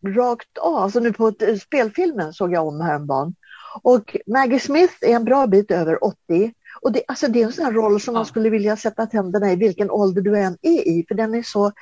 rakt 0.07 0.59
av. 0.59 0.74
Alltså 0.74 1.01
nu 1.01 1.12
på 1.12 1.28
ett, 1.28 1.62
spelfilmen 1.62 2.32
såg 2.32 2.53
jag 2.53 2.66
om 2.66 2.80
häromdagen. 2.80 3.34
Och 3.82 4.16
Maggie 4.26 4.61
Smith 4.61 4.95
är 5.01 5.16
en 5.16 5.24
bra 5.24 5.47
bit 5.47 5.70
över 5.70 6.05
80. 6.05 6.53
Och 6.80 6.92
det, 6.92 7.02
alltså 7.08 7.28
det 7.28 7.42
är 7.42 7.46
en 7.46 7.52
sån 7.52 7.64
här 7.64 7.72
roll 7.72 8.00
som 8.00 8.14
man 8.14 8.26
skulle 8.26 8.50
vilja 8.50 8.76
sätta 8.76 9.06
tänderna 9.06 9.52
i 9.52 9.56
vilken 9.56 9.90
ålder 9.90 10.22
du 10.22 10.38
än 10.38 10.58
är 10.62 10.88
i, 10.88 11.04
för 11.08 11.14
den 11.14 11.34
är 11.34 11.42
så, 11.42 11.72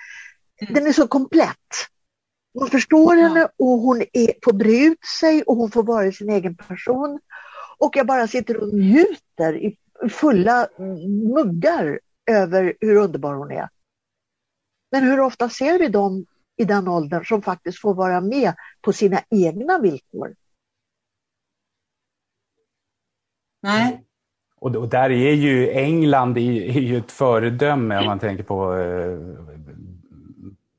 mm. 0.61 0.75
den 0.75 0.87
är 0.87 0.93
så 0.93 1.09
komplett. 1.09 1.57
Man 2.59 2.69
förstår 2.69 3.17
henne 3.17 3.49
och 3.57 3.79
hon 3.79 4.03
är, 4.13 4.45
får 4.45 4.53
bre 4.53 4.85
ut 4.85 5.05
sig 5.21 5.43
och 5.43 5.57
hon 5.57 5.71
får 5.71 5.83
vara 5.83 6.13
sin 6.13 6.31
egen 6.31 6.57
person. 6.57 7.21
Och 7.79 7.97
jag 7.97 8.07
bara 8.07 8.29
sitter 8.29 8.57
och 8.57 8.75
njuter 8.75 9.57
i 9.57 9.79
fulla 10.11 10.69
muggar 11.35 12.01
över 12.31 12.77
hur 12.81 12.97
underbar 12.97 13.35
hon 13.35 13.51
är. 13.51 13.69
Men 14.91 15.05
hur 15.05 15.21
ofta 15.21 15.49
ser 15.49 15.79
vi 15.79 15.89
dem 15.89 16.27
i 16.57 16.65
den 16.65 16.89
åldern 16.89 17.25
som 17.25 17.43
faktiskt 17.43 17.81
får 17.81 17.95
vara 17.95 18.21
med 18.21 18.55
på 18.81 18.93
sina 18.93 19.23
egna 19.31 19.79
villkor? 19.79 20.35
Nej. 23.63 24.06
Och, 24.67 24.77
och 24.77 24.89
där 24.89 25.11
är 25.11 25.33
ju 25.33 25.71
England 25.71 26.39
är, 26.39 26.81
ju 26.81 26.97
ett 26.97 27.13
föredöme 27.13 27.99
om 27.99 28.07
man 28.07 28.19
tänker 28.19 28.45
på 28.45 28.77
eh, 28.77 29.19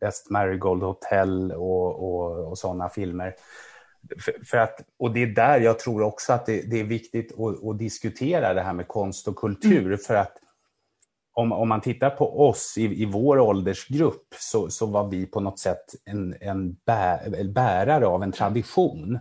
Best 0.02 0.30
Marigold 0.30 0.84
Hotel 0.84 1.52
och, 1.52 2.04
och, 2.04 2.50
och 2.50 2.58
sådana 2.58 2.90
filmer. 2.90 3.36
För, 4.26 4.46
för, 4.46 4.58
att, 4.58 4.80
och 5.00 5.14
det 5.14 5.24
är 5.24 5.28
där 5.28 5.60
jag 5.60 5.80
tror 5.80 6.02
också 6.02 6.34
att 6.34 6.46
det, 6.46 6.62
det 6.62 6.80
är 6.80 6.84
viktigt 6.84 7.40
att, 7.40 7.64
att, 7.64 7.80
diskutera 7.80 8.54
det 8.54 8.62
här 8.62 8.74
med 8.74 8.88
konst 8.88 9.28
och 9.28 9.36
kultur. 9.36 9.86
Mm. 9.86 9.98
För 9.98 10.16
att 10.16 10.34
om, 11.34 11.52
om 11.52 11.70
man 11.70 11.82
tittar 11.82 12.10
på 12.10 12.48
oss 12.50 12.78
i, 12.78 13.02
i 13.02 13.06
vår 13.06 13.40
åldersgrupp 13.40 14.28
så, 14.40 14.70
så 14.70 14.86
var 14.86 15.08
vi 15.10 15.26
på 15.26 15.40
något 15.40 15.60
sätt 15.60 15.86
en, 16.06 16.36
en, 16.42 16.74
bär, 16.86 17.36
en 17.40 17.54
bärare 17.54 18.08
av 18.08 18.24
en 18.24 18.32
tradition. 18.32 19.20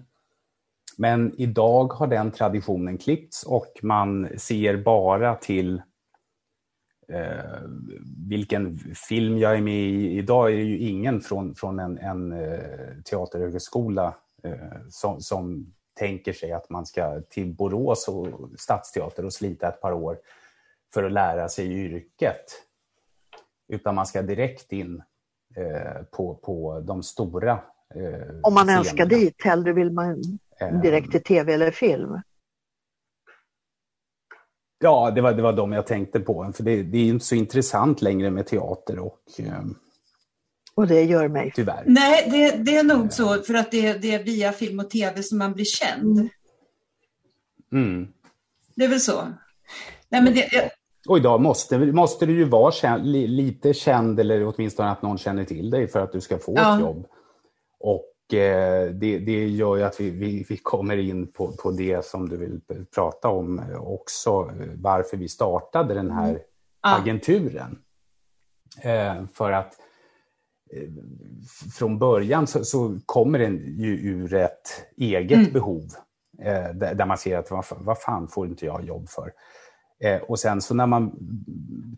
Men 0.97 1.35
idag 1.41 1.93
har 1.93 2.07
den 2.07 2.31
traditionen 2.31 2.99
klippts 2.99 3.43
och 3.43 3.73
man 3.83 4.29
ser 4.39 4.77
bara 4.77 5.35
till 5.35 5.83
eh, 7.13 7.61
vilken 8.29 8.79
film 9.09 9.39
jag 9.39 9.57
är 9.57 9.61
med 9.61 9.75
i. 9.75 10.19
Idag 10.19 10.53
är 10.53 10.57
det 10.57 10.63
ju 10.63 10.79
ingen 10.79 11.21
från, 11.21 11.55
från 11.55 11.79
en, 11.79 11.99
en 11.99 12.33
eh, 12.33 13.03
teaterhögskola 13.05 14.15
eh, 14.43 14.53
som, 14.89 15.21
som 15.21 15.73
tänker 15.99 16.33
sig 16.33 16.53
att 16.53 16.71
man 16.71 16.87
ska 16.87 17.21
till 17.31 17.55
Borås 17.55 18.09
och 18.09 18.51
Stadsteater 18.59 19.25
och 19.25 19.33
slita 19.33 19.69
ett 19.69 19.81
par 19.81 19.93
år 19.93 20.19
för 20.95 21.05
att 21.05 21.13
lära 21.13 21.49
sig 21.49 21.73
yrket. 21.73 22.63
Utan 23.69 23.95
man 23.95 24.07
ska 24.07 24.23
direkt 24.23 24.73
in 24.73 25.03
eh, 25.57 26.03
på, 26.03 26.35
på 26.35 26.81
de 26.81 27.03
stora 27.03 27.53
eh, 27.95 28.41
Om 28.43 28.55
man 28.55 28.69
ens 28.69 28.89
ska 28.89 29.05
dit, 29.05 29.45
hellre 29.45 29.73
vill 29.73 29.93
man 29.93 30.39
direkt 30.83 31.11
till 31.11 31.23
tv 31.23 31.55
eller 31.55 31.71
film? 31.71 32.21
Ja, 34.79 35.11
det 35.11 35.21
var, 35.21 35.33
det 35.33 35.43
var 35.43 35.53
de 35.53 35.73
jag 35.73 35.87
tänkte 35.87 36.21
på. 36.21 36.53
För 36.57 36.63
det, 36.63 36.83
det 36.83 36.99
är 36.99 37.05
inte 37.05 37.25
så 37.25 37.35
intressant 37.35 38.03
längre 38.03 38.31
med 38.31 38.47
teater 38.47 38.99
och... 38.99 39.21
Eh, 39.39 39.65
och 40.75 40.87
det 40.87 41.03
gör 41.03 41.29
mig. 41.29 41.53
Tyvärr. 41.55 41.85
Nej, 41.87 42.29
det, 42.31 42.65
det 42.65 42.77
är 42.77 42.85
nog 42.85 43.13
så 43.13 43.43
för 43.43 43.55
att 43.55 43.71
det, 43.71 43.93
det 43.93 44.15
är 44.15 44.25
via 44.25 44.53
film 44.53 44.81
och 44.81 44.91
tv 44.91 45.23
som 45.23 45.39
man 45.39 45.53
blir 45.53 45.65
känd. 45.65 46.29
Mm. 47.73 48.09
Det 48.75 48.85
är 48.85 48.89
väl 48.89 49.01
så. 49.01 49.33
Nej, 50.09 50.23
men 50.23 50.35
det, 50.35 50.71
och 51.09 51.19
idag 51.19 51.41
måste, 51.41 51.79
måste 51.79 52.27
du 52.27 52.33
ju 52.33 52.45
vara 52.45 52.73
känd, 52.73 53.07
lite 53.07 53.75
känd 53.75 54.21
eller 54.21 54.47
åtminstone 54.47 54.91
att 54.91 55.03
någon 55.03 55.19
känner 55.19 55.45
till 55.45 55.71
dig 55.71 55.89
för 55.89 56.01
att 56.01 56.13
du 56.13 56.21
ska 56.21 56.39
få 56.39 56.53
ja. 56.57 56.75
ett 56.75 56.81
jobb. 56.81 57.07
Och 57.81 58.05
eh, 58.05 58.16
det, 58.29 59.19
det 59.19 59.49
gör 59.49 59.77
ju 59.77 59.83
att 59.83 60.01
vi, 60.01 60.11
vi, 60.11 60.47
vi 60.49 60.57
kommer 60.57 60.97
in 60.97 61.33
på, 61.33 61.53
på 61.53 61.71
det 61.71 62.05
som 62.05 62.29
du 62.29 62.37
vill 62.37 62.61
prata 62.95 63.29
om 63.29 63.63
också, 63.79 64.51
varför 64.75 65.17
vi 65.17 65.29
startade 65.29 65.95
den 65.95 66.11
här 66.11 66.31
mm. 66.31 66.41
agenturen. 66.81 67.79
Eh, 68.83 69.27
för 69.35 69.53
att 69.53 69.75
eh, 70.73 70.89
från 71.79 71.99
början 71.99 72.47
så, 72.47 72.65
så, 72.65 72.99
kommer 73.07 73.39
den 73.39 73.57
ju 73.57 74.11
ur 74.11 74.35
ett 74.35 74.87
eget 74.97 75.39
mm. 75.39 75.53
behov. 75.53 75.85
Eh, 76.43 76.75
där, 76.75 77.07
man 77.07 77.19
ser 77.19 77.39
att 77.39 77.51
vad, 77.51 77.65
vad 77.71 77.99
fan 77.99 78.29
får 78.29 78.47
inte 78.47 78.67
jag 78.67 78.85
jobb 78.85 79.09
för? 79.09 79.33
Eh, 80.01 80.23
och 80.23 80.39
sen 80.39 80.61
så 80.61 80.75
när 80.75 80.87
man 80.87 81.13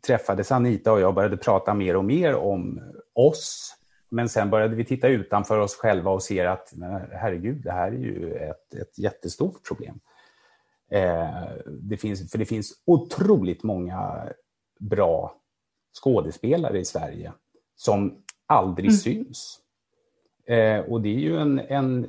träffades 0.06 0.52
Anita 0.52 0.92
och 0.92 1.00
jag 1.00 1.14
började 1.14 1.36
prata 1.36 1.74
mer 1.74 1.96
och 1.96 2.04
mer 2.04 2.34
om 2.34 2.80
oss, 3.14 3.74
men 4.08 4.28
sen 4.28 4.50
började 4.50 4.76
vi 4.76 4.84
titta 4.84 5.08
utanför 5.08 5.58
oss 5.58 5.76
själva 5.76 6.10
och 6.10 6.22
se 6.22 6.46
att 6.46 6.72
herregud, 7.12 7.62
det 7.62 7.72
här 7.72 7.92
är 7.92 7.98
ju 7.98 8.34
ett, 8.34 8.74
ett 8.74 8.98
jättestort 8.98 9.66
problem. 9.68 10.00
Eh, 10.90 11.44
det 11.66 11.96
finns, 11.96 12.30
för 12.30 12.38
det 12.38 12.44
finns 12.44 12.72
otroligt 12.84 13.62
många 13.62 14.28
bra 14.80 15.34
skådespelare 16.02 16.78
i 16.78 16.84
Sverige 16.84 17.32
som 17.76 18.22
aldrig 18.46 18.86
mm. 18.86 18.96
syns. 18.96 19.60
Eh, 20.46 20.80
och 20.80 21.00
det 21.02 21.08
är 21.08 21.18
ju 21.18 21.36
en, 21.36 21.58
en, 21.58 22.06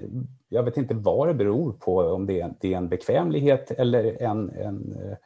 jag 0.49 0.63
vet 0.63 0.77
inte 0.77 0.93
vad 0.93 1.27
det 1.27 1.33
beror 1.33 1.73
på, 1.73 1.97
om 1.97 2.25
det 2.25 2.41
är, 2.41 2.53
det 2.59 2.73
är 2.73 2.77
en 2.77 2.89
bekvämlighet 2.89 3.71
eller 3.71 4.21
en, 4.21 4.49
en 4.49 4.97
eh, 5.01 5.17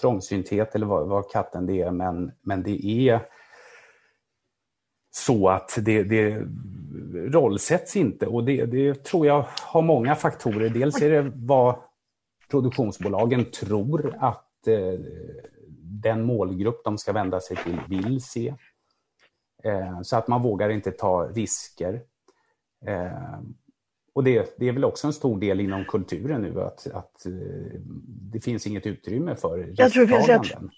trångsynthet 0.00 0.74
eller 0.74 0.86
vad, 0.86 1.08
vad 1.08 1.30
katten 1.30 1.66
det 1.66 1.82
är, 1.82 1.90
men, 1.90 2.32
men 2.42 2.62
det 2.62 2.86
är 2.86 3.28
så 5.10 5.48
att 5.48 5.78
det, 5.82 6.02
det 6.02 6.46
rollsätts 7.14 7.96
inte 7.96 8.26
och 8.26 8.44
det, 8.44 8.66
det 8.66 9.04
tror 9.04 9.26
jag 9.26 9.46
har 9.62 9.82
många 9.82 10.14
faktorer. 10.14 10.68
Dels 10.68 11.02
är 11.02 11.10
det 11.10 11.32
vad 11.34 11.76
produktionsbolagen 12.50 13.44
tror 13.44 14.16
att 14.20 14.66
eh, 14.66 15.00
den 16.02 16.24
målgrupp 16.24 16.84
de 16.84 16.98
ska 16.98 17.12
vända 17.12 17.40
sig 17.40 17.56
till 17.56 17.80
vill 17.88 18.22
se. 18.22 18.54
Eh, 19.64 20.00
så 20.02 20.16
att 20.16 20.28
man 20.28 20.42
vågar 20.42 20.70
inte 20.70 20.90
ta 20.90 21.28
risker. 21.34 22.02
Eh, 22.86 23.40
och 24.12 24.24
det, 24.24 24.54
det, 24.58 24.68
är 24.68 24.72
väl 24.72 24.84
också 24.84 25.06
en 25.06 25.12
stor 25.12 25.40
del 25.40 25.60
inom 25.60 25.84
kulturen 25.84 26.42
nu 26.42 26.62
att, 26.62 26.86
att 26.86 27.26
eh, 27.26 27.80
det 28.32 28.40
finns 28.40 28.66
inget 28.66 28.86
utrymme 28.86 29.36
för 29.36 29.58
risktaganden. 29.58 30.70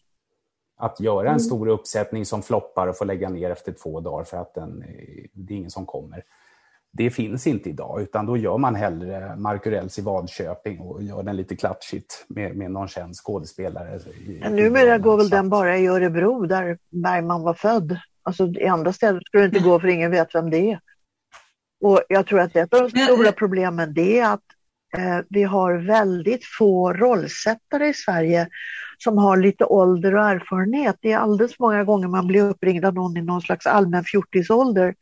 Att 0.80 1.00
göra 1.00 1.20
en 1.20 1.26
mm. 1.26 1.40
stor 1.40 1.68
uppsättning 1.68 2.26
som 2.26 2.42
floppar 2.42 2.86
och 2.86 2.98
får 2.98 3.04
lägga 3.04 3.28
ner 3.28 3.50
efter 3.50 3.72
två 3.72 4.00
dagar 4.00 4.24
för 4.24 4.36
att 4.36 4.54
den, 4.54 4.82
eh, 4.82 5.24
det 5.32 5.54
är 5.54 5.56
ingen 5.56 5.70
som 5.70 5.86
kommer. 5.86 6.24
Det 6.92 7.10
finns 7.10 7.46
inte 7.46 7.68
idag, 7.68 8.02
utan 8.02 8.26
då 8.26 8.36
gör 8.36 8.58
man 8.58 8.74
hellre 8.74 9.36
Markurells 9.36 9.98
i 9.98 10.02
Vadköping 10.02 10.80
och 10.80 11.02
gör 11.02 11.22
den 11.22 11.36
lite 11.36 11.56
klatschigt 11.56 12.24
med, 12.28 12.56
med 12.56 12.70
någon 12.70 12.88
känd 12.88 13.14
skådespelare. 13.14 14.00
Men 14.40 14.56
numera 14.56 14.98
går 14.98 15.16
väl 15.16 15.28
den 15.28 15.48
bara 15.48 15.78
i 15.78 15.86
Örebro 15.86 16.46
där 16.46 16.78
Bergman 16.90 17.42
var 17.42 17.54
född. 17.54 17.98
Alltså 18.22 18.46
i 18.46 18.66
andra 18.66 18.92
städer 18.92 19.20
skulle 19.26 19.42
det 19.42 19.56
inte 19.56 19.68
gå 19.68 19.80
för 19.80 19.88
ingen 19.88 20.10
vet 20.10 20.34
vem 20.34 20.50
det 20.50 20.70
är. 20.70 20.80
Och 21.80 22.02
jag 22.08 22.26
tror 22.26 22.40
att 22.40 22.56
ett 22.56 22.74
av 22.74 22.80
de 22.80 23.04
stora 23.04 23.32
problemen 23.32 23.94
det 23.94 24.18
är 24.18 24.32
att 24.32 24.44
eh, 24.96 25.18
vi 25.28 25.42
har 25.42 25.74
väldigt 25.74 26.44
få 26.58 26.92
rollsättare 26.92 27.88
i 27.88 27.94
Sverige 27.94 28.48
som 29.02 29.18
har 29.18 29.36
lite 29.36 29.64
ålder 29.64 30.14
och 30.14 30.24
erfarenhet. 30.24 30.96
Det 31.00 31.12
är 31.12 31.18
alldeles 31.18 31.58
många 31.58 31.84
gånger 31.84 32.08
man 32.08 32.26
blir 32.26 32.42
uppringd 32.42 32.84
av 32.84 32.94
någon 32.94 33.16
i 33.16 33.22
någon 33.22 33.42
slags 33.42 33.66
allmän 33.66 34.04
fjortisålder 34.04 34.94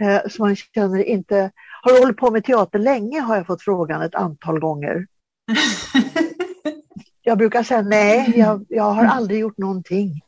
eh, 0.00 0.20
som 0.30 0.46
man 0.46 0.56
känner 0.56 1.04
inte... 1.04 1.50
Har 1.82 1.92
du 1.92 1.98
hållit 1.98 2.16
på 2.16 2.30
med 2.30 2.44
teater 2.44 2.78
länge? 2.78 3.20
har 3.20 3.36
jag 3.36 3.46
fått 3.46 3.62
frågan 3.62 4.02
ett 4.02 4.14
antal 4.14 4.60
gånger. 4.60 5.06
jag 7.22 7.38
brukar 7.38 7.62
säga 7.62 7.82
nej, 7.82 8.32
jag, 8.36 8.66
jag 8.68 8.92
har 8.92 9.04
aldrig 9.04 9.40
gjort 9.40 9.58
någonting. 9.58 10.20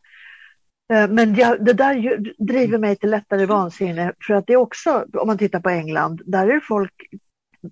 Eh, 0.93 1.09
men 1.09 1.35
det 1.35 1.73
där 1.73 2.19
driver 2.47 2.79
mig 2.79 2.97
till 2.97 3.11
lättare 3.11 3.47
vansinne 3.47 4.13
för 4.27 4.35
att 4.35 4.47
det 4.47 4.53
är 4.53 4.57
också, 4.57 5.05
om 5.13 5.27
man 5.27 5.39
tittar 5.39 5.61
på 5.61 5.71
England, 5.71 6.23
där 6.27 6.49
är 6.49 6.61
folk 6.61 6.93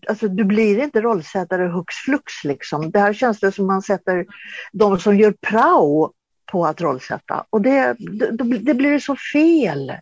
Alltså 0.08 0.28
du 0.28 0.44
blir 0.44 0.82
inte 0.82 1.00
rollsättare 1.00 1.66
hux 1.66 1.94
flux 1.94 2.44
liksom. 2.44 2.90
Där 2.90 3.12
känns 3.12 3.40
det 3.40 3.52
som 3.52 3.66
man 3.66 3.82
sätter 3.82 4.26
de 4.72 4.98
som 4.98 5.18
gör 5.18 5.34
prao 5.40 6.12
på 6.52 6.66
att 6.66 6.80
rollsätta 6.80 7.44
och 7.50 7.62
det, 7.62 7.96
det, 7.98 8.58
det 8.58 8.74
blir 8.74 8.98
så 8.98 9.16
fel. 9.32 9.92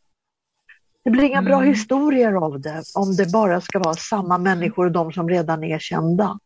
Det 1.05 1.11
blir 1.11 1.23
inga 1.23 1.39
mm. 1.39 1.45
bra 1.45 1.61
historier 1.61 2.33
av 2.33 2.61
det 2.61 2.83
om 2.95 3.17
det 3.17 3.33
bara 3.33 3.61
ska 3.61 3.79
vara 3.79 3.95
samma 3.95 4.39
människor 4.39 4.87
och 4.87 4.93
de 4.93 5.13
som 5.13 5.29
redan 5.29 5.65
är 5.65 5.79
kända. 5.79 6.39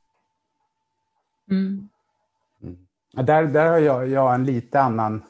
Mm. 1.50 1.88
Mm. 2.62 3.26
Där, 3.26 3.44
där 3.44 3.70
har 3.70 3.78
jag, 3.78 4.08
jag 4.08 4.34
en 4.34 4.44
lite 4.44 4.80
annan 4.80 5.22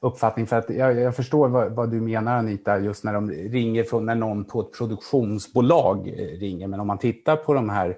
uppfattning. 0.00 0.46
För 0.46 0.56
att 0.56 0.70
jag, 0.70 1.00
jag 1.00 1.16
förstår 1.16 1.48
vad, 1.48 1.72
vad, 1.72 1.90
du 1.90 2.00
menar 2.00 2.36
Anita, 2.36 2.78
just 2.78 3.04
när 3.04 3.12
de 3.12 3.30
ringer 3.30 3.84
från 3.84 4.06
när 4.06 4.14
någon 4.14 4.44
på 4.44 4.60
ett 4.60 4.72
produktionsbolag 4.72 6.08
eh, 6.08 6.38
ringer. 6.38 6.66
Men 6.66 6.80
om 6.80 6.86
man 6.86 6.98
tittar 6.98 7.36
på 7.36 7.54
de 7.54 7.68
här 7.68 7.96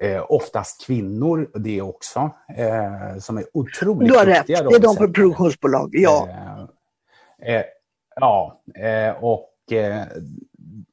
Eh, 0.00 0.24
oftast 0.28 0.86
kvinnor, 0.86 1.50
det 1.54 1.82
också, 1.82 2.30
eh, 2.56 3.18
som 3.20 3.38
är 3.38 3.44
otroligt 3.52 4.08
Du 4.08 4.18
har 4.18 4.26
rätt, 4.26 4.46
det 4.46 4.52
är 4.54 4.78
de 4.78 4.96
på 4.96 5.12
produktionsbolag, 5.12 5.90
ja. 5.92 6.28
Eh, 7.42 7.54
eh 7.54 7.64
ja, 8.16 8.62
eh, 8.74 9.24
och 9.24 9.72
eh, 9.72 10.02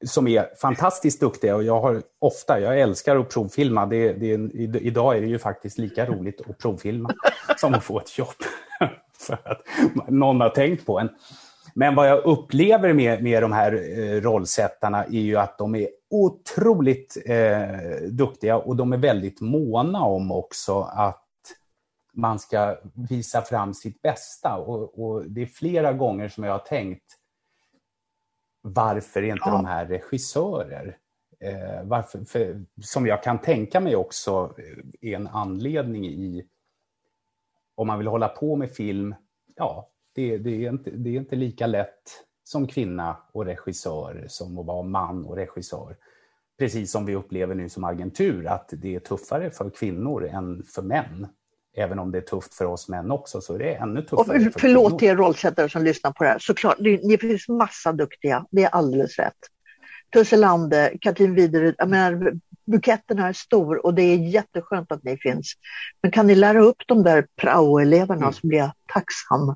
som 0.06 0.28
är 0.28 0.56
fantastiskt 0.62 1.20
duktiga 1.20 1.56
och 1.56 1.64
jag 1.64 1.82
har 1.82 2.02
ofta, 2.20 2.60
jag 2.60 2.80
älskar 2.80 3.16
att 3.16 3.30
provfilma. 3.30 3.86
Det, 3.86 4.14
det, 4.14 4.80
idag 4.80 5.18
är 5.18 5.22
det 5.22 5.28
ju 5.28 5.40
faktiskt 5.40 5.78
lika 5.78 6.06
roligt 6.06 6.42
att 6.50 6.58
provfilma 6.58 7.14
som 7.58 7.74
att 7.74 7.84
få 7.84 8.00
ett 8.00 8.18
jobb. 8.18 8.36
för 9.28 9.52
att 9.52 9.62
någon 10.10 10.42
har 10.42 10.50
tänkt 10.50 10.86
på 10.86 11.00
en. 11.00 11.10
Men 11.76 11.96
vad 11.96 12.10
jag 12.10 12.26
upplever 12.26 12.94
med, 12.94 13.24
med 13.24 13.44
de 13.44 13.52
här 13.52 14.00
eh, 14.00 14.22
rollsättarna 14.22 15.04
är 15.06 15.22
ju 15.22 15.38
att 15.38 15.58
de 15.58 15.76
är 15.76 15.88
otroligt 16.10 17.18
eh, 17.26 18.10
duktiga 18.10 18.58
och 18.58 18.76
de 18.76 18.94
är 18.94 18.98
väldigt 18.98 19.42
måna 19.42 20.04
om 20.04 20.32
också 20.32 20.82
att 20.82 21.22
man 22.14 22.40
ska 22.40 22.78
visa 23.10 23.42
fram 23.42 23.74
sitt 23.74 24.02
bästa. 24.02 24.56
Och, 24.56 25.04
och 25.04 25.24
det 25.30 25.42
är 25.42 25.46
flera 25.46 25.94
gånger 25.94 26.30
som 26.30 26.44
jag 26.44 26.52
har 26.52 26.60
tänkt 26.60 27.04
varför 28.62 29.24
är 29.24 29.32
inte 29.32 29.44
ja. 29.46 29.52
de 29.52 29.66
här 29.66 29.86
regissörer? 29.86 30.98
Eh, 31.40 31.84
varför, 31.84 32.26
för, 32.26 32.66
som 32.82 33.08
jag 33.08 33.24
kan 33.24 33.40
tänka 33.42 33.80
mig 33.80 33.96
också 33.96 34.54
eh, 34.58 35.10
är 35.12 35.16
en 35.16 35.28
anledning 35.28 36.06
i 36.06 36.48
om 37.76 37.88
man 37.88 37.98
vill 37.98 38.08
hålla 38.08 38.28
på 38.28 38.56
med 38.56 38.72
film, 38.72 39.16
ja, 39.56 39.90
det, 40.16 40.38
det, 40.38 40.66
är 40.66 40.70
inte, 40.70 40.90
det 40.90 41.10
är 41.10 41.14
inte 41.14 41.36
lika 41.36 41.68
lätt 41.68 42.24
som 42.44 42.68
kvinna 42.68 43.18
och 43.32 43.46
regissör 43.46 44.26
som 44.28 44.58
att 44.58 44.66
vara 44.66 44.84
man 44.84 45.26
och 45.26 45.36
regissör. 45.36 45.96
Precis 46.60 46.92
som 46.92 47.06
vi 47.06 47.16
upplever 47.16 47.56
nu 47.56 47.70
som 47.70 47.84
agentur, 47.84 48.48
att 48.48 48.70
det 48.72 48.96
är 48.96 49.00
tuffare 49.00 49.52
för 49.52 49.70
kvinnor 49.70 50.28
än 50.28 50.64
för 50.64 50.82
män. 50.82 51.28
Även 51.78 52.00
om 52.00 52.12
det 52.12 52.18
är 52.18 52.22
tufft 52.22 52.54
för 52.54 52.66
oss 52.66 52.90
män 52.90 53.12
också, 53.12 53.42
så 53.42 53.54
är 53.54 53.60
det 53.60 53.74
ännu 53.74 54.02
tuffare. 54.02 54.38
Och 54.38 54.44
för 54.44 54.60
förlåt 54.60 55.00
till 55.00 55.08
er 55.08 55.16
rollsättare 55.16 55.70
som 55.70 55.84
lyssnar 55.84 56.12
på 56.12 56.24
det 56.24 56.30
här. 56.30 56.40
Såklart, 56.40 56.76
det, 56.80 56.98
det 56.98 57.18
finns 57.18 57.48
massa 57.48 57.92
duktiga, 57.92 58.46
det 58.52 58.64
är 58.64 58.70
alldeles 58.70 59.20
rätt. 59.20 59.38
Tusse 60.16 60.38
Lande, 60.38 60.98
Katrin 61.02 61.36
Widerud, 61.36 61.76
jag 61.78 61.90
menar, 61.90 62.34
buketten 62.66 63.20
är 63.20 63.34
stor 63.34 63.86
och 63.86 63.94
det 63.94 64.02
är 64.02 64.18
jätteskönt 64.18 64.92
att 64.92 65.04
ni 65.04 65.18
finns. 65.18 65.54
Men 66.02 66.12
kan 66.12 66.28
ni 66.28 66.36
lära 66.36 66.62
upp 66.62 66.78
de 66.88 67.04
där 67.04 67.28
praoeleverna 67.36 68.22
mm. 68.22 68.34
så 68.34 68.48
blir 68.48 68.58
jag 68.58 68.72
tacksam. 68.94 69.56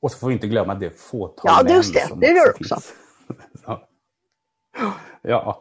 Och 0.00 0.12
så 0.12 0.18
får 0.18 0.28
vi 0.28 0.34
inte 0.34 0.46
glömma 0.46 0.74
det 0.74 0.90
fåtal 0.90 1.44
ja, 1.44 1.60
män 1.64 1.74
just 1.74 1.94
det. 1.94 2.08
som 2.08 2.20
det 2.20 2.26
gör 2.26 2.50
också. 2.50 2.76
ja, 5.22 5.60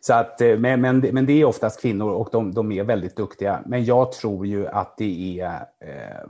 så 0.00 0.14
att, 0.14 0.40
eh, 0.40 0.58
men, 0.58 0.80
men, 0.80 0.98
men 0.98 1.26
det 1.26 1.32
är 1.32 1.44
oftast 1.44 1.80
kvinnor 1.80 2.10
och 2.10 2.28
de, 2.32 2.54
de 2.54 2.72
är 2.72 2.84
väldigt 2.84 3.16
duktiga. 3.16 3.62
Men 3.66 3.84
jag 3.84 4.12
tror 4.12 4.46
ju 4.46 4.66
att 4.66 4.96
det 4.96 5.40
är 5.40 5.66
eh, 5.80 6.28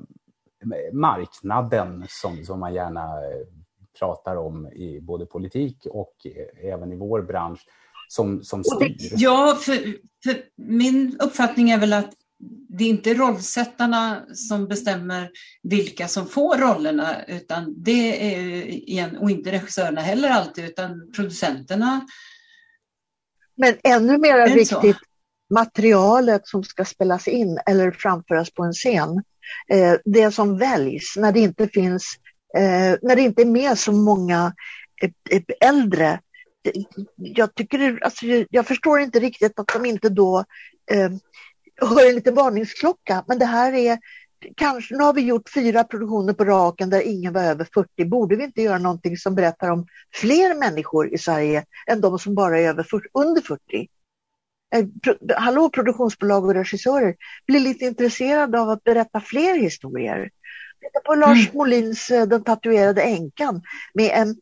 marknaden 0.92 2.04
som, 2.08 2.44
som 2.44 2.60
man 2.60 2.74
gärna 2.74 3.02
eh, 3.02 3.63
pratar 3.98 4.36
om 4.36 4.66
i 4.66 5.00
både 5.00 5.26
politik 5.26 5.86
och 5.90 6.14
även 6.62 6.92
i 6.92 6.96
vår 6.96 7.22
bransch 7.22 7.60
som, 8.08 8.42
som 8.42 8.64
styr. 8.64 8.96
ja, 9.16 9.58
för, 9.60 9.74
för 10.24 10.36
min 10.56 11.16
uppfattning 11.20 11.70
är 11.70 11.78
väl 11.78 11.92
att 11.92 12.10
det 12.68 12.84
är 12.84 12.88
inte 12.88 13.14
rollsättarna 13.14 14.22
som 14.34 14.68
bestämmer 14.68 15.30
vilka 15.62 16.08
som 16.08 16.26
får 16.26 16.56
rollerna 16.56 17.24
utan 17.24 17.74
det 17.82 18.34
är 18.34 18.66
igen, 18.66 19.16
och 19.16 19.30
inte 19.30 19.52
regissörerna 19.52 20.00
heller 20.00 20.30
alltid 20.30 20.64
utan 20.64 21.12
producenterna. 21.16 22.06
Men 23.56 23.74
ännu 23.82 24.18
mer 24.18 24.54
viktigt, 24.54 24.96
materialet 25.54 26.48
som 26.48 26.64
ska 26.64 26.84
spelas 26.84 27.28
in 27.28 27.58
eller 27.66 27.90
framföras 27.90 28.50
på 28.50 28.62
en 28.62 28.72
scen. 28.72 29.22
Eh, 29.68 29.94
det 30.04 30.30
som 30.30 30.58
väljs 30.58 31.14
när 31.16 31.32
det 31.32 31.40
inte 31.40 31.68
finns 31.68 32.16
eh, 32.56 32.98
när 33.02 33.16
det 33.16 33.22
inte 33.22 33.42
är 33.42 33.46
med 33.46 33.78
så 33.78 33.92
många 33.92 34.54
äldre. 35.60 36.20
Jag, 37.16 37.54
tycker, 37.54 37.98
alltså, 38.04 38.26
jag 38.50 38.66
förstår 38.66 39.00
inte 39.00 39.20
riktigt 39.20 39.58
att 39.58 39.68
de 39.68 39.86
inte 39.86 40.08
då 40.08 40.44
eh, 40.90 41.10
hör 41.80 42.08
en 42.08 42.14
liten 42.14 42.34
varningsklocka. 42.34 43.24
Men 43.28 43.38
det 43.38 43.44
här 43.44 43.72
är 43.72 43.98
kanske, 44.56 44.96
nu 44.96 45.04
har 45.04 45.12
vi 45.12 45.20
gjort 45.20 45.50
fyra 45.54 45.84
produktioner 45.84 46.32
på 46.32 46.44
raken 46.44 46.90
där 46.90 47.00
ingen 47.00 47.32
var 47.32 47.42
över 47.42 47.68
40. 47.74 48.04
Borde 48.04 48.36
vi 48.36 48.44
inte 48.44 48.62
göra 48.62 48.78
någonting 48.78 49.16
som 49.16 49.34
berättar 49.34 49.70
om 49.70 49.86
fler 50.14 50.54
människor 50.54 51.14
i 51.14 51.18
Sverige 51.18 51.64
än 51.86 52.00
de 52.00 52.18
som 52.18 52.34
bara 52.34 52.60
är 52.60 52.68
över 52.68 52.82
40, 52.82 53.08
under 53.14 53.42
40? 53.42 53.88
Eh, 54.74 54.86
hallå 55.36 55.68
produktionsbolag 55.68 56.44
och 56.44 56.54
regissörer, 56.54 57.16
bli 57.46 57.60
lite 57.60 57.84
intresserade 57.84 58.60
av 58.60 58.70
att 58.70 58.84
berätta 58.84 59.20
fler 59.20 59.58
historier. 59.58 60.30
Titta 60.84 61.00
på 61.04 61.14
Lars 61.14 61.46
mm. 61.46 61.56
Molins 61.56 62.10
eh, 62.10 62.26
Den 62.26 62.44
tatuerade 62.44 63.02
änkan 63.02 63.62
med 63.94 64.10
en 64.14 64.36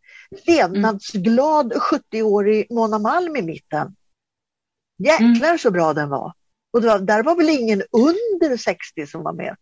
levnadsglad 0.47 1.73
70-årig 1.73 2.67
Mona 2.71 2.99
Malm 2.99 3.37
i 3.37 3.43
mitten. 3.43 3.97
Jäklar 4.99 5.49
mm. 5.49 5.59
så 5.59 5.71
bra 5.71 5.93
den 5.93 6.09
var. 6.09 6.33
Och 6.73 6.83
var, 6.83 6.99
där 6.99 7.23
var 7.23 7.37
väl 7.37 7.49
ingen 7.49 7.83
under 7.93 8.57
60 8.57 9.07
som 9.07 9.23
var 9.23 9.33
med? 9.33 9.57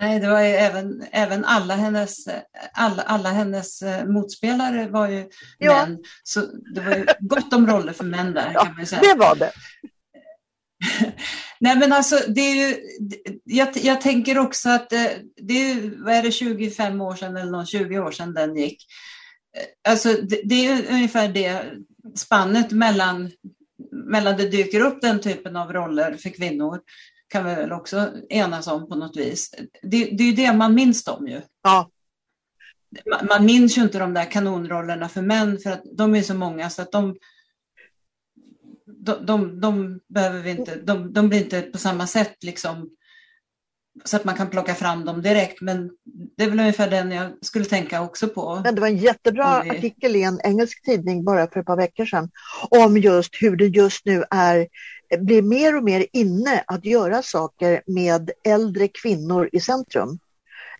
Nej, 0.00 0.20
det 0.20 0.28
var 0.28 0.40
ju 0.40 0.48
även, 0.48 1.04
även 1.12 1.44
alla, 1.44 1.74
hennes, 1.74 2.28
alla, 2.72 3.02
alla 3.02 3.30
hennes 3.30 3.82
eh, 3.82 4.06
motspelare 4.06 4.88
var 4.88 5.08
ju 5.08 5.28
ja. 5.58 5.86
män. 5.86 5.98
Så 6.22 6.40
det 6.74 6.80
var 6.80 6.96
ju 6.96 7.06
gott 7.20 7.52
om 7.52 7.66
roller 7.66 7.92
för 7.92 8.04
män 8.04 8.32
där 8.34 8.50
ja, 8.54 8.64
kan 8.64 8.76
man 8.76 8.86
säga. 8.86 9.00
Det 9.02 9.14
var 9.14 9.34
det. 9.36 9.52
Nej 11.62 11.76
men 11.76 11.92
alltså 11.92 12.18
det 12.28 12.40
är 12.40 12.54
ju, 12.54 12.76
jag, 13.44 13.68
jag 13.76 14.00
tänker 14.00 14.38
också 14.38 14.68
att 14.68 14.92
eh, 14.92 15.06
det 15.36 15.70
är, 15.70 16.04
vad 16.04 16.14
är 16.14 16.22
det, 16.22 16.32
25 16.32 17.00
år 17.00 17.14
sedan 17.14 17.36
eller 17.36 17.50
någon 17.50 17.66
20 17.66 17.98
år 17.98 18.10
sedan 18.10 18.34
den 18.34 18.56
gick. 18.56 18.86
Eh, 19.56 19.92
alltså 19.92 20.12
det, 20.12 20.40
det 20.44 20.66
är 20.66 20.92
ungefär 20.92 21.28
det 21.28 21.64
spannet 22.16 22.70
mellan, 22.70 23.30
mellan 23.92 24.36
det 24.36 24.48
dyker 24.48 24.80
upp 24.80 25.00
den 25.00 25.20
typen 25.20 25.56
av 25.56 25.72
roller 25.72 26.16
för 26.16 26.30
kvinnor 26.30 26.80
kan 27.28 27.44
vi 27.44 27.54
väl 27.54 27.72
också 27.72 28.10
enas 28.28 28.66
om 28.66 28.88
på 28.88 28.94
något 28.94 29.16
vis. 29.16 29.54
Det, 29.82 30.04
det 30.04 30.22
är 30.22 30.26
ju 30.26 30.32
det 30.32 30.52
man 30.52 30.74
minns 30.74 31.04
dem 31.04 31.28
ju. 31.28 31.40
Ja. 31.62 31.90
Man, 33.10 33.26
man 33.26 33.46
minns 33.46 33.78
ju 33.78 33.82
inte 33.82 33.98
de 33.98 34.14
där 34.14 34.30
kanonrollerna 34.30 35.08
för 35.08 35.22
män 35.22 35.58
för 35.58 35.70
att 35.70 35.82
de 35.96 36.14
är 36.14 36.22
så 36.22 36.34
många 36.34 36.70
så 36.70 36.82
att 36.82 36.92
de 36.92 37.16
de, 39.04 39.26
de, 39.26 39.60
de, 39.60 40.00
behöver 40.08 40.40
vi 40.40 40.50
inte, 40.50 40.76
de, 40.76 41.12
de 41.12 41.28
blir 41.28 41.42
inte 41.42 41.62
på 41.62 41.78
samma 41.78 42.06
sätt 42.06 42.44
liksom, 42.44 42.90
så 44.04 44.16
att 44.16 44.24
man 44.24 44.34
kan 44.34 44.50
plocka 44.50 44.74
fram 44.74 45.04
dem 45.04 45.22
direkt. 45.22 45.60
Men 45.60 45.90
det 46.36 46.44
är 46.44 46.50
väl 46.50 46.60
ungefär 46.60 46.90
den 46.90 47.10
jag 47.10 47.32
skulle 47.40 47.64
tänka 47.64 48.02
också 48.02 48.28
på. 48.28 48.60
Men 48.64 48.74
det 48.74 48.80
var 48.80 48.88
en 48.88 48.96
jättebra 48.96 49.62
vi... 49.62 49.70
artikel 49.70 50.16
i 50.16 50.22
en 50.22 50.40
engelsk 50.44 50.84
tidning 50.84 51.24
bara 51.24 51.46
för 51.46 51.60
ett 51.60 51.66
par 51.66 51.76
veckor 51.76 52.04
sedan 52.04 52.30
om 52.70 52.98
just 52.98 53.30
hur 53.40 53.56
det 53.56 53.66
just 53.66 54.06
nu 54.06 54.24
är, 54.30 54.66
blir 55.18 55.42
mer 55.42 55.76
och 55.76 55.84
mer 55.84 56.06
inne 56.12 56.64
att 56.66 56.84
göra 56.84 57.22
saker 57.22 57.82
med 57.86 58.30
äldre 58.44 58.88
kvinnor 58.88 59.48
i 59.52 59.60
centrum. 59.60 60.18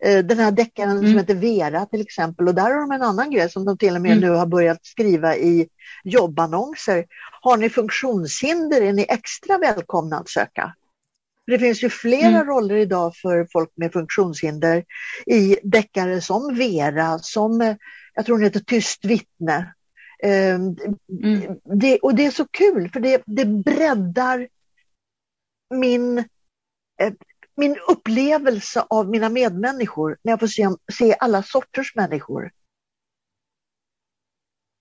Eh, 0.05 0.25
den 0.25 0.39
här 0.39 0.53
deckaren 0.53 0.91
mm. 0.91 1.11
som 1.11 1.19
heter 1.19 1.35
Vera 1.35 1.87
till 1.87 2.01
exempel 2.01 2.49
och 2.49 2.55
där 2.55 2.71
har 2.71 2.81
de 2.81 2.93
en 2.93 3.03
annan 3.03 3.31
grej 3.31 3.51
som 3.51 3.65
de 3.65 3.79
till 3.79 3.97
och 3.97 4.03
med 4.03 4.13
mm. 4.13 4.21
nu 4.21 4.31
har 4.31 4.47
börjat 4.47 4.87
skriva 4.87 5.37
i 5.37 5.69
jobbannonser. 6.05 7.05
Har 7.41 7.57
ni 7.57 7.71
funktionshinder 7.71 8.81
är 8.81 8.93
ni 8.93 9.07
extra 9.09 9.59
välkomna 9.59 10.19
att 10.19 10.29
söka. 10.29 10.75
Det 11.47 11.59
finns 11.59 11.85
ju 11.85 11.89
flera 11.89 12.29
mm. 12.29 12.47
roller 12.47 12.77
idag 12.77 13.17
för 13.17 13.47
folk 13.53 13.71
med 13.75 13.93
funktionshinder 13.93 14.85
i 15.27 15.57
deckare 15.63 16.21
som 16.21 16.55
Vera, 16.55 17.19
som 17.19 17.61
eh, 17.61 17.77
jag 18.15 18.27
tror 18.27 18.37
hon 18.37 18.45
heter 18.45 18.61
Tyst 18.61 19.05
vittne. 19.05 19.75
Ehm, 20.23 20.77
mm. 21.23 21.59
Det, 21.65 21.99
och 21.99 22.15
det 22.15 22.27
är 22.27 22.31
så 22.31 22.47
kul 22.51 22.91
för 22.93 23.01
det, 23.01 23.23
det 23.27 23.45
breddar 23.45 24.49
min, 25.75 26.19
eh, 27.01 27.13
min 27.63 27.77
upplevelse 27.89 28.85
av 28.91 29.11
mina 29.11 29.29
medmänniskor 29.29 30.19
när 30.23 30.33
jag 30.33 30.41
får 30.41 30.47
se, 30.47 30.69
se 30.93 31.17
alla 31.21 31.43
sorters 31.43 31.95
människor. 31.95 32.51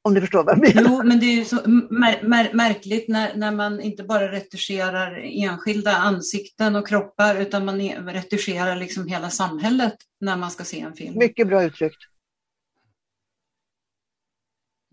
Om 0.03 0.13
du 0.13 0.21
förstår 0.21 0.43
vad 0.43 0.57
jag 0.57 0.75
menar. 0.75 0.89
Jo, 0.89 1.03
men 1.03 1.19
det 1.19 1.25
är 1.25 1.43
så 1.43 1.55
mär, 1.69 2.23
mär, 2.23 2.53
märkligt 2.53 3.07
när, 3.07 3.35
när 3.35 3.51
man 3.51 3.81
inte 3.81 4.03
bara 4.03 4.31
retuscherar 4.31 5.21
enskilda 5.23 5.95
ansikten 5.95 6.75
och 6.75 6.87
kroppar 6.87 7.35
utan 7.35 7.65
man 7.65 7.79
retuscherar 7.89 8.75
liksom 8.75 9.07
hela 9.07 9.29
samhället 9.29 9.95
när 10.19 10.37
man 10.37 10.51
ska 10.51 10.63
se 10.63 10.79
en 10.79 10.93
film. 10.93 11.17
Mycket 11.17 11.47
bra 11.47 11.63
uttryckt. 11.63 12.03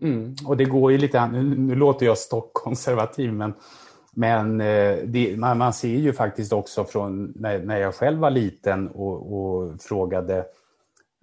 Mm, 0.01 0.35
och 0.45 0.57
det 0.57 0.65
går 0.65 0.91
ju 0.91 0.97
lite, 0.97 1.27
nu, 1.27 1.43
nu 1.43 1.75
låter 1.75 2.05
jag 2.05 2.17
stockkonservativ, 2.17 3.33
men, 3.33 3.53
men 4.19 4.61
eh, 4.61 4.97
det, 5.05 5.37
man, 5.37 5.57
man, 5.57 5.73
ser 5.73 5.97
ju 5.97 6.13
faktiskt 6.13 6.53
också 6.53 6.85
från 6.85 7.33
när, 7.35 7.59
när 7.59 7.77
jag 7.77 7.95
själv 7.95 8.19
var 8.19 8.29
liten 8.29 8.87
och, 8.87 9.33
och, 9.33 9.81
frågade 9.81 10.45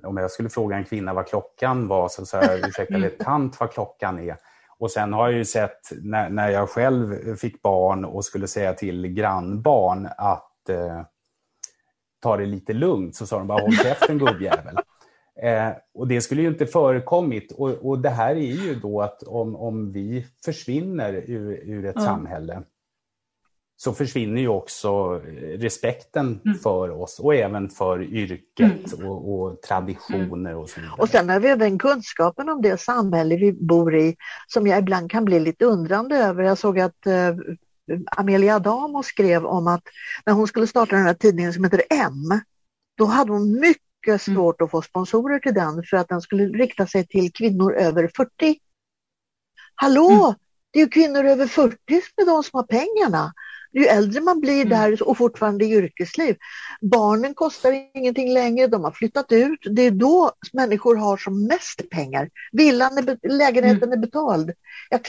om 0.02 0.16
jag 0.16 0.30
skulle 0.30 0.48
fråga 0.48 0.76
en 0.76 0.84
kvinna 0.84 1.14
vad 1.14 1.26
klockan 1.26 1.88
var 1.88 2.08
så 2.08 2.26
sa 2.26 2.42
jag 2.42 2.68
ursäkta 2.68 2.94
eller 2.94 3.08
tant 3.08 3.60
vad 3.60 3.72
klockan 3.72 4.18
är. 4.18 4.36
Och 4.78 4.90
sen 4.90 5.12
har 5.12 5.28
jag 5.28 5.38
ju 5.38 5.44
sett 5.44 5.80
när, 6.02 6.30
när 6.30 6.50
jag 6.50 6.68
själv 6.68 7.36
fick 7.36 7.62
barn 7.62 8.04
och 8.04 8.24
skulle 8.24 8.46
säga 8.46 8.72
till 8.72 9.06
grannbarn 9.06 10.08
att 10.18 10.68
eh, 10.68 11.02
ta 12.22 12.36
det 12.36 12.46
lite 12.46 12.72
lugnt 12.72 13.16
så 13.16 13.26
sa 13.26 13.38
de 13.38 13.46
bara 13.46 13.60
håll 13.60 13.72
käften 13.72 14.18
gubbjävel. 14.18 14.76
Eh, 15.42 15.68
och 15.94 16.08
det 16.08 16.20
skulle 16.20 16.42
ju 16.42 16.48
inte 16.48 16.66
förekommit. 16.66 17.52
Och, 17.52 17.70
och 17.70 17.98
det 17.98 18.10
här 18.10 18.36
är 18.36 18.66
ju 18.66 18.74
då 18.74 19.02
att 19.02 19.22
om, 19.22 19.56
om 19.56 19.92
vi 19.92 20.26
försvinner 20.44 21.12
ur, 21.12 21.60
ur 21.64 21.84
ett 21.84 21.96
mm. 21.96 22.06
samhälle 22.06 22.62
så 23.76 23.92
försvinner 23.92 24.40
ju 24.40 24.48
också 24.48 25.20
respekten 25.58 26.40
mm. 26.44 26.58
för 26.58 26.90
oss 26.90 27.18
och 27.18 27.34
även 27.34 27.68
för 27.68 28.02
yrket 28.02 28.92
mm. 28.92 29.08
och, 29.08 29.34
och, 29.34 29.62
traditioner 29.62 30.54
och 30.54 30.68
så 30.68 30.80
vidare. 30.80 30.96
Och 30.98 31.08
sen 31.08 31.28
har 31.28 31.40
vi 31.40 31.48
även 31.48 31.78
kunskapen 31.78 32.48
om 32.48 32.62
det 32.62 32.80
samhälle 32.80 33.36
vi 33.36 33.52
bor 33.52 33.96
i 33.96 34.16
som 34.46 34.66
jag 34.66 34.78
ibland 34.78 35.10
kan 35.10 35.24
bli 35.24 35.40
lite 35.40 35.64
undrande 35.64 36.16
över. 36.16 36.42
Jag 36.42 36.58
såg 36.58 36.80
att 36.80 37.06
eh, 37.06 37.36
Amelia 38.16 38.56
Adamo 38.56 39.02
skrev 39.02 39.46
om 39.46 39.66
att 39.66 39.82
när 40.26 40.32
hon 40.32 40.46
skulle 40.46 40.66
starta 40.66 40.96
den 40.96 41.04
här 41.04 41.14
tidningen 41.14 41.52
som 41.52 41.64
heter 41.64 41.82
M, 41.90 42.40
då 42.98 43.04
hade 43.04 43.32
hon 43.32 43.60
mycket 43.60 43.86
mycket 44.06 44.28
mm. 44.28 44.36
svårt 44.36 44.60
att 44.60 44.70
få 44.70 44.82
sponsorer 44.82 45.38
till 45.38 45.54
den 45.54 45.82
för 45.82 45.96
att 45.96 46.08
den 46.08 46.20
skulle 46.20 46.44
rikta 46.44 46.86
sig 46.86 47.06
till 47.06 47.32
kvinnor 47.32 47.74
över 47.74 48.10
40. 48.16 48.58
Hallå, 49.74 50.10
mm. 50.10 50.34
det 50.70 50.78
är 50.78 50.84
ju 50.84 50.88
kvinnor 50.88 51.24
över 51.24 51.46
40 51.46 51.76
som 51.86 52.22
är 52.22 52.26
de 52.26 52.42
som 52.42 52.56
har 52.56 52.62
pengarna. 52.62 53.32
Ju 53.76 53.86
äldre 53.86 54.20
man 54.20 54.40
blir 54.40 54.66
mm. 54.66 54.68
där 54.68 55.08
och 55.08 55.18
fortfarande 55.18 55.64
i 55.64 55.72
yrkesliv. 55.72 56.36
Barnen 56.80 57.34
kostar 57.34 57.88
ingenting 57.94 58.32
längre, 58.32 58.66
de 58.66 58.84
har 58.84 58.90
flyttat 58.90 59.32
ut. 59.32 59.58
Det 59.70 59.82
är 59.82 59.90
då 59.90 60.32
människor 60.52 60.96
har 60.96 61.16
som 61.16 61.46
mest 61.46 61.90
pengar. 61.90 62.30
Villan 62.52 62.98
är, 62.98 63.28
lägenheten 63.28 63.82
mm. 63.82 63.92
är 63.92 63.96
betald. 63.96 64.52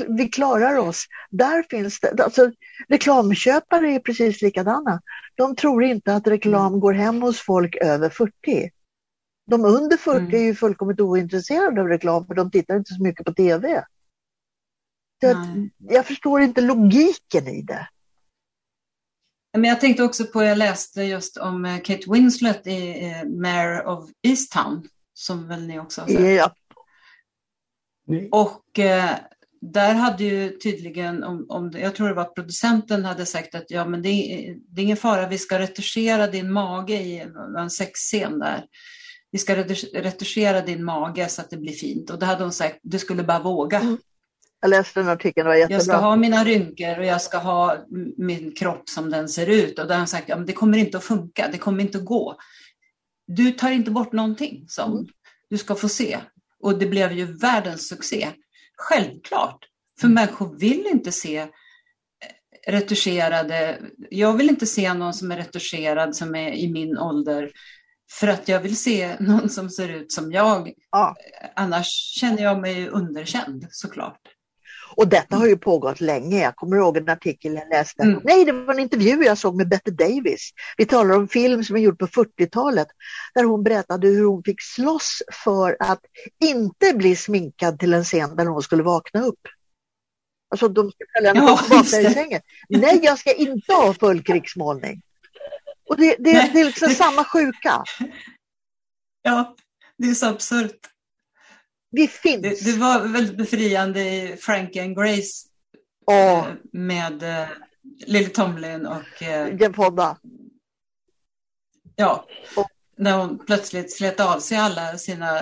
vi 0.07 0.29
klarar 0.29 0.77
oss. 0.77 1.05
Där 1.29 1.65
finns 1.69 1.99
det, 1.99 2.23
alltså, 2.23 2.51
reklamköpare 2.89 3.91
är 3.91 3.99
precis 3.99 4.41
likadana. 4.41 5.01
De 5.35 5.55
tror 5.55 5.83
inte 5.83 6.13
att 6.13 6.27
reklam 6.27 6.67
mm. 6.67 6.79
går 6.79 6.93
hem 6.93 7.21
hos 7.21 7.39
folk 7.39 7.75
över 7.75 8.09
40. 8.09 8.31
De 9.51 9.65
under 9.65 9.97
40 9.97 10.19
mm. 10.19 10.33
är 10.33 10.45
ju 10.45 10.55
fullkomligt 10.55 11.01
ointresserade 11.01 11.81
av 11.81 11.87
reklam 11.87 12.25
för 12.25 12.33
de 12.33 12.51
tittar 12.51 12.77
inte 12.77 12.93
så 12.93 13.03
mycket 13.03 13.25
på 13.25 13.33
TV. 13.33 13.83
Så 15.21 15.35
jag 15.77 16.05
förstår 16.05 16.41
inte 16.41 16.61
logiken 16.61 17.47
i 17.47 17.61
det. 17.61 17.87
Men 19.57 19.69
jag 19.69 19.81
tänkte 19.81 20.03
också 20.03 20.25
på, 20.25 20.43
jag 20.43 20.57
läste 20.57 21.03
just 21.03 21.37
om 21.37 21.65
eh, 21.65 21.81
Kate 21.81 22.11
Winslet 22.11 22.67
i 22.67 23.03
eh, 23.03 23.29
Mayor 23.29 23.87
of 23.87 24.09
Easttown, 24.23 24.87
som 25.13 25.47
väl 25.47 25.67
ni 25.67 25.79
också 25.79 26.01
har 26.01 26.07
sett. 26.07 26.35
Ja. 26.35 26.55
Och 28.31 28.79
eh, 28.79 29.15
där 29.61 29.93
hade 29.93 30.23
ju 30.23 30.49
tydligen, 30.49 31.23
om, 31.23 31.45
om 31.49 31.71
jag 31.75 31.95
tror 31.95 32.07
det 32.07 32.13
var 32.13 32.25
producenten 32.25 33.05
hade 33.05 33.25
sagt 33.25 33.55
att 33.55 33.71
ja 33.71 33.85
men 33.85 34.01
det 34.01 34.09
är, 34.09 34.55
det 34.67 34.81
är 34.81 34.83
ingen 34.83 34.97
fara, 34.97 35.27
vi 35.27 35.37
ska 35.37 35.59
retuschera 35.59 36.27
din 36.27 36.51
mage 36.51 36.93
i 36.93 37.25
en 37.57 37.69
sexscen 37.69 38.39
där 38.39 38.65
vi 39.31 39.37
ska 39.37 39.55
retuschera 39.93 40.61
din 40.61 40.83
mage 40.83 41.29
så 41.29 41.41
att 41.41 41.49
det 41.49 41.57
blir 41.57 41.73
fint. 41.73 42.09
Och 42.09 42.19
då 42.19 42.25
hade 42.25 42.43
hon 42.43 42.53
sagt, 42.53 42.79
du 42.81 42.99
skulle 42.99 43.23
bara 43.23 43.39
våga. 43.39 43.79
Mm. 43.79 43.97
Jag 44.61 44.69
läste 44.69 44.99
den 44.99 45.09
artikeln, 45.09 45.45
det 45.45 45.49
var 45.49 45.55
jättebra. 45.55 45.75
Jag 45.75 45.83
ska 45.83 45.95
ha 45.97 46.15
mina 46.15 46.43
rynkor 46.43 46.99
och 46.99 47.05
jag 47.05 47.21
ska 47.21 47.37
ha 47.37 47.85
min 48.17 48.51
kropp 48.51 48.89
som 48.89 49.09
den 49.09 49.29
ser 49.29 49.47
ut. 49.47 49.79
Och 49.79 49.87
då 49.87 49.93
har 49.93 49.97
hon 49.97 50.07
sagt, 50.07 50.29
ja, 50.29 50.35
men 50.35 50.45
det 50.45 50.53
kommer 50.53 50.77
inte 50.77 50.97
att 50.97 51.03
funka, 51.03 51.49
det 51.51 51.57
kommer 51.57 51.83
inte 51.83 51.97
att 51.97 52.05
gå. 52.05 52.35
Du 53.27 53.51
tar 53.51 53.71
inte 53.71 53.91
bort 53.91 54.11
någonting 54.11 54.65
som 54.67 54.91
mm. 54.91 55.07
du 55.49 55.57
ska 55.57 55.75
få 55.75 55.89
se. 55.89 56.17
Och 56.59 56.79
det 56.79 56.85
blev 56.85 57.11
ju 57.11 57.25
världens 57.25 57.87
succé. 57.89 58.27
Självklart, 58.77 59.65
för 59.99 60.07
mm. 60.07 60.15
människor 60.15 60.59
vill 60.59 60.87
inte 60.87 61.11
se 61.11 61.37
eh, 61.37 61.47
retuscherade, 62.67 63.79
jag 64.09 64.33
vill 64.33 64.49
inte 64.49 64.65
se 64.65 64.93
någon 64.93 65.13
som 65.13 65.31
är 65.31 65.37
retuscherad 65.37 66.15
som 66.15 66.35
är 66.35 66.51
i 66.51 66.71
min 66.71 66.97
ålder 66.97 67.51
för 68.11 68.27
att 68.27 68.47
jag 68.47 68.59
vill 68.59 68.77
se 68.77 69.15
någon 69.19 69.49
som 69.49 69.69
ser 69.69 69.89
ut 69.89 70.11
som 70.11 70.31
jag. 70.31 70.73
Ja. 70.91 71.15
Annars 71.55 71.87
känner 72.19 72.43
jag 72.43 72.61
mig 72.61 72.89
underkänd 72.89 73.67
såklart. 73.71 74.21
Och 74.97 75.07
detta 75.07 75.35
har 75.35 75.47
ju 75.47 75.57
pågått 75.57 76.01
länge. 76.01 76.41
Jag 76.41 76.55
kommer 76.55 76.77
ihåg 76.77 76.97
en 76.97 77.09
artikel 77.09 77.53
jag 77.53 77.69
läste. 77.69 78.03
Mm. 78.03 78.21
Nej, 78.23 78.45
det 78.45 78.51
var 78.51 78.73
en 78.73 78.79
intervju 78.79 79.23
jag 79.23 79.37
såg 79.37 79.55
med 79.55 79.69
Bette 79.69 79.91
Davis. 79.91 80.51
Vi 80.77 80.85
talar 80.85 81.15
om 81.15 81.27
film 81.27 81.63
som 81.63 81.75
är 81.75 81.79
gjord 81.79 81.99
på 81.99 82.07
40-talet. 82.07 82.87
Där 83.35 83.43
hon 83.43 83.63
berättade 83.63 84.07
hur 84.07 84.25
hon 84.25 84.43
fick 84.43 84.61
slåss 84.61 85.21
för 85.43 85.77
att 85.79 86.01
inte 86.43 86.93
bli 86.93 87.15
sminkad 87.15 87.79
till 87.79 87.93
en 87.93 88.03
scen 88.03 88.35
där 88.35 88.45
hon 88.45 88.61
skulle 88.61 88.83
vakna 88.83 89.21
upp. 89.21 89.39
Alltså 90.51 90.67
de 90.67 90.91
ska 90.91 91.05
följa 91.17 91.33
henne 91.33 91.45
ja, 91.45 91.59
vakna 91.69 91.99
i 91.99 92.13
sängen. 92.13 92.41
Nej, 92.69 92.99
jag 93.03 93.19
ska 93.19 93.33
inte 93.33 93.73
ha 93.73 93.93
full 93.93 94.23
krigsmålning. 94.23 95.01
Och 95.89 95.97
det, 95.97 96.15
det, 96.19 96.51
det 96.53 96.61
är 96.61 96.65
liksom 96.65 96.89
samma 96.89 97.23
sjuka. 97.23 97.83
Ja, 99.21 99.55
det 99.97 100.09
är 100.09 100.13
så 100.13 100.25
absurt. 100.27 100.79
Vi 101.91 102.07
finns. 102.07 102.41
Det, 102.41 102.71
det, 102.71 102.77
var 102.77 103.07
väldigt 103.07 103.37
befriande 103.37 104.01
i 104.01 104.37
Frank 104.37 104.75
and 104.75 104.95
Grace 104.95 105.47
oh. 106.05 106.47
med 106.71 107.23
eh, 107.23 107.47
Lily 108.05 108.29
Tomlin 108.29 108.85
och 108.85 109.23
eh, 109.23 109.61
Jen 109.61 109.73
Fonda. 109.73 110.17
Ja, 111.95 112.25
oh. 112.55 112.65
när 112.97 113.17
hon 113.17 113.45
plötsligt 113.45 113.93
slet 113.97 114.19
av 114.19 114.39
sig 114.39 114.57
alla 114.57 114.97
sina 114.97 115.41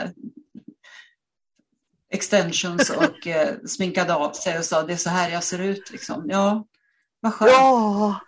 extensions 2.13 2.89
och 2.97 3.27
eh, 3.27 3.55
sminkade 3.67 4.15
av 4.15 4.31
sig 4.31 4.57
och 4.57 4.65
sa 4.65 4.83
det 4.83 4.93
är 4.93 4.97
så 4.97 5.09
här 5.09 5.29
jag 5.29 5.43
ser 5.43 5.59
ut. 5.59 5.91
Liksom. 5.91 6.25
Ja, 6.29 6.65
vad 7.19 7.33
skönt. 7.33 7.51
Ja. 7.51 8.19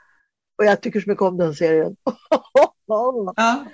Och 0.58 0.66
jag 0.66 0.82
tycker 0.82 1.02
så 1.02 1.10
mycket 1.10 1.22
om 1.22 1.38
den 1.38 1.56
serien. 1.56 1.96
ja. 2.86 3.66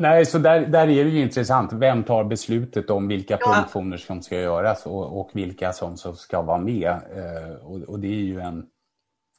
Nej, 0.00 0.26
så 0.26 0.38
där, 0.38 0.66
där 0.66 0.88
är 0.88 1.04
det 1.04 1.10
ju 1.10 1.20
intressant. 1.20 1.72
Vem 1.72 2.04
tar 2.04 2.24
beslutet 2.24 2.90
om 2.90 3.08
vilka 3.08 3.38
ja. 3.40 3.46
produktioner 3.46 3.96
som 3.96 4.22
ska 4.22 4.40
göras 4.40 4.86
och, 4.86 5.20
och 5.20 5.30
vilka 5.32 5.72
som, 5.72 5.96
som 5.96 6.16
ska 6.16 6.42
vara 6.42 6.58
med? 6.58 6.88
Eh, 6.88 7.54
och, 7.54 7.80
och, 7.80 8.00
det 8.00 8.06
är 8.06 8.22
ju 8.22 8.40
en 8.40 8.66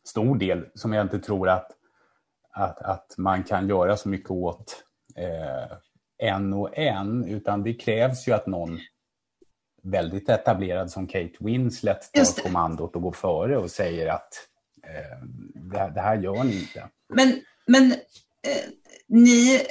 stor 0.06 0.36
del 0.36 0.66
som 0.76 0.94
jag 0.94 1.06
inte 1.06 1.20
tror 1.20 1.50
att, 1.50 1.68
att, 2.52 2.82
att 2.82 3.16
man 3.18 3.44
kan 3.44 3.70
göra 3.70 3.98
så 3.98 4.10
mycket 4.10 4.32
åt 4.32 4.84
eh, 5.16 5.78
en 6.18 6.54
och 6.54 6.78
en, 6.78 7.26
utan 7.26 7.64
det 7.64 7.74
krävs 7.74 8.28
ju 8.28 8.32
att 8.32 8.48
någon 8.48 8.80
väldigt 9.84 10.30
etablerad 10.30 10.92
som 10.92 11.08
Kate 11.08 11.36
Winslet 11.40 12.12
tar 12.14 12.44
kommandot 12.44 12.96
och 12.96 13.02
går 13.02 13.12
före 13.12 13.58
och 13.58 13.72
säger 13.72 14.08
att 14.08 14.48
Eh, 14.84 15.18
det, 15.54 15.92
det, 15.96 16.02
här 16.02 16.18
gör 16.18 16.44
ni 16.44 16.60
inte. 16.60 16.90
Men, 17.10 17.42
men 17.66 17.92
eh, 17.92 18.64
ni, 19.08 19.62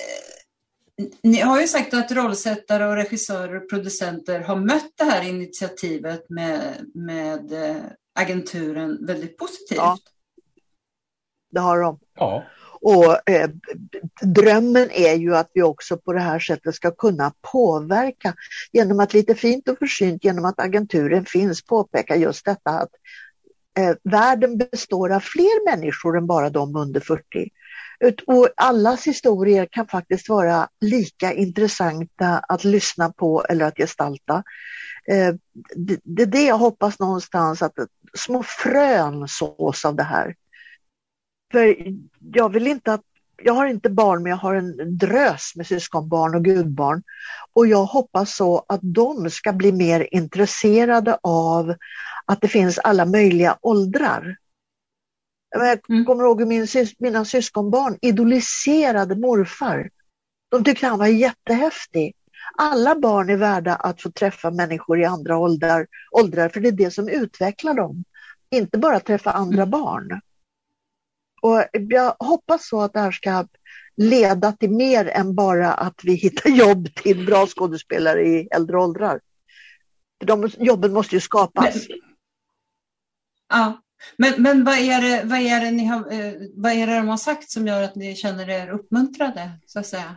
ni 1.23 1.41
har 1.41 1.61
ju 1.61 1.67
sagt 1.67 1.95
att 1.95 2.13
rollsättare 2.13 2.87
och 2.87 2.95
regissörer 2.95 3.57
och 3.57 3.71
producenter 3.71 4.41
har 4.41 4.57
mött 4.57 4.93
det 4.95 5.05
här 5.05 5.29
initiativet 5.29 6.31
med, 6.31 6.61
med 6.95 7.53
eh, 7.53 7.83
agenturen 8.15 9.07
väldigt 9.07 9.37
positivt. 9.37 9.79
Ja, 9.79 9.99
det 11.51 11.61
har 11.61 11.81
de. 11.81 11.99
Ja. 12.15 12.45
Och 12.83 13.31
eh, 13.31 13.51
drömmen 14.23 14.91
är 14.91 15.15
ju 15.15 15.37
att 15.37 15.51
vi 15.55 15.63
också 15.63 15.97
på 15.97 16.13
det 16.13 16.21
här 16.21 16.39
sättet 16.39 16.75
ska 16.75 16.91
kunna 16.91 17.33
påverka 17.53 18.35
genom 18.73 19.01
att 19.01 19.15
lite 19.15 19.35
fint 19.35 19.69
och 19.69 19.79
försynt 19.79 20.25
genom 20.25 20.45
att 20.45 20.61
agenturen 20.61 21.25
finns 21.25 21.65
påpeka 21.65 22.17
just 22.17 22.45
detta 22.45 22.71
att 22.71 22.91
eh, 23.79 23.97
världen 24.03 24.59
består 24.59 25.13
av 25.13 25.21
fler 25.21 25.65
människor 25.65 26.19
än 26.19 26.27
bara 26.27 26.51
de 26.51 26.77
under 26.77 27.01
40. 27.01 27.51
Och 28.27 28.49
allas 28.57 29.07
historier 29.07 29.69
kan 29.71 29.87
faktiskt 29.87 30.29
vara 30.29 30.69
lika 30.81 31.33
intressanta 31.33 32.39
att 32.39 32.65
lyssna 32.65 33.13
på 33.13 33.45
eller 33.45 33.65
att 33.65 33.77
gestalta. 33.77 34.43
Eh, 35.09 35.35
det 36.05 36.23
är 36.23 36.27
det 36.27 36.45
jag 36.45 36.59
hoppas 36.59 36.99
någonstans 36.99 37.63
att 37.63 37.75
små 38.15 38.43
frön 38.43 39.29
sås 39.29 39.85
av 39.85 39.97
det 39.97 40.03
här. 40.03 40.35
För 41.53 41.77
jag 42.35 42.49
vill 42.53 42.67
inte 42.67 42.93
att 42.93 43.05
jag 43.43 43.55
har 43.55 43.67
inte 43.67 43.91
barn 43.91 44.23
men 44.23 44.31
jag 44.31 44.37
har 44.37 44.55
en 44.55 44.99
drös 44.99 45.53
med 45.57 45.67
syskonbarn 45.67 46.35
och 46.35 46.45
gudbarn. 46.45 47.03
Och 47.53 47.67
jag 47.67 47.85
hoppas 47.85 48.37
så 48.37 48.65
att 48.69 48.81
de 48.83 49.31
ska 49.31 49.53
bli 49.53 49.73
mer 49.73 50.09
intresserade 50.11 51.19
av 51.23 51.75
att 52.27 52.41
det 52.41 52.49
finns 52.49 52.79
alla 52.79 53.05
möjliga 53.05 53.59
åldrar. 53.61 54.37
Jag 55.51 55.91
mm. 55.91 56.05
kommer 56.05 56.25
ihåg 56.25 56.41
hur 56.41 56.47
min, 56.47 56.67
mina 56.99 57.25
syskonbarn 57.25 57.99
idoliserade 58.03 59.17
morfar. 59.17 59.91
De 60.49 60.65
tyckte 60.65 60.87
han 60.87 60.99
var 60.99 61.07
jättehäftig. 61.07 62.15
Alla 62.59 62.95
barn 62.95 63.31
är 63.31 63.37
värda 63.37 63.75
att 63.75 64.03
få 64.03 64.11
träffa 64.11 64.51
människor 64.51 65.01
i 65.01 65.05
andra 65.05 65.39
åldrar, 65.39 65.87
åldrar 66.11 66.49
för 66.49 66.61
det 66.61 66.69
är 66.69 66.73
det 66.73 66.91
som 66.91 67.09
utvecklar 67.09 67.75
dem. 67.75 68.05
Inte 68.51 68.79
bara 68.79 69.01
träffa 69.01 69.31
andra 69.31 69.63
mm. 69.63 69.71
barn. 69.71 70.21
Och 71.43 71.65
jag 71.73 72.17
hoppas 72.19 72.69
så 72.69 72.81
att 72.81 72.93
det 72.93 73.01
här 73.01 73.13
ska 73.13 73.47
leda 73.97 74.53
till 74.53 74.71
mer 74.71 75.09
än 75.09 75.35
bara 75.35 75.73
att 75.73 76.01
vi 76.05 76.15
hittar 76.15 76.51
jobb 76.51 76.95
till 76.95 77.27
bra 77.27 77.47
skådespelare 77.47 78.23
i 78.23 78.49
äldre 78.51 78.79
åldrar. 78.79 79.21
De 80.19 80.51
jobben 80.59 80.93
måste 80.93 81.15
ju 81.15 81.21
skapas. 81.21 81.75
Men, 81.75 81.99
ja, 83.49 83.81
men, 84.17 84.43
men 84.43 84.65
vad, 84.65 84.75
är 84.75 85.01
det, 85.01 85.25
vad, 85.25 85.39
är 85.39 85.61
det 85.61 85.71
ni 85.71 85.85
har, 85.85 85.99
eh, 85.99 86.33
vad 86.55 86.73
är 86.73 86.87
det 86.87 86.97
de 86.97 87.09
har 87.09 87.17
sagt 87.17 87.51
som 87.51 87.67
gör 87.67 87.83
att 87.83 87.95
ni 87.95 88.15
känner 88.15 88.51
er 88.51 88.71
uppmuntrade? 88.71 89.51
Så 89.67 89.79
att 89.79 89.87
säga? 89.87 90.17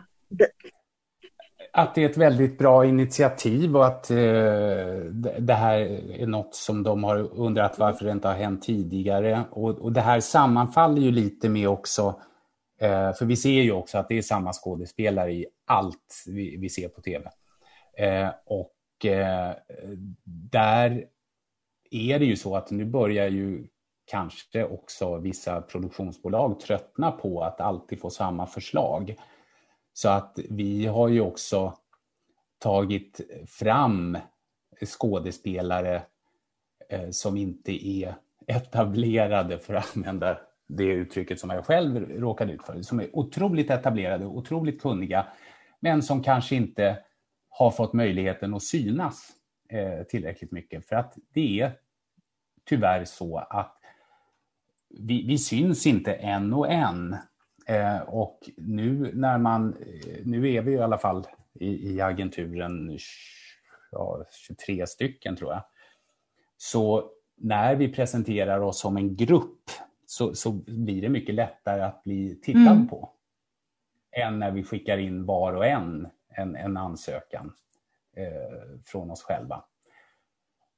Att 1.72 1.94
det 1.94 2.04
är 2.04 2.08
ett 2.08 2.16
väldigt 2.16 2.58
bra 2.58 2.86
initiativ 2.86 3.76
och 3.76 3.86
att 3.86 4.10
eh, 4.10 4.16
det 5.38 5.54
här 5.54 5.78
är 6.20 6.26
något 6.26 6.54
som 6.54 6.82
de 6.82 7.04
har 7.04 7.38
undrat 7.40 7.78
varför 7.78 8.04
det 8.04 8.12
inte 8.12 8.28
har 8.28 8.34
hänt 8.34 8.62
tidigare. 8.62 9.44
Och, 9.50 9.70
och 9.70 9.92
det 9.92 10.00
här 10.00 10.20
sammanfaller 10.20 11.02
ju 11.02 11.10
lite 11.10 11.48
med 11.48 11.68
också, 11.68 12.20
eh, 12.80 13.12
för 13.12 13.24
vi 13.24 13.36
ser 13.36 13.62
ju 13.62 13.72
också 13.72 13.98
att 13.98 14.08
det 14.08 14.18
är 14.18 14.22
samma 14.22 14.52
skådespelare 14.52 15.32
i 15.32 15.46
allt 15.66 16.24
vi, 16.26 16.56
vi 16.56 16.68
ser 16.68 16.88
på 16.88 17.00
tv. 17.00 17.30
Eh, 17.98 18.28
och 18.46 19.06
eh, 19.06 19.52
där 20.50 21.04
är 21.90 22.18
det 22.18 22.24
ju 22.24 22.36
så 22.36 22.56
att 22.56 22.70
nu 22.70 22.84
börjar 22.84 23.28
ju 23.28 23.66
kanske 24.06 24.64
också 24.64 25.18
vissa 25.18 25.60
produktionsbolag 25.60 26.60
tröttna 26.60 27.10
på 27.10 27.42
att 27.42 27.60
alltid 27.60 28.00
få 28.00 28.10
samma 28.10 28.46
förslag. 28.46 29.16
Så 29.92 30.08
att 30.08 30.38
vi 30.50 30.86
har 30.86 31.08
ju 31.08 31.20
också 31.20 31.74
tagit 32.58 33.20
fram 33.46 34.18
skådespelare 34.86 36.02
eh, 36.88 37.10
som 37.10 37.36
inte 37.36 37.88
är 37.88 38.14
etablerade, 38.46 39.58
för 39.58 39.74
att 39.74 39.96
använda 39.96 40.38
det 40.66 40.84
uttrycket 40.84 41.40
som 41.40 41.50
jag 41.50 41.64
själv 41.64 42.20
råkade 42.20 42.52
ut 42.52 42.62
för, 42.62 42.82
som 42.82 43.00
är 43.00 43.16
otroligt 43.16 43.70
etablerade, 43.70 44.26
otroligt 44.26 44.82
kunniga, 44.82 45.26
men 45.80 46.02
som 46.02 46.22
kanske 46.22 46.56
inte 46.56 46.98
har 47.48 47.70
fått 47.70 47.92
möjligheten 47.92 48.54
att 48.54 48.62
synas 48.62 49.30
eh, 49.68 50.02
tillräckligt 50.02 50.52
mycket. 50.52 50.88
För 50.88 50.96
att 50.96 51.14
det 51.34 51.60
är 51.60 51.72
tyvärr 52.64 53.04
så 53.04 53.38
att 53.38 53.83
vi, 55.00 55.26
vi 55.26 55.38
syns 55.38 55.86
inte 55.86 56.12
en 56.12 56.52
och 56.52 56.72
en 56.72 57.16
Eh, 57.66 58.00
och 58.00 58.50
nu 58.56 59.10
när 59.14 59.38
man, 59.38 59.76
eh, 59.76 60.18
nu 60.24 60.52
är 60.52 60.62
vi 60.62 60.72
i 60.72 60.80
alla 60.80 60.98
fall 60.98 61.26
i, 61.52 61.94
i 61.94 62.00
agenturen 62.00 62.98
ja, 63.90 64.24
23 64.30 64.86
stycken 64.86 65.36
tror 65.36 65.52
jag. 65.52 65.64
Så 66.56 67.10
när 67.36 67.76
vi 67.76 67.92
presenterar 67.92 68.60
oss 68.60 68.80
som 68.80 68.96
en 68.96 69.16
grupp 69.16 69.70
så, 70.06 70.34
så 70.34 70.52
blir 70.52 71.02
det 71.02 71.08
mycket 71.08 71.34
lättare 71.34 71.82
att 71.82 72.02
bli 72.02 72.40
tittad 72.40 72.72
mm. 72.72 72.88
på. 72.88 73.10
Än 74.12 74.38
när 74.38 74.50
vi 74.50 74.64
skickar 74.64 74.98
in 74.98 75.24
var 75.26 75.52
och 75.52 75.66
en 75.66 76.08
en, 76.28 76.56
en 76.56 76.76
ansökan 76.76 77.52
eh, 78.16 78.78
från 78.84 79.10
oss 79.10 79.22
själva. 79.22 79.64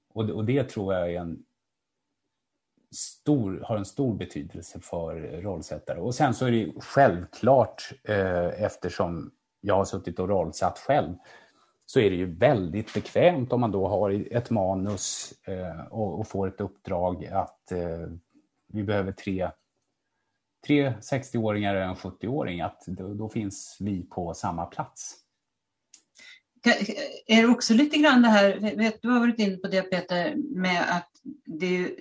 Och, 0.09 0.31
och 0.31 0.45
det 0.45 0.65
tror 0.65 0.95
jag 0.95 1.13
är 1.13 1.21
en 1.21 1.45
stor, 2.95 3.63
har 3.65 3.77
en 3.77 3.85
stor 3.85 4.15
betydelse 4.15 4.81
för 4.81 5.41
rollsättare. 5.43 6.01
Och 6.01 6.15
sen 6.15 6.35
så 6.35 6.47
är 6.47 6.51
det 6.51 6.73
självklart, 6.81 7.93
eh, 8.05 8.63
eftersom 8.63 9.31
jag 9.61 9.75
har 9.75 9.85
suttit 9.85 10.19
och 10.19 10.29
rollsatt 10.29 10.79
själv, 10.79 11.15
så 11.87 12.01
är 12.01 12.11
det 12.11 12.17
ju 12.17 12.35
väldigt 12.35 12.95
bekvämt 12.95 13.53
om 13.53 13.61
man 13.61 13.73
då 13.73 13.89
har 13.89 14.27
ett 14.31 14.51
manus 14.51 15.35
eh, 15.45 15.87
och, 15.87 16.21
och, 16.21 16.29
får 16.29 16.49
ett 16.49 16.61
uppdrag 16.61 17.27
att 17.27 17.73
eh, 17.73 18.09
vi 18.73 18.83
behöver 18.83 19.13
tre, 19.13 19.51
tre 20.67 20.91
60-åringar 20.91 21.75
och 21.75 21.83
en 21.83 21.95
70-åring, 21.95 22.61
att 22.61 22.85
då, 22.87 23.15
då 23.15 23.29
finns 23.29 23.77
vi 23.81 24.03
på 24.03 24.35
samma 24.35 24.67
plats. 24.67 25.23
Är 27.27 27.43
det 27.43 27.49
också 27.49 27.75
lite 27.75 27.97
grann 27.97 28.23
det 28.23 28.29
här, 28.29 28.77
vet, 28.77 29.03
du 29.03 29.09
har 29.09 29.21
varit 29.21 29.39
inne 29.39 29.57
på 29.57 29.69
det 29.69 29.83
Peter, 29.83 30.35
med 30.37 30.97
att 30.97 31.11
det 31.45 31.97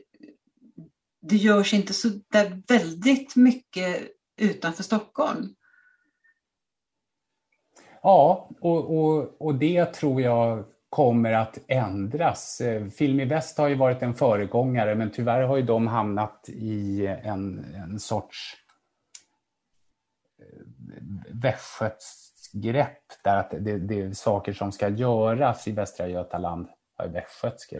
det 1.29 1.35
görs 1.35 1.73
inte 1.73 1.93
så 1.93 2.07
där 2.31 2.61
väldigt 2.67 3.35
mycket 3.35 4.01
utanför 4.37 4.83
Stockholm. 4.83 5.55
Ja, 8.01 8.49
och, 8.61 8.97
och, 8.97 9.41
och 9.41 9.55
det 9.55 9.85
tror 9.85 10.21
jag 10.21 10.65
kommer 10.89 11.31
att 11.31 11.57
ändras. 11.67 12.61
Eh, 12.61 12.87
Film 12.87 13.19
i 13.19 13.25
Väst 13.25 13.57
har 13.57 13.67
ju 13.67 13.75
varit 13.75 14.01
en 14.01 14.13
föregångare 14.13 14.95
men 14.95 15.11
tyvärr 15.11 15.41
har 15.41 15.57
ju 15.57 15.63
de 15.63 15.87
hamnat 15.87 16.49
i 16.49 17.07
en, 17.07 17.73
en 17.75 17.99
sorts 17.99 18.53
eh, 20.39 20.61
västgötsgrepp 21.31 23.03
där 23.23 23.37
att 23.37 23.51
det, 23.51 23.79
det, 23.79 24.01
är 24.01 24.11
saker 24.11 24.53
som 24.53 24.71
ska 24.71 24.89
göras 24.89 25.67
i 25.67 25.71
Västra 25.71 26.07
Götaland 26.07 26.67
ja, 26.97 27.07
västgötska 27.07 27.77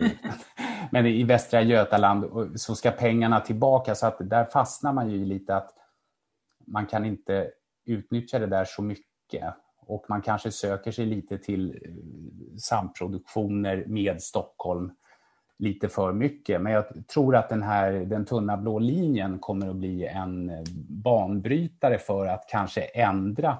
men 0.91 1.05
i 1.05 1.23
Västra 1.23 1.61
Götaland 1.61 2.25
så 2.59 2.75
ska 2.75 2.91
pengarna 2.91 3.39
tillbaka 3.39 3.95
så 3.95 4.07
att 4.07 4.17
där 4.19 4.45
fastnar 4.45 4.93
man 4.93 5.09
ju 5.09 5.25
lite 5.25 5.55
att 5.55 5.73
man 6.67 6.85
kan 6.85 7.05
inte 7.05 7.51
utnyttja 7.85 8.39
det 8.39 8.47
där 8.47 8.65
så 8.65 8.81
mycket 8.81 9.53
och 9.87 10.05
man 10.09 10.21
kanske 10.21 10.51
söker 10.51 10.91
sig 10.91 11.05
lite 11.05 11.37
till 11.37 11.69
eh, 11.69 11.91
samproduktioner 12.57 13.83
med 13.87 14.21
Stockholm 14.21 14.91
lite 15.57 15.89
för 15.89 16.13
mycket. 16.13 16.61
Men 16.61 16.73
jag 16.73 17.07
tror 17.07 17.35
att 17.35 17.49
den 17.49 17.63
här 17.63 17.91
den 17.91 18.25
tunna 18.25 18.57
blå 18.57 18.79
linjen 18.79 19.39
kommer 19.39 19.69
att 19.69 19.75
bli 19.75 20.05
en 20.05 20.49
eh, 20.49 20.63
banbrytare 20.89 21.97
för 21.97 22.25
att 22.25 22.45
kanske 22.49 22.81
ändra 22.81 23.57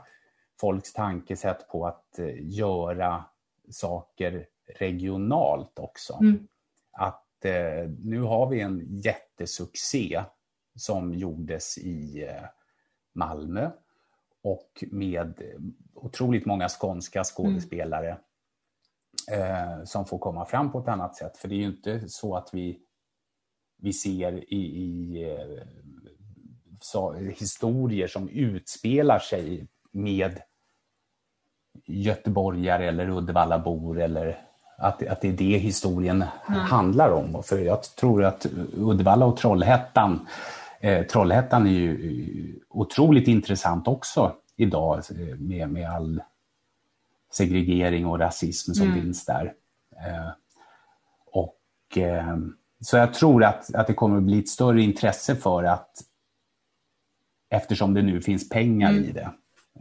folks 0.62 0.93
tankesätt 0.93 1.68
på 1.70 1.88
att 1.88 2.20
eh, 2.20 2.36
göra 2.39 3.26
saker 3.70 4.45
regionalt 4.68 5.80
också. 5.80 6.20
Mm. 6.22 6.47
Att 6.91 7.45
eh, 7.45 7.89
nu 7.99 8.22
har 8.22 8.49
vi 8.49 8.61
en 8.61 9.01
jättesuccé 9.01 10.24
som 10.76 11.13
gjordes 11.13 11.78
i 11.78 12.24
eh, 12.24 12.45
Malmö 13.13 13.72
och 14.43 14.84
med 14.91 15.41
otroligt 15.93 16.45
många 16.45 16.70
skånska 16.70 17.24
skådespelare 17.24 18.18
mm. 19.32 19.41
eh, 19.41 19.84
som 19.84 20.05
får 20.05 20.20
komma 20.20 20.45
fram 20.45 20.72
på 20.72 20.80
ett 20.80 20.88
annat 20.88 21.16
sätt. 21.16 21.38
För 21.38 21.47
det 21.47 21.55
är 21.55 21.59
ju 21.59 21.66
inte 21.66 22.09
så 22.09 22.36
att 22.36 22.49
vi, 22.53 22.80
vi 23.78 23.93
ser 23.93 24.53
i, 24.53 24.57
i 24.57 25.24
eh, 25.32 25.68
så, 26.82 27.13
historier 27.13 28.07
som 28.07 28.30
utspelar 28.30 29.20
sig 29.20 29.68
med 29.91 30.41
göteborgare 31.86 32.88
eller 32.88 33.09
Uddevallabor 33.09 34.01
eller 34.01 34.45
att, 34.78 35.08
att 35.08 35.22
det 35.22 35.28
är 35.28 35.34
det 35.34 35.58
historien 35.58 36.24
mm. 36.48 36.60
handlar 36.60 37.10
om. 37.10 37.44
För 37.44 37.58
jag 37.58 37.84
tror 37.84 38.24
att 38.24 38.46
Uddevalla 38.74 39.26
och 39.26 39.38
Trollhättan, 39.38 40.28
eh, 40.80 41.06
Trollhättan 41.06 41.68
är 41.68 41.72
ju 41.72 42.60
otroligt 42.70 43.28
intressant 43.28 43.88
också 43.88 44.36
idag 44.56 44.98
eh, 44.98 45.38
med, 45.38 45.70
med 45.70 45.90
all 45.90 46.22
segregering 47.32 48.06
och 48.06 48.20
rasism 48.20 48.74
som 48.74 48.88
mm. 48.88 49.02
finns 49.02 49.26
där. 49.26 49.54
Eh, 49.92 50.30
och, 51.26 51.98
eh, 51.98 52.38
så 52.80 52.98
jag 52.98 53.14
tror 53.14 53.44
att, 53.44 53.76
att 53.76 53.88
det 53.88 53.94
kommer 53.94 54.18
att 54.18 54.24
bli 54.24 54.40
ett 54.40 54.50
större 54.50 54.82
intresse 54.82 55.36
för 55.36 55.64
att 55.64 55.92
eftersom 57.50 57.94
det 57.94 58.02
nu 58.02 58.22
finns 58.22 58.50
pengar 58.50 58.90
mm. 58.90 59.04
i 59.04 59.12
det. 59.12 59.30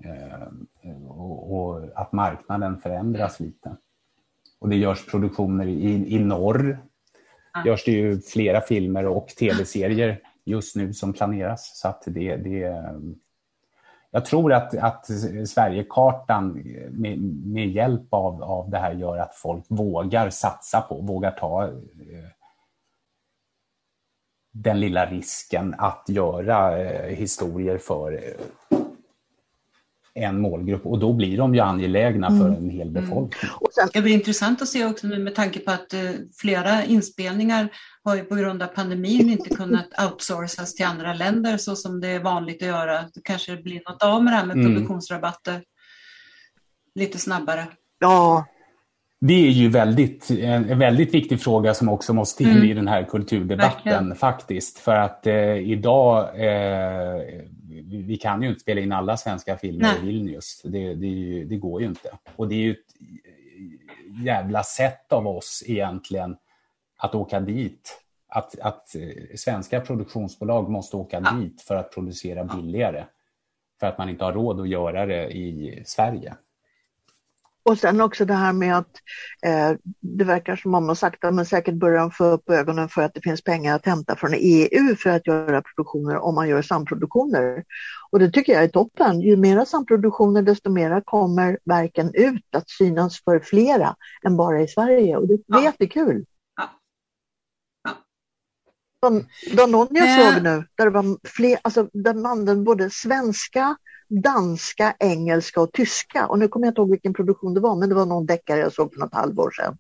Eh, 0.05 1.07
och, 1.09 1.57
och, 1.57 1.89
att 1.95 2.13
marknaden 2.13 2.81
förändras 2.81 3.41
lite. 3.41 3.77
Och 4.65 4.71
det 4.71 4.77
görs 4.77 5.07
produktioner 5.07 5.67
i, 5.67 6.15
i 6.15 6.19
norr. 6.19 6.79
Ja. 7.55 7.67
görs 7.67 7.85
det 7.85 7.93
ju 7.93 8.21
flera 8.21 8.61
filmer 8.61 9.07
och 9.07 9.29
tv-serier 9.29 10.21
just 10.45 10.77
nu 10.77 10.93
som 10.93 11.13
planeras. 11.13 11.81
Så 11.81 11.89
att 11.89 12.03
det, 12.07 12.37
det, 12.37 12.85
jag 14.11 14.25
tror 14.25 14.53
att, 14.53 14.75
att 14.77 15.07
Sverigekartan 15.49 16.53
med, 16.91 17.19
med 17.47 17.69
hjälp 17.69 18.15
av, 18.15 18.43
av 18.43 18.71
det 18.71 18.79
här 18.79 18.95
gör 18.95 19.19
att 19.19 19.35
folk 19.35 19.65
vågar 19.69 20.31
satsa 20.31 20.81
på, 20.81 21.01
vågar 21.01 21.31
ta 21.31 21.65
eh, 21.65 21.71
den 24.53 24.81
lilla 24.81 25.07
risken 25.07 25.75
att 25.79 26.05
göra 26.09 26.83
eh, 26.83 27.17
historier 27.17 27.79
för 27.79 28.13
eh, 28.13 28.47
en 30.15 30.41
målgrupp 30.41 30.87
och 30.87 30.99
då 30.99 31.13
blir 31.13 31.37
de 31.37 31.55
ju 31.55 31.61
angelägna 31.61 32.29
för 32.29 32.49
mm. 32.49 32.55
en 32.55 32.71
hel 32.71 32.89
mm. 32.89 32.93
befolkning. 32.93 33.51
Mm. 33.51 33.71
Sen... 33.73 33.89
Det 33.93 34.03
blir 34.03 34.15
intressant 34.15 34.63
att 34.63 34.69
se 34.69 34.85
också 34.85 35.07
nu 35.07 35.19
med 35.19 35.35
tanke 35.35 35.59
på 35.59 35.71
att 35.71 35.95
eh, 35.95 36.01
flera 36.41 36.85
inspelningar 36.85 37.69
har 38.05 38.17
ju 38.17 38.25
på 38.25 38.35
grund 38.35 38.63
av 38.63 38.67
pandemin 38.67 39.31
inte 39.31 39.51
kunnat 39.51 39.87
outsourcas 40.05 40.75
till 40.75 40.87
andra 40.87 41.15
länder 41.15 41.57
så 41.57 41.77
som 41.77 42.01
det 42.01 42.09
är 42.09 42.21
vanligt 42.21 42.63
att 42.63 42.69
göra. 42.69 43.05
Det 43.15 43.21
kanske 43.25 43.57
blir 43.57 43.83
något 43.91 44.03
av 44.03 44.25
med 44.25 44.33
det 44.33 44.37
här 44.37 44.47
med 44.47 44.57
mm. 44.57 44.75
produktionsrabatter 44.75 45.63
lite 46.95 47.19
snabbare. 47.19 47.67
Ja, 47.99 48.45
det 49.27 49.47
är 49.47 49.51
ju 49.51 49.69
väldigt, 49.69 50.31
en 50.31 50.79
väldigt 50.79 51.15
viktig 51.15 51.41
fråga 51.41 51.75
som 51.75 51.89
också 51.89 52.13
måste 52.13 52.43
in 52.43 52.51
mm. 52.51 52.65
i 52.65 52.75
den 52.75 52.89
här 52.89 53.03
kulturdebatten 53.03 53.93
Verkligen. 53.93 54.15
faktiskt. 54.15 54.79
För 54.79 54.95
att 54.95 55.27
eh, 55.27 55.57
idag, 55.57 56.21
eh, 56.21 57.21
vi 57.83 58.17
kan 58.17 58.43
ju 58.43 58.49
inte 58.49 58.61
spela 58.61 58.81
in 58.81 58.93
alla 58.93 59.17
svenska 59.17 59.57
filmer 59.57 59.83
Nej. 59.83 59.99
i 60.03 60.07
Vilnius. 60.07 60.63
Det, 60.65 60.95
det, 60.95 61.45
det, 61.45 61.57
går 61.57 61.81
ju 61.81 61.87
inte. 61.87 62.19
Och 62.37 62.49
det 62.49 62.55
är 62.55 62.59
ju 62.59 62.73
ett 62.73 62.95
jävla 64.25 64.63
sätt 64.63 65.13
av 65.13 65.27
oss 65.27 65.63
egentligen 65.67 66.37
att 66.97 67.15
åka 67.15 67.41
dit. 67.41 68.01
Att, 68.29 68.59
att 68.61 68.95
eh, 68.95 69.37
svenska 69.37 69.81
produktionsbolag 69.81 70.71
måste 70.71 70.97
åka 70.97 71.21
ja. 71.25 71.31
dit 71.31 71.63
för 71.63 71.77
att 71.77 71.93
producera 71.93 72.45
billigare. 72.45 73.05
För 73.81 73.87
att 73.87 73.99
man 73.99 74.09
inte 74.09 74.25
har 74.25 74.33
råd 74.33 74.61
att 74.61 74.69
göra 74.69 75.07
det 75.07 75.31
i 75.31 75.83
Sverige. 75.87 76.35
Och 77.67 77.79
sen 77.79 78.01
också 78.01 78.25
det 78.25 78.35
här 78.35 78.53
med 78.53 78.79
att 78.79 78.91
eh, 79.47 79.73
det 80.01 80.25
verkar 80.25 80.57
som 80.57 80.75
om 80.75 80.87
man 80.87 80.97
sakta 80.97 81.31
men 81.31 81.47
säkert 81.47 81.75
börjar 81.75 82.11
få 82.11 82.25
upp 82.25 82.51
ögonen 82.51 82.89
för 82.89 83.03
att 83.03 83.15
det 83.15 83.21
finns 83.21 83.43
pengar 83.43 83.77
att 83.77 83.87
hämta 83.87 84.17
från 84.17 84.35
EU 84.35 84.97
för 84.97 85.11
att 85.11 85.27
göra 85.27 85.63
produktioner 85.63 86.17
om 86.17 86.35
man 86.35 86.49
gör 86.49 86.63
samproduktioner. 86.63 87.65
Och 88.11 88.19
det 88.19 88.31
tycker 88.31 88.53
jag 88.53 88.65
är 88.65 88.69
toppen. 88.69 89.21
Ju 89.21 89.37
mera 89.37 89.67
samproduktioner 89.67 90.43
desto 90.43 90.71
mera 90.71 91.01
kommer 91.01 91.59
verken 91.65 92.11
ut 92.15 92.55
att 92.57 92.71
synas 92.71 93.25
för 93.25 93.41
flera 93.41 93.97
än 94.27 94.37
bara 94.37 94.61
i 94.61 94.69
Sverige 94.69 95.17
och 95.17 95.29
det, 95.29 95.35
är 95.35 95.39
ja. 95.47 95.63
jättekul. 95.63 96.25
Ja. 96.57 96.71
Ja. 99.01 99.67
Någon 99.67 99.89
jag 99.91 100.35
såg 100.35 100.43
nu, 100.43 100.65
där 100.77 100.85
det 100.85 100.91
var 100.91 101.29
fler, 101.29 101.59
alltså 101.63 101.89
där 101.93 102.15
man 102.15 102.65
både 102.65 102.91
svenska 102.91 103.77
danska, 104.23 104.97
engelska 104.99 105.61
och 105.61 105.73
tyska. 105.73 106.27
Och 106.27 106.39
nu 106.39 106.49
kommer 106.49 106.67
jag 106.67 106.71
inte 106.71 106.81
ihåg 106.81 106.91
vilken 106.91 107.15
produktion 107.15 107.55
det 107.55 107.61
var, 107.61 107.77
men 107.77 107.89
det 107.89 107.95
var 107.95 108.07
någon 108.07 108.27
deckare 108.27 108.61
jag 108.61 108.73
såg 108.73 108.93
för 108.93 109.01
något 109.01 109.15
halvår 109.15 109.51
sedan 109.51 109.79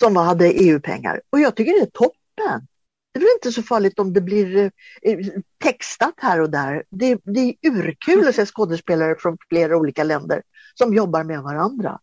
som 0.00 0.16
hade 0.16 0.52
EU-pengar. 0.52 1.22
Och 1.30 1.40
jag 1.40 1.56
tycker 1.56 1.72
det 1.72 1.86
är 1.86 1.90
toppen. 1.90 2.66
Det 3.12 3.18
är 3.18 3.20
väl 3.20 3.36
inte 3.36 3.52
så 3.52 3.62
farligt 3.62 3.98
om 3.98 4.12
det 4.12 4.20
blir 4.20 4.70
eh, 5.02 5.18
textat 5.64 6.14
här 6.16 6.40
och 6.40 6.50
där. 6.50 6.84
Det, 6.90 7.20
det 7.24 7.40
är 7.40 7.54
urkul 7.62 8.28
att 8.28 8.34
se 8.34 8.46
skådespelare 8.46 9.16
från 9.18 9.38
flera 9.48 9.76
olika 9.76 10.04
länder 10.04 10.42
som 10.74 10.94
jobbar 10.94 11.24
med 11.24 11.42
varandra. 11.42 12.00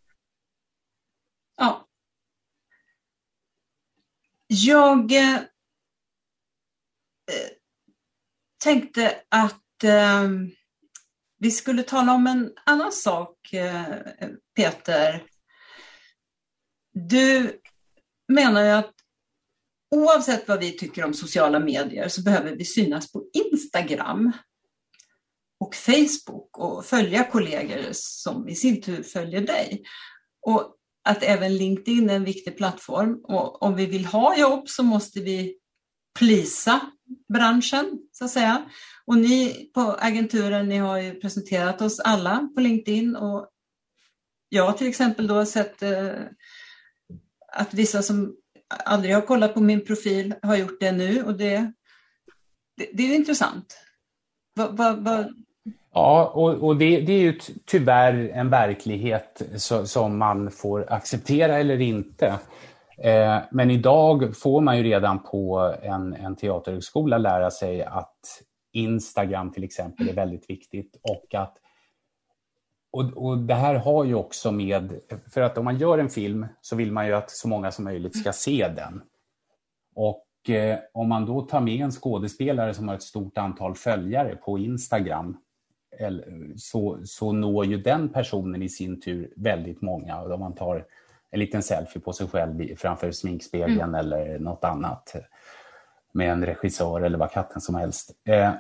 Ja. 1.58 1.88
Jag 4.48 5.12
eh, 5.12 5.36
eh 5.36 5.42
tänkte 8.64 9.16
att 9.30 9.84
eh, 9.84 10.30
vi 11.42 11.52
skulle 11.52 11.84
tala 11.84 12.14
om 12.14 12.28
en 12.28 12.52
annan 12.66 12.92
sak, 12.92 13.54
eh, 13.54 13.86
Peter. 14.56 15.24
Du 16.94 17.60
menar 18.34 18.64
ju 18.64 18.70
att 18.70 18.94
oavsett 19.96 20.48
vad 20.48 20.60
vi 20.60 20.78
tycker 20.78 21.06
om 21.06 21.14
sociala 21.14 21.60
medier 21.60 22.08
så 22.08 22.22
behöver 22.22 22.56
vi 22.56 22.66
synas 22.66 23.12
på 23.12 23.24
Instagram 23.34 24.32
och 25.60 25.76
Facebook 25.76 26.58
och 26.58 26.86
följa 26.86 27.24
kollegor 27.24 27.90
som 27.92 28.50
i 28.50 28.56
sin 28.56 28.82
tur 28.82 29.04
följer 29.04 29.42
dig. 29.42 29.84
Och 30.42 30.76
att 31.04 31.24
även 31.24 31.58
LinkedIn 31.58 32.10
är 32.10 32.16
en 32.16 32.24
viktig 32.24 32.58
plattform 32.58 33.20
och 33.24 33.64
om 33.64 33.76
vi 33.76 33.86
vill 33.86 34.06
ha 34.06 34.38
jobb 34.38 34.70
så 34.70 34.84
måste 34.84 35.20
vi 35.20 35.58
plisa 36.20 36.92
branschen 37.34 38.00
så 38.12 38.26
att 38.26 38.32
säga. 38.32 38.66
Och 39.06 39.18
ni 39.18 39.70
på 39.74 39.82
agenturen, 40.00 40.70
ni 40.70 40.78
har 40.78 40.98
ju 40.98 41.20
presenterat 41.20 41.82
oss 41.82 42.00
alla 42.00 42.50
på 42.56 42.62
LinkedIn 42.62 43.16
och 43.16 43.48
jag 44.50 44.78
till 44.78 44.88
exempel 44.88 45.28
då 45.28 45.36
har 45.36 45.46
sett 45.46 45.84
eh, 45.84 46.12
att 47.52 47.74
vissa 47.74 48.02
som 48.02 48.36
aldrig 48.86 49.16
har 49.16 49.22
kollat 49.22 49.54
på 49.54 49.62
min 49.62 49.86
profil 49.86 50.34
har 50.42 50.56
gjort 50.56 50.80
det 50.80 50.92
nu 50.92 51.24
och 51.24 51.38
det, 51.38 51.72
det, 52.78 52.90
det 52.94 53.04
är 53.04 53.16
intressant. 53.16 53.78
Va, 54.56 54.68
va, 54.68 54.96
va... 54.96 55.30
Ja, 55.94 56.32
och, 56.36 56.68
och 56.68 56.78
det, 56.78 57.02
det, 57.02 57.14
är 57.14 57.20
ju 57.20 57.40
tyvärr 57.66 58.30
en 58.30 58.50
verklighet 58.50 59.42
så, 59.56 59.88
som 59.88 60.18
man 60.18 60.52
får 60.52 60.94
acceptera 60.94 61.58
eller 61.58 61.82
inte. 61.82 62.40
Eh, 63.04 63.38
men 63.52 63.72
idag 63.72 64.38
får 64.38 64.62
man 64.62 64.78
ju 64.78 64.84
redan 64.84 65.24
på 65.24 65.74
en, 65.82 66.14
en 66.14 66.36
teaterhögskola 66.36 67.18
lära 67.18 67.52
sig 67.52 67.84
att 67.84 68.42
Instagram 68.72 69.52
till 69.52 69.64
exempel 69.64 70.10
är 70.10 70.14
väldigt 70.14 70.50
viktigt 70.50 71.00
och 71.02 71.36
att 71.36 71.58
och, 72.94 73.04
och 73.04 73.38
det 73.38 73.54
här 73.54 73.76
har 73.76 74.04
ju 74.04 74.16
också 74.16 74.52
med, 74.52 75.00
för 75.34 75.42
att 75.42 75.58
om 75.58 75.66
man 75.66 75.78
gör 75.78 75.98
en 75.98 76.10
film 76.10 76.46
så 76.62 76.76
vill 76.76 76.92
man 76.92 77.08
ju 77.08 77.14
att 77.14 77.32
så 77.32 77.48
många 77.48 77.72
som 77.72 77.86
möjligt 77.86 78.20
ska 78.20 78.34
se 78.34 78.68
den. 78.76 79.02
Och 79.96 80.50
eh, 80.50 80.80
om 80.94 81.10
man 81.10 81.26
då 81.26 81.42
tar 81.42 81.62
med 81.62 81.82
en 81.82 81.92
skådespelare 81.92 82.74
som 82.74 82.88
har 82.88 82.96
ett 82.96 83.04
stort 83.04 83.38
antal 83.38 83.76
följare 83.76 84.36
på 84.36 84.60
Instagram 84.60 85.38
så, 86.56 87.00
så 87.04 87.32
når 87.32 87.66
ju 87.66 87.78
den 87.78 88.10
personen 88.10 88.64
i 88.64 88.70
sin 88.70 89.02
tur 89.02 89.34
väldigt 89.36 89.82
många. 89.82 90.22
Och 90.22 90.32
om 90.32 90.40
man 90.40 90.56
tar 90.56 90.86
en 91.32 91.40
liten 91.40 91.64
selfie 91.64 92.02
på 92.02 92.14
sig 92.14 92.28
själv 92.28 92.76
framför 92.76 93.12
sminkspegeln 93.12 93.82
mm. 93.82 93.96
eller 93.96 94.40
något 94.40 94.64
annat 94.64 95.16
med 96.14 96.32
en 96.32 96.46
regissör 96.46 97.02
eller 97.02 97.18
vad 97.18 97.32
katten 97.32 97.62
som 97.62 97.76
helst. 97.76 98.12
Eh, 98.26 98.52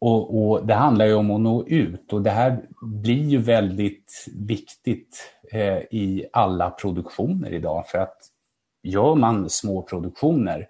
och, 0.00 0.50
och, 0.50 0.66
Det 0.66 0.74
handlar 0.74 1.06
ju 1.06 1.14
om 1.14 1.30
att 1.30 1.40
nå 1.40 1.66
ut 1.66 2.12
och 2.12 2.22
det 2.22 2.30
här 2.30 2.62
blir 2.82 3.24
ju 3.24 3.38
väldigt 3.38 4.26
viktigt 4.36 5.34
eh, 5.52 5.78
i 5.78 6.26
alla 6.32 6.70
produktioner 6.70 7.52
idag 7.52 7.86
för 7.86 7.98
att 7.98 8.18
gör 8.82 9.14
man 9.14 9.50
små 9.50 9.82
produktioner 9.82 10.68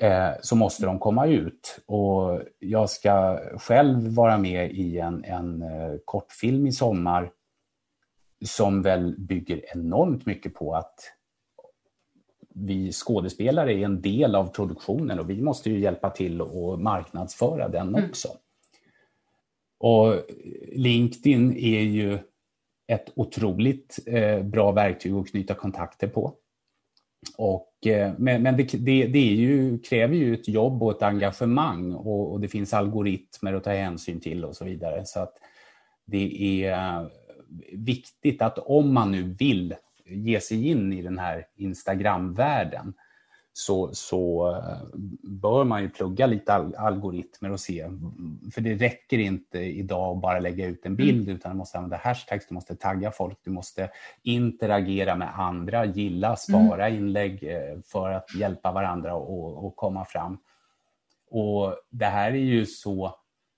eh, 0.00 0.30
så 0.40 0.56
måste 0.56 0.86
de 0.86 0.98
komma 0.98 1.26
ut. 1.26 1.78
Och 1.86 2.40
jag 2.58 2.90
ska 2.90 3.40
själv 3.58 4.14
vara 4.14 4.38
med 4.38 4.70
i 4.70 4.98
en, 4.98 5.24
en 5.24 5.62
eh, 5.62 5.94
kortfilm 6.04 6.66
i 6.66 6.72
sommar 6.72 7.30
som 8.44 8.82
väl 8.82 9.14
bygger 9.18 9.64
enormt 9.76 10.26
mycket 10.26 10.54
på 10.54 10.74
att 10.74 11.00
vi 12.54 12.92
skådespelare 12.92 13.72
är 13.72 13.84
en 13.84 14.02
del 14.02 14.34
av 14.34 14.46
produktionen 14.46 15.18
och 15.18 15.30
vi 15.30 15.42
måste 15.42 15.70
ju 15.70 15.78
hjälpa 15.78 16.10
till 16.10 16.40
att 16.40 16.80
marknadsföra 16.80 17.68
den 17.68 17.88
mm. 17.88 18.10
också. 18.10 18.28
Mm. 18.28 18.38
Och 19.78 20.22
LinkedIn 20.72 21.56
är 21.56 21.80
ju 21.80 22.18
ett 22.86 23.12
otroligt 23.14 23.98
eh, 24.06 24.42
bra 24.42 24.72
verktyg 24.72 25.12
att 25.12 25.30
knyta 25.30 25.54
kontakter 25.54 26.08
på. 26.08 26.34
Och, 27.36 27.86
eh, 27.86 28.12
men 28.18 28.42
men 28.42 28.56
det, 28.56 28.72
det, 28.72 29.06
det 29.06 29.18
ju, 29.18 29.78
kräver 29.78 30.14
ju 30.14 30.34
ett 30.34 30.48
jobb 30.48 30.82
och 30.82 30.96
ett 30.96 31.02
engagemang 31.02 31.92
och, 31.92 32.32
och, 32.32 32.40
det 32.40 32.48
finns 32.48 32.74
algoritmer 32.74 33.54
att 33.54 33.64
ta 33.64 33.70
hänsyn 33.70 34.20
till 34.20 34.44
och 34.44 34.56
så 34.56 34.64
vidare. 34.64 35.04
Så 35.04 35.20
att 35.20 35.34
det 36.04 36.64
är 36.64 37.10
viktigt 37.72 38.42
att 38.42 38.58
om 38.58 38.94
man 38.94 39.12
nu 39.12 39.22
vill 39.22 39.74
ge 40.06 40.40
sig 40.40 40.68
in 40.68 40.92
i 40.92 41.02
den 41.02 41.18
här 41.18 41.46
Instagram-världen 41.56 42.94
så, 43.52 43.94
så 43.94 44.50
eh, 44.56 44.98
bör 45.22 45.64
man 45.64 45.82
ju 45.82 45.90
plugga 45.90 46.26
lite 46.26 46.52
algoritmer 46.78 47.52
och 47.52 47.60
se. 47.60 47.88
För 48.54 48.60
det 48.60 48.74
räcker 48.74 49.18
inte 49.18 49.58
idag 49.58 50.16
att 50.16 50.22
bara 50.22 50.38
lägga 50.38 50.66
ut 50.66 50.86
en 50.86 50.96
bild 50.96 51.22
mm. 51.22 51.36
utan 51.36 51.52
du 51.52 51.58
måste 51.58 51.78
använda 51.78 51.96
hashtags, 51.96 52.46
du 52.48 52.54
måste 52.54 52.76
tagga 52.76 53.10
folk, 53.10 53.38
du 53.44 53.50
måste 53.50 53.90
interagera 54.22 55.16
med 55.16 55.38
andra, 55.38 55.84
gilla, 55.84 56.36
spara 56.36 56.88
mm. 56.88 56.98
inlägg 56.98 57.44
eh, 57.44 57.80
för 57.84 58.10
att 58.10 58.34
hjälpa 58.34 58.72
varandra 58.72 59.14
och, 59.14 59.66
och 59.66 59.76
komma 59.76 60.04
fram. 60.04 60.38
Och 61.30 61.76
det 61.90 62.06
här 62.06 62.30
är 62.30 62.36
ju 62.36 62.66
så 62.66 63.14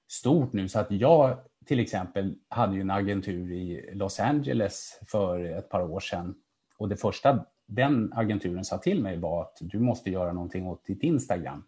stort 0.09 0.53
nu 0.53 0.69
så 0.69 0.79
att 0.79 0.91
jag 0.91 1.39
till 1.67 1.81
exempel 1.81 2.35
hade 2.49 2.75
ju 2.75 2.81
en 2.81 2.91
agentur 2.91 3.53
i 3.53 3.91
Los 3.95 4.21
Angeles 4.21 5.01
för 5.07 5.45
ett 5.45 5.69
par 5.69 5.83
år 5.83 6.01
sedan. 6.01 6.35
Och 6.79 6.89
det 6.89 6.97
första 6.97 7.47
den 7.67 8.13
agenturen 8.13 8.65
sa 8.65 8.79
till 8.79 9.03
mig 9.03 9.19
var 9.19 9.43
att 9.43 9.57
du 9.61 9.79
måste 9.79 10.11
göra 10.11 10.33
någonting 10.33 10.67
åt 10.67 10.85
ditt 10.85 11.03
Instagram. 11.03 11.65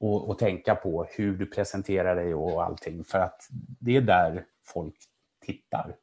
Och, 0.00 0.28
och 0.28 0.38
tänka 0.38 0.74
på 0.74 1.06
hur 1.10 1.36
du 1.36 1.46
presenterar 1.46 2.16
dig 2.16 2.34
och 2.34 2.64
allting. 2.64 3.04
För 3.04 3.18
att 3.18 3.48
det 3.80 3.96
är 3.96 4.00
där 4.00 4.44
folk 4.64 4.94
tittar. 5.40 5.96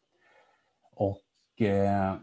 Och 0.91 1.61
eh, 1.61 2.15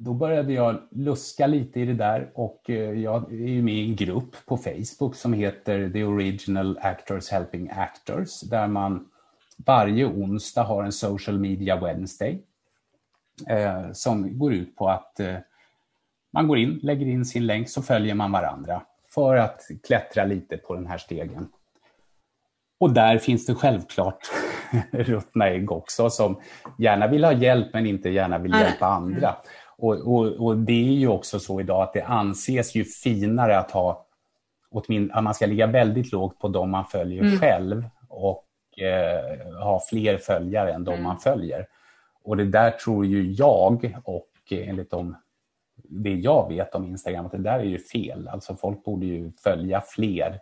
då 0.00 0.14
började 0.14 0.52
jag 0.52 0.82
luska 0.90 1.46
lite 1.46 1.80
i 1.80 1.84
det 1.84 1.94
där 1.94 2.30
och 2.34 2.70
eh, 2.70 3.00
jag 3.00 3.32
är 3.32 3.48
ju 3.48 3.62
med 3.62 3.74
i 3.74 3.90
en 3.90 3.96
grupp 3.96 4.36
på 4.46 4.56
Facebook 4.56 5.16
som 5.16 5.32
heter 5.32 5.90
The 5.90 6.04
Original 6.04 6.78
Actors 6.82 7.30
Helping 7.30 7.70
Actors 7.70 8.40
där 8.40 8.68
man 8.68 9.10
varje 9.56 10.06
onsdag 10.06 10.62
har 10.62 10.84
en 10.84 10.92
Social 10.92 11.38
Media 11.38 11.76
Wednesday 11.76 12.42
eh, 13.48 13.92
som 13.92 14.38
går 14.38 14.52
ut 14.52 14.76
på 14.76 14.88
att 14.88 15.20
eh, 15.20 15.36
man 16.30 16.48
går 16.48 16.58
in, 16.58 16.80
lägger 16.82 17.06
in 17.06 17.24
sin 17.24 17.46
länk 17.46 17.68
så 17.68 17.82
följer 17.82 18.14
man 18.14 18.32
varandra 18.32 18.82
för 19.14 19.36
att 19.36 19.68
klättra 19.86 20.24
lite 20.24 20.56
på 20.56 20.74
den 20.74 20.86
här 20.86 20.98
stegen. 20.98 21.48
Och 22.80 22.92
där 22.92 23.18
finns 23.18 23.46
det 23.46 23.54
självklart 23.54 24.30
ruttna 24.90 25.48
ägg 25.48 25.72
också 25.72 26.10
som 26.10 26.40
gärna 26.78 27.06
vill 27.06 27.24
ha 27.24 27.32
hjälp 27.32 27.72
men 27.72 27.86
inte 27.86 28.08
gärna 28.08 28.38
vill 28.38 28.52
hjälpa 28.52 28.86
andra. 28.86 29.36
Och, 29.78 29.94
och, 29.94 30.26
och, 30.26 30.56
det 30.56 30.88
är 30.88 30.92
ju 30.92 31.08
också 31.08 31.40
så 31.40 31.60
idag 31.60 31.82
att 31.82 31.92
det 31.92 32.02
anses 32.02 32.74
ju 32.74 32.84
finare 32.84 33.58
att 33.58 33.70
ha 33.70 34.04
att 35.12 35.24
man 35.24 35.34
ska 35.34 35.46
ligga 35.46 35.66
väldigt 35.66 36.12
lågt 36.12 36.38
på 36.38 36.48
de 36.48 36.70
man 36.70 36.84
följer 36.84 37.22
mm. 37.22 37.38
själv 37.38 37.84
och 38.08 38.44
eh, 38.78 39.62
ha 39.62 39.80
fler 39.88 40.18
följare 40.18 40.72
än 40.72 40.84
de 40.84 40.92
mm. 40.92 41.04
man 41.04 41.18
följer. 41.18 41.66
Och 42.24 42.36
det 42.36 42.44
där 42.44 42.70
tror 42.70 43.06
ju 43.06 43.32
jag 43.32 44.00
och 44.04 44.28
enligt 44.50 44.90
de, 44.90 45.16
det 45.76 46.14
jag 46.14 46.48
vet 46.48 46.74
om 46.74 46.84
Instagram 46.84 47.26
att 47.26 47.32
det 47.32 47.38
där 47.38 47.58
är 47.58 47.64
ju 47.64 47.78
fel. 47.78 48.28
Alltså 48.28 48.56
folk 48.56 48.84
borde 48.84 49.06
ju 49.06 49.32
följa 49.42 49.80
fler. 49.80 50.40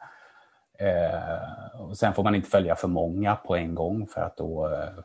Eh, 0.79 1.81
och 1.81 1.97
sen 1.97 2.15
får 2.15 2.25
man 2.25 2.35
inte 2.35 2.51
följa 2.51 2.77
för 2.77 2.89
många 2.89 3.37
på 3.37 3.57
en 3.57 3.75
gång 3.75 4.07
för 4.07 4.21
att 4.21 4.37
då 4.37 4.73
eh, 4.73 5.05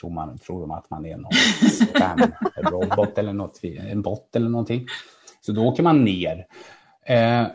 tror, 0.00 0.10
man, 0.10 0.38
tror 0.38 0.60
de 0.60 0.70
att 0.70 0.90
man 0.90 1.06
är 1.06 1.16
någon 1.16 1.32
spam-robot 1.70 3.18
eller 3.18 3.32
något, 3.32 3.60
en 3.64 4.02
bot 4.02 4.36
eller 4.36 4.48
någonting. 4.48 4.86
Så 5.40 5.52
då 5.52 5.66
åker 5.66 5.82
man 5.82 6.04
ner. 6.04 6.46
Eh, 7.06 7.46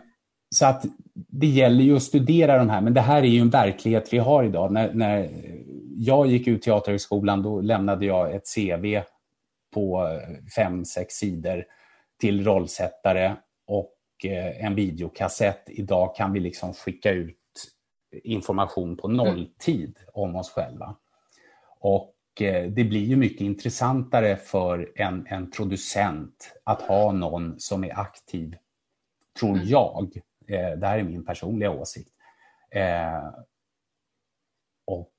så 0.49 0.65
att 0.65 0.85
det 1.13 1.47
gäller 1.47 1.83
ju 1.83 1.95
att 1.95 2.03
studera 2.03 2.57
de 2.57 2.69
här, 2.69 2.81
men 2.81 2.93
det 2.93 3.01
här 3.01 3.21
är 3.21 3.27
ju 3.27 3.39
en 3.39 3.49
verklighet 3.49 4.13
vi 4.13 4.17
har 4.17 4.43
idag. 4.43 4.71
När, 4.71 4.93
när 4.93 5.29
jag 5.97 6.27
gick 6.27 6.47
ut 6.47 6.61
Teaterhögskolan 6.61 7.43
då 7.43 7.61
lämnade 7.61 8.05
jag 8.05 8.35
ett 8.35 8.55
CV 8.55 9.01
på 9.73 10.19
fem, 10.55 10.85
sex 10.85 11.13
sidor 11.13 11.65
till 12.19 12.43
rollsättare 12.43 13.35
och 13.67 13.95
eh, 14.23 14.65
en 14.65 14.75
videokassett. 14.75 15.63
Idag 15.67 16.15
kan 16.15 16.33
vi 16.33 16.39
liksom 16.39 16.73
skicka 16.73 17.11
ut 17.11 17.37
information 18.23 18.97
på 18.97 19.07
nolltid 19.07 19.97
om 20.13 20.35
oss 20.35 20.49
själva. 20.49 20.95
Och 21.79 22.13
Eh, 22.13 22.20
det 22.69 22.89
blir 22.89 23.05
ju 23.05 23.15
mycket 23.15 23.41
intressantare 23.41 24.37
för 24.37 24.91
en, 24.95 25.27
en 25.27 25.51
producent 25.51 26.53
att 26.63 26.81
ha 26.81 27.11
någon 27.11 27.59
som 27.59 27.83
är 27.83 27.99
aktiv, 27.99 28.55
tror 29.39 29.55
mm. 29.55 29.67
jag. 29.67 30.21
Eh, 30.47 30.71
det 30.77 30.87
här 30.87 30.97
är 30.97 31.03
min 31.03 31.25
personliga 31.25 31.71
åsikt. 31.71 32.09
Eh, 32.71 33.29
och 34.85 35.11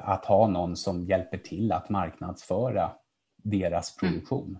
att 0.00 0.24
ha 0.24 0.48
någon 0.48 0.76
som 0.76 1.04
hjälper 1.04 1.38
till 1.38 1.72
att 1.72 1.88
marknadsföra 1.88 2.90
deras 3.36 4.02
mm. 4.02 4.12
produktion. 4.12 4.58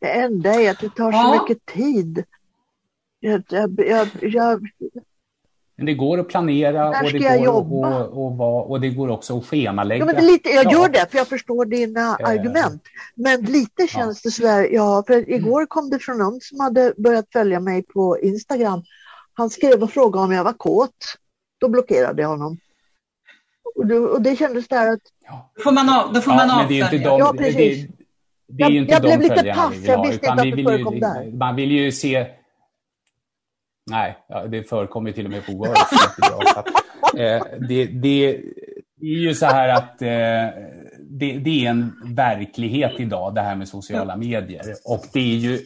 Det 0.00 0.12
enda 0.12 0.54
är 0.54 0.70
att 0.70 0.80
det 0.80 0.90
tar 0.90 1.12
så 1.12 1.18
ja. 1.18 1.42
mycket 1.42 1.66
tid. 1.66 2.24
Jag, 3.20 3.44
jag, 3.78 4.08
jag, 4.20 4.68
men 5.76 5.86
det 5.86 5.94
går 5.94 6.20
att 6.20 6.28
planera 6.28 6.88
och 6.88 7.12
det, 7.12 7.18
går 7.18 7.48
och, 7.48 8.18
och, 8.18 8.40
och, 8.40 8.70
och, 8.70 8.80
det 8.80 8.90
går 8.90 9.08
också 9.08 9.38
att 9.38 9.46
schemalägga. 9.46 9.98
Ja, 9.98 10.06
men 10.06 10.14
det 10.14 10.22
lite, 10.22 10.48
jag 10.48 10.72
gör 10.72 10.88
det, 10.88 11.10
för 11.10 11.18
jag 11.18 11.28
förstår 11.28 11.64
dina 11.64 12.16
eh. 12.20 12.28
argument. 12.28 12.82
Men 13.14 13.40
lite 13.40 13.86
känns 13.86 14.24
ja. 14.24 14.28
det 14.28 14.30
sådär, 14.30 14.68
ja, 14.72 15.04
för 15.06 15.30
igår 15.30 15.66
kom 15.66 15.90
det 15.90 15.98
från 15.98 16.18
någon 16.18 16.40
som 16.40 16.60
hade 16.60 16.94
börjat 16.96 17.26
följa 17.32 17.60
mig 17.60 17.82
på 17.82 18.18
Instagram. 18.18 18.82
Han 19.34 19.50
skrev 19.50 19.82
och 19.82 19.90
frågade 19.90 20.24
om 20.24 20.32
jag 20.32 20.44
var 20.44 20.52
kåt. 20.52 21.16
Då 21.60 21.68
blockerade 21.68 22.22
jag 22.22 22.28
honom. 22.28 22.58
Och, 23.74 23.86
det, 23.86 23.98
och 23.98 24.22
det 24.22 24.36
kändes 24.36 24.68
där 24.68 24.92
att... 24.92 25.00
Ja. 25.26 25.52
Får 25.64 25.72
man 25.72 25.88
av, 25.88 26.12
då 26.12 26.20
får 26.20 26.32
ja, 26.32 26.46
man 26.46 26.50
avfölja. 26.50 27.00
Ja, 27.02 27.34
precis. 27.38 27.86
Det, 27.86 27.92
det 28.48 28.64
är 28.64 28.70
ju 28.70 28.78
inte 28.78 28.92
jag, 28.92 29.04
jag 29.04 29.18
blev 29.18 29.30
lite 29.30 29.54
paff, 29.54 29.74
jag 29.84 30.02
visste 30.02 30.26
inte 30.26 30.32
att 30.32 30.56
det 30.56 30.64
förekom 30.64 31.00
där. 31.00 31.36
Man 31.36 31.56
vill 31.56 31.70
ju 31.70 31.92
se 31.92 32.26
Nej, 33.90 34.16
det 34.48 34.64
förekommer 34.64 35.12
till 35.12 35.24
och 35.24 35.30
med 35.30 35.46
på 35.46 35.52
Word. 35.52 35.76
eh, 37.18 37.42
det, 37.68 37.86
det, 37.86 38.36
är 39.00 39.20
ju 39.20 39.34
så 39.34 39.46
här 39.46 39.68
att 39.68 40.02
eh, 40.02 40.62
det, 41.00 41.38
det, 41.38 41.66
är 41.66 41.70
en 41.70 42.14
verklighet 42.14 42.92
idag, 42.98 43.34
det 43.34 43.40
här 43.40 43.56
med 43.56 43.68
sociala 43.68 44.16
medier. 44.16 44.62
Och 44.84 45.04
det 45.12 45.20
är 45.20 45.36
ju, 45.36 45.60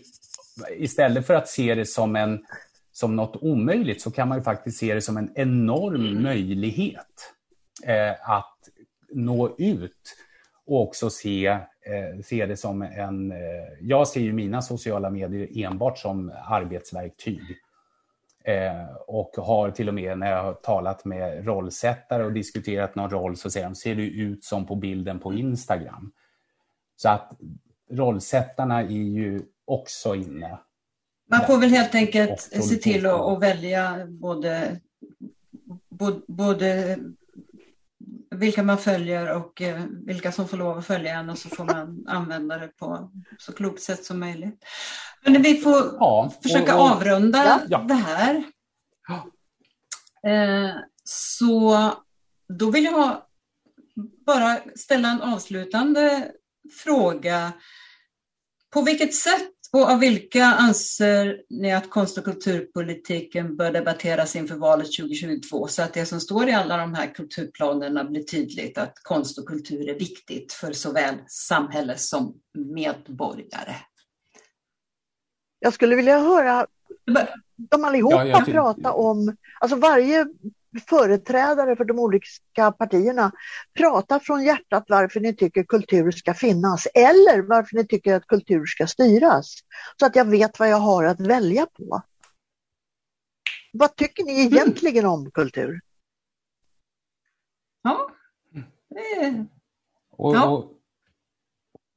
istället 0.76 1.26
för 1.26 1.34
att 1.34 1.48
se 1.48 1.74
det 1.74 1.86
som, 1.86 2.16
en, 2.16 2.44
som 2.92 3.16
något 3.16 3.36
omöjligt 3.42 4.02
så 4.02 4.10
kan 4.10 4.28
man 4.28 4.38
ju 4.38 4.44
faktiskt 4.44 4.78
se 4.78 4.94
det 4.94 5.00
som 5.00 5.16
en 5.16 5.32
enorm 5.34 6.22
möjlighet 6.22 7.32
eh, 7.86 8.30
att 8.30 8.56
nå 9.12 9.54
ut 9.58 10.16
och 10.66 10.80
också 10.82 11.10
se, 11.10 11.46
eh, 11.46 12.20
se 12.24 12.46
det 12.46 12.56
som 12.56 12.82
en... 12.82 13.32
Jag 13.80 14.08
ser 14.08 14.20
ju 14.20 14.32
mina 14.32 14.62
sociala 14.62 15.10
medier 15.10 15.64
enbart 15.66 15.98
som 15.98 16.32
arbetsverktyg. 16.48 17.40
Eh, 18.44 18.94
och 19.06 19.36
har 19.36 19.70
till 19.70 19.88
och 19.88 19.94
med 19.94 20.18
när 20.18 20.30
jag 20.30 20.42
har 20.42 20.52
talat 20.52 21.04
med 21.04 21.46
rollsättare 21.46 22.24
och 22.24 22.32
diskuterat 22.32 22.94
någon 22.94 23.10
roll 23.10 23.36
så 23.36 23.50
säger 23.50 23.66
de, 23.66 23.74
ser 23.74 23.94
du 23.94 24.10
ut 24.10 24.44
som 24.44 24.66
på 24.66 24.76
bilden 24.76 25.18
på 25.18 25.34
Instagram? 25.34 26.12
Så 26.96 27.08
att 27.08 27.32
rollsättarna 27.90 28.80
är 28.80 28.88
ju 28.88 29.42
också 29.64 30.14
inne. 30.14 30.58
Man 31.30 31.46
får 31.46 31.58
väl 31.58 31.70
helt 31.70 31.94
enkelt 31.94 32.40
se 32.40 32.76
till 32.76 33.06
att 33.06 33.42
välja 33.42 34.06
både, 34.08 34.80
både 36.26 36.98
vilka 38.30 38.62
man 38.62 38.78
följer 38.78 39.36
och 39.36 39.62
eh, 39.62 39.82
vilka 40.06 40.32
som 40.32 40.48
får 40.48 40.56
lov 40.56 40.78
att 40.78 40.86
följa 40.86 41.14
en 41.14 41.30
och 41.30 41.38
så 41.38 41.48
får 41.48 41.64
man 41.64 42.04
använda 42.08 42.58
det 42.58 42.68
på 42.68 43.10
så 43.38 43.52
klokt 43.52 43.82
sätt 43.82 44.04
som 44.04 44.20
möjligt. 44.20 44.64
Men 45.24 45.42
vi 45.42 45.54
får 45.54 45.96
ja, 45.98 46.32
försöka 46.42 46.76
och, 46.76 46.82
och, 46.82 46.90
avrunda 46.90 47.62
ja. 47.68 47.78
det 47.78 47.94
här. 47.94 48.44
Ja. 49.08 49.26
Eh, 50.30 50.74
så 51.04 51.76
då 52.58 52.70
vill 52.70 52.84
jag 52.84 53.22
bara 54.26 54.58
ställa 54.76 55.08
en 55.10 55.22
avslutande 55.22 56.30
fråga. 56.84 57.52
På 58.72 58.82
vilket 58.82 59.14
sätt 59.14 59.52
och 59.72 59.90
av 59.90 59.98
vilka 59.98 60.44
anser 60.44 61.42
ni 61.50 61.72
att 61.72 61.90
konst 61.90 62.18
och 62.18 62.24
kulturpolitiken 62.24 63.56
bör 63.56 63.72
debatteras 63.72 64.36
inför 64.36 64.54
valet 64.54 64.96
2022 64.98 65.68
så 65.68 65.82
att 65.82 65.94
det 65.94 66.06
som 66.06 66.20
står 66.20 66.48
i 66.48 66.52
alla 66.52 66.76
de 66.76 66.94
här 66.94 67.14
kulturplanerna 67.14 68.04
blir 68.04 68.22
tydligt 68.22 68.78
att 68.78 68.94
konst 69.02 69.38
och 69.38 69.46
kultur 69.46 69.88
är 69.88 69.98
viktigt 69.98 70.52
för 70.52 70.72
såväl 70.72 71.14
samhälle 71.26 71.98
som 71.98 72.34
medborgare? 72.54 73.74
Jag 75.60 75.72
skulle 75.72 75.96
vilja 75.96 76.18
höra 76.18 76.66
de 77.56 77.84
allihopa 77.84 78.26
ja, 78.26 78.44
prata 78.46 78.92
om, 78.92 79.36
alltså 79.60 79.76
varje 79.76 80.26
företrädare 80.88 81.76
för 81.76 81.84
de 81.84 81.98
olika 81.98 82.72
partierna 82.72 83.32
prata 83.74 84.20
från 84.20 84.44
hjärtat 84.44 84.84
varför 84.88 85.20
ni 85.20 85.36
tycker 85.36 85.64
kultur 85.64 86.10
ska 86.10 86.34
finnas 86.34 86.86
eller 86.94 87.42
varför 87.42 87.76
ni 87.76 87.86
tycker 87.86 88.14
att 88.14 88.26
kultur 88.26 88.66
ska 88.66 88.86
styras. 88.86 89.54
Så 89.96 90.06
att 90.06 90.16
jag 90.16 90.24
vet 90.24 90.58
vad 90.58 90.68
jag 90.68 90.76
har 90.76 91.04
att 91.04 91.20
välja 91.20 91.66
på. 91.66 92.02
Vad 93.72 93.96
tycker 93.96 94.24
ni 94.24 94.40
egentligen 94.40 95.04
mm. 95.04 95.10
om 95.10 95.30
kultur? 95.30 95.80
Ja. 97.82 98.10
Mm. 99.20 99.48
Och, 100.10 100.34
och, 100.34 100.52
och, 100.52 100.79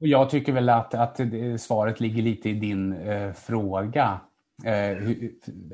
jag 0.07 0.29
tycker 0.29 0.51
väl 0.51 0.69
att, 0.69 0.93
att 0.93 1.19
svaret 1.57 1.99
ligger 1.99 2.21
lite 2.21 2.49
i 2.49 2.53
din 2.53 2.93
eh, 2.93 3.33
fråga. 3.33 4.19
Eh, 4.63 4.97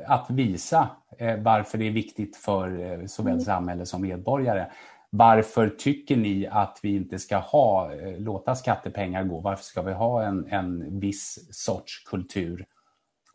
att 0.07 0.29
visa 0.29 0.89
eh, 1.17 1.37
varför 1.37 1.77
det 1.77 1.87
är 1.87 1.91
viktigt 1.91 2.37
för 2.37 2.79
eh, 2.79 3.05
såväl 3.05 3.33
mm. 3.33 3.45
samhälle 3.45 3.85
som 3.85 4.01
medborgare. 4.01 4.65
Varför 5.09 5.69
tycker 5.69 6.17
ni 6.17 6.47
att 6.47 6.79
vi 6.83 6.95
inte 6.95 7.19
ska 7.19 7.37
ha, 7.37 7.91
låta 8.17 8.55
skattepengar 8.55 9.23
gå? 9.23 9.39
Varför 9.39 9.63
ska 9.63 9.81
vi 9.81 9.93
ha 9.93 10.23
en, 10.23 10.47
en 10.47 10.99
viss 10.99 11.47
sorts 11.51 12.03
kultur? 12.05 12.65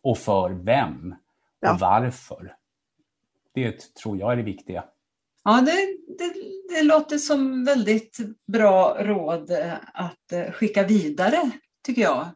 Och 0.03 0.19
för 0.19 0.51
vem? 0.51 1.13
Och 1.13 1.69
ja. 1.69 1.79
varför? 1.81 2.55
Det 3.55 3.95
tror 3.95 4.19
jag 4.19 4.33
är 4.33 4.37
det 4.37 4.43
viktiga. 4.43 4.85
Ja, 5.45 5.61
det, 5.61 5.97
det, 6.19 6.35
det, 6.69 6.83
låter 6.83 7.19
som 7.19 7.65
väldigt 7.65 8.19
bra 8.53 8.97
råd 9.01 9.51
att 9.95 10.55
skicka 10.55 10.83
vidare, 10.87 11.51
tycker 11.87 12.03
jag. 12.03 12.29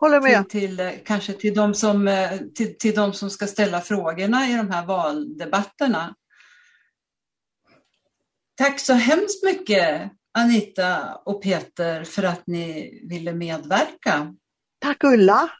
Håller 0.00 0.20
med. 0.20 0.48
Till, 0.48 0.76
till, 0.76 0.98
kanske 1.04 1.32
till 1.32 1.54
de, 1.54 1.74
som, 1.74 2.26
till, 2.54 2.78
till 2.78 2.94
de 2.94 3.12
som 3.12 3.30
ska 3.30 3.46
ställa 3.46 3.80
frågorna 3.80 4.48
i 4.48 4.56
de 4.56 4.70
här 4.70 4.86
valdebatterna. 4.86 6.14
Tack 8.56 8.80
så 8.80 8.92
hemskt 8.92 9.44
mycket 9.44 10.10
Anita 10.38 11.14
och 11.14 11.42
Peter 11.42 12.04
för 12.04 12.22
att 12.22 12.46
ni 12.46 13.00
ville 13.08 13.32
medverka. 13.32 14.34
Tack 14.78 15.04
Ulla. 15.04 15.50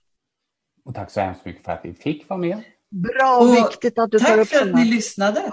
Och 0.84 0.94
tack 0.94 1.10
så 1.10 1.20
hemskt 1.20 1.44
mycket 1.44 1.64
för 1.64 1.72
att 1.72 1.84
vi 1.84 1.94
fick 1.94 2.28
vara 2.28 2.40
med. 2.40 2.62
Bra 2.90 3.36
och, 3.36 3.48
och 3.48 3.56
viktigt 3.56 3.98
att 3.98 4.10
du 4.10 4.18
tar 4.18 4.38
upp 4.38 4.48
Tack 4.48 4.60
för 4.60 4.68
att 4.68 4.74
ni 4.74 4.84
lyssnade. 4.84 5.52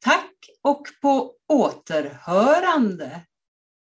Tack 0.00 0.34
och 0.62 0.86
på 1.02 1.32
återhörande! 1.48 3.26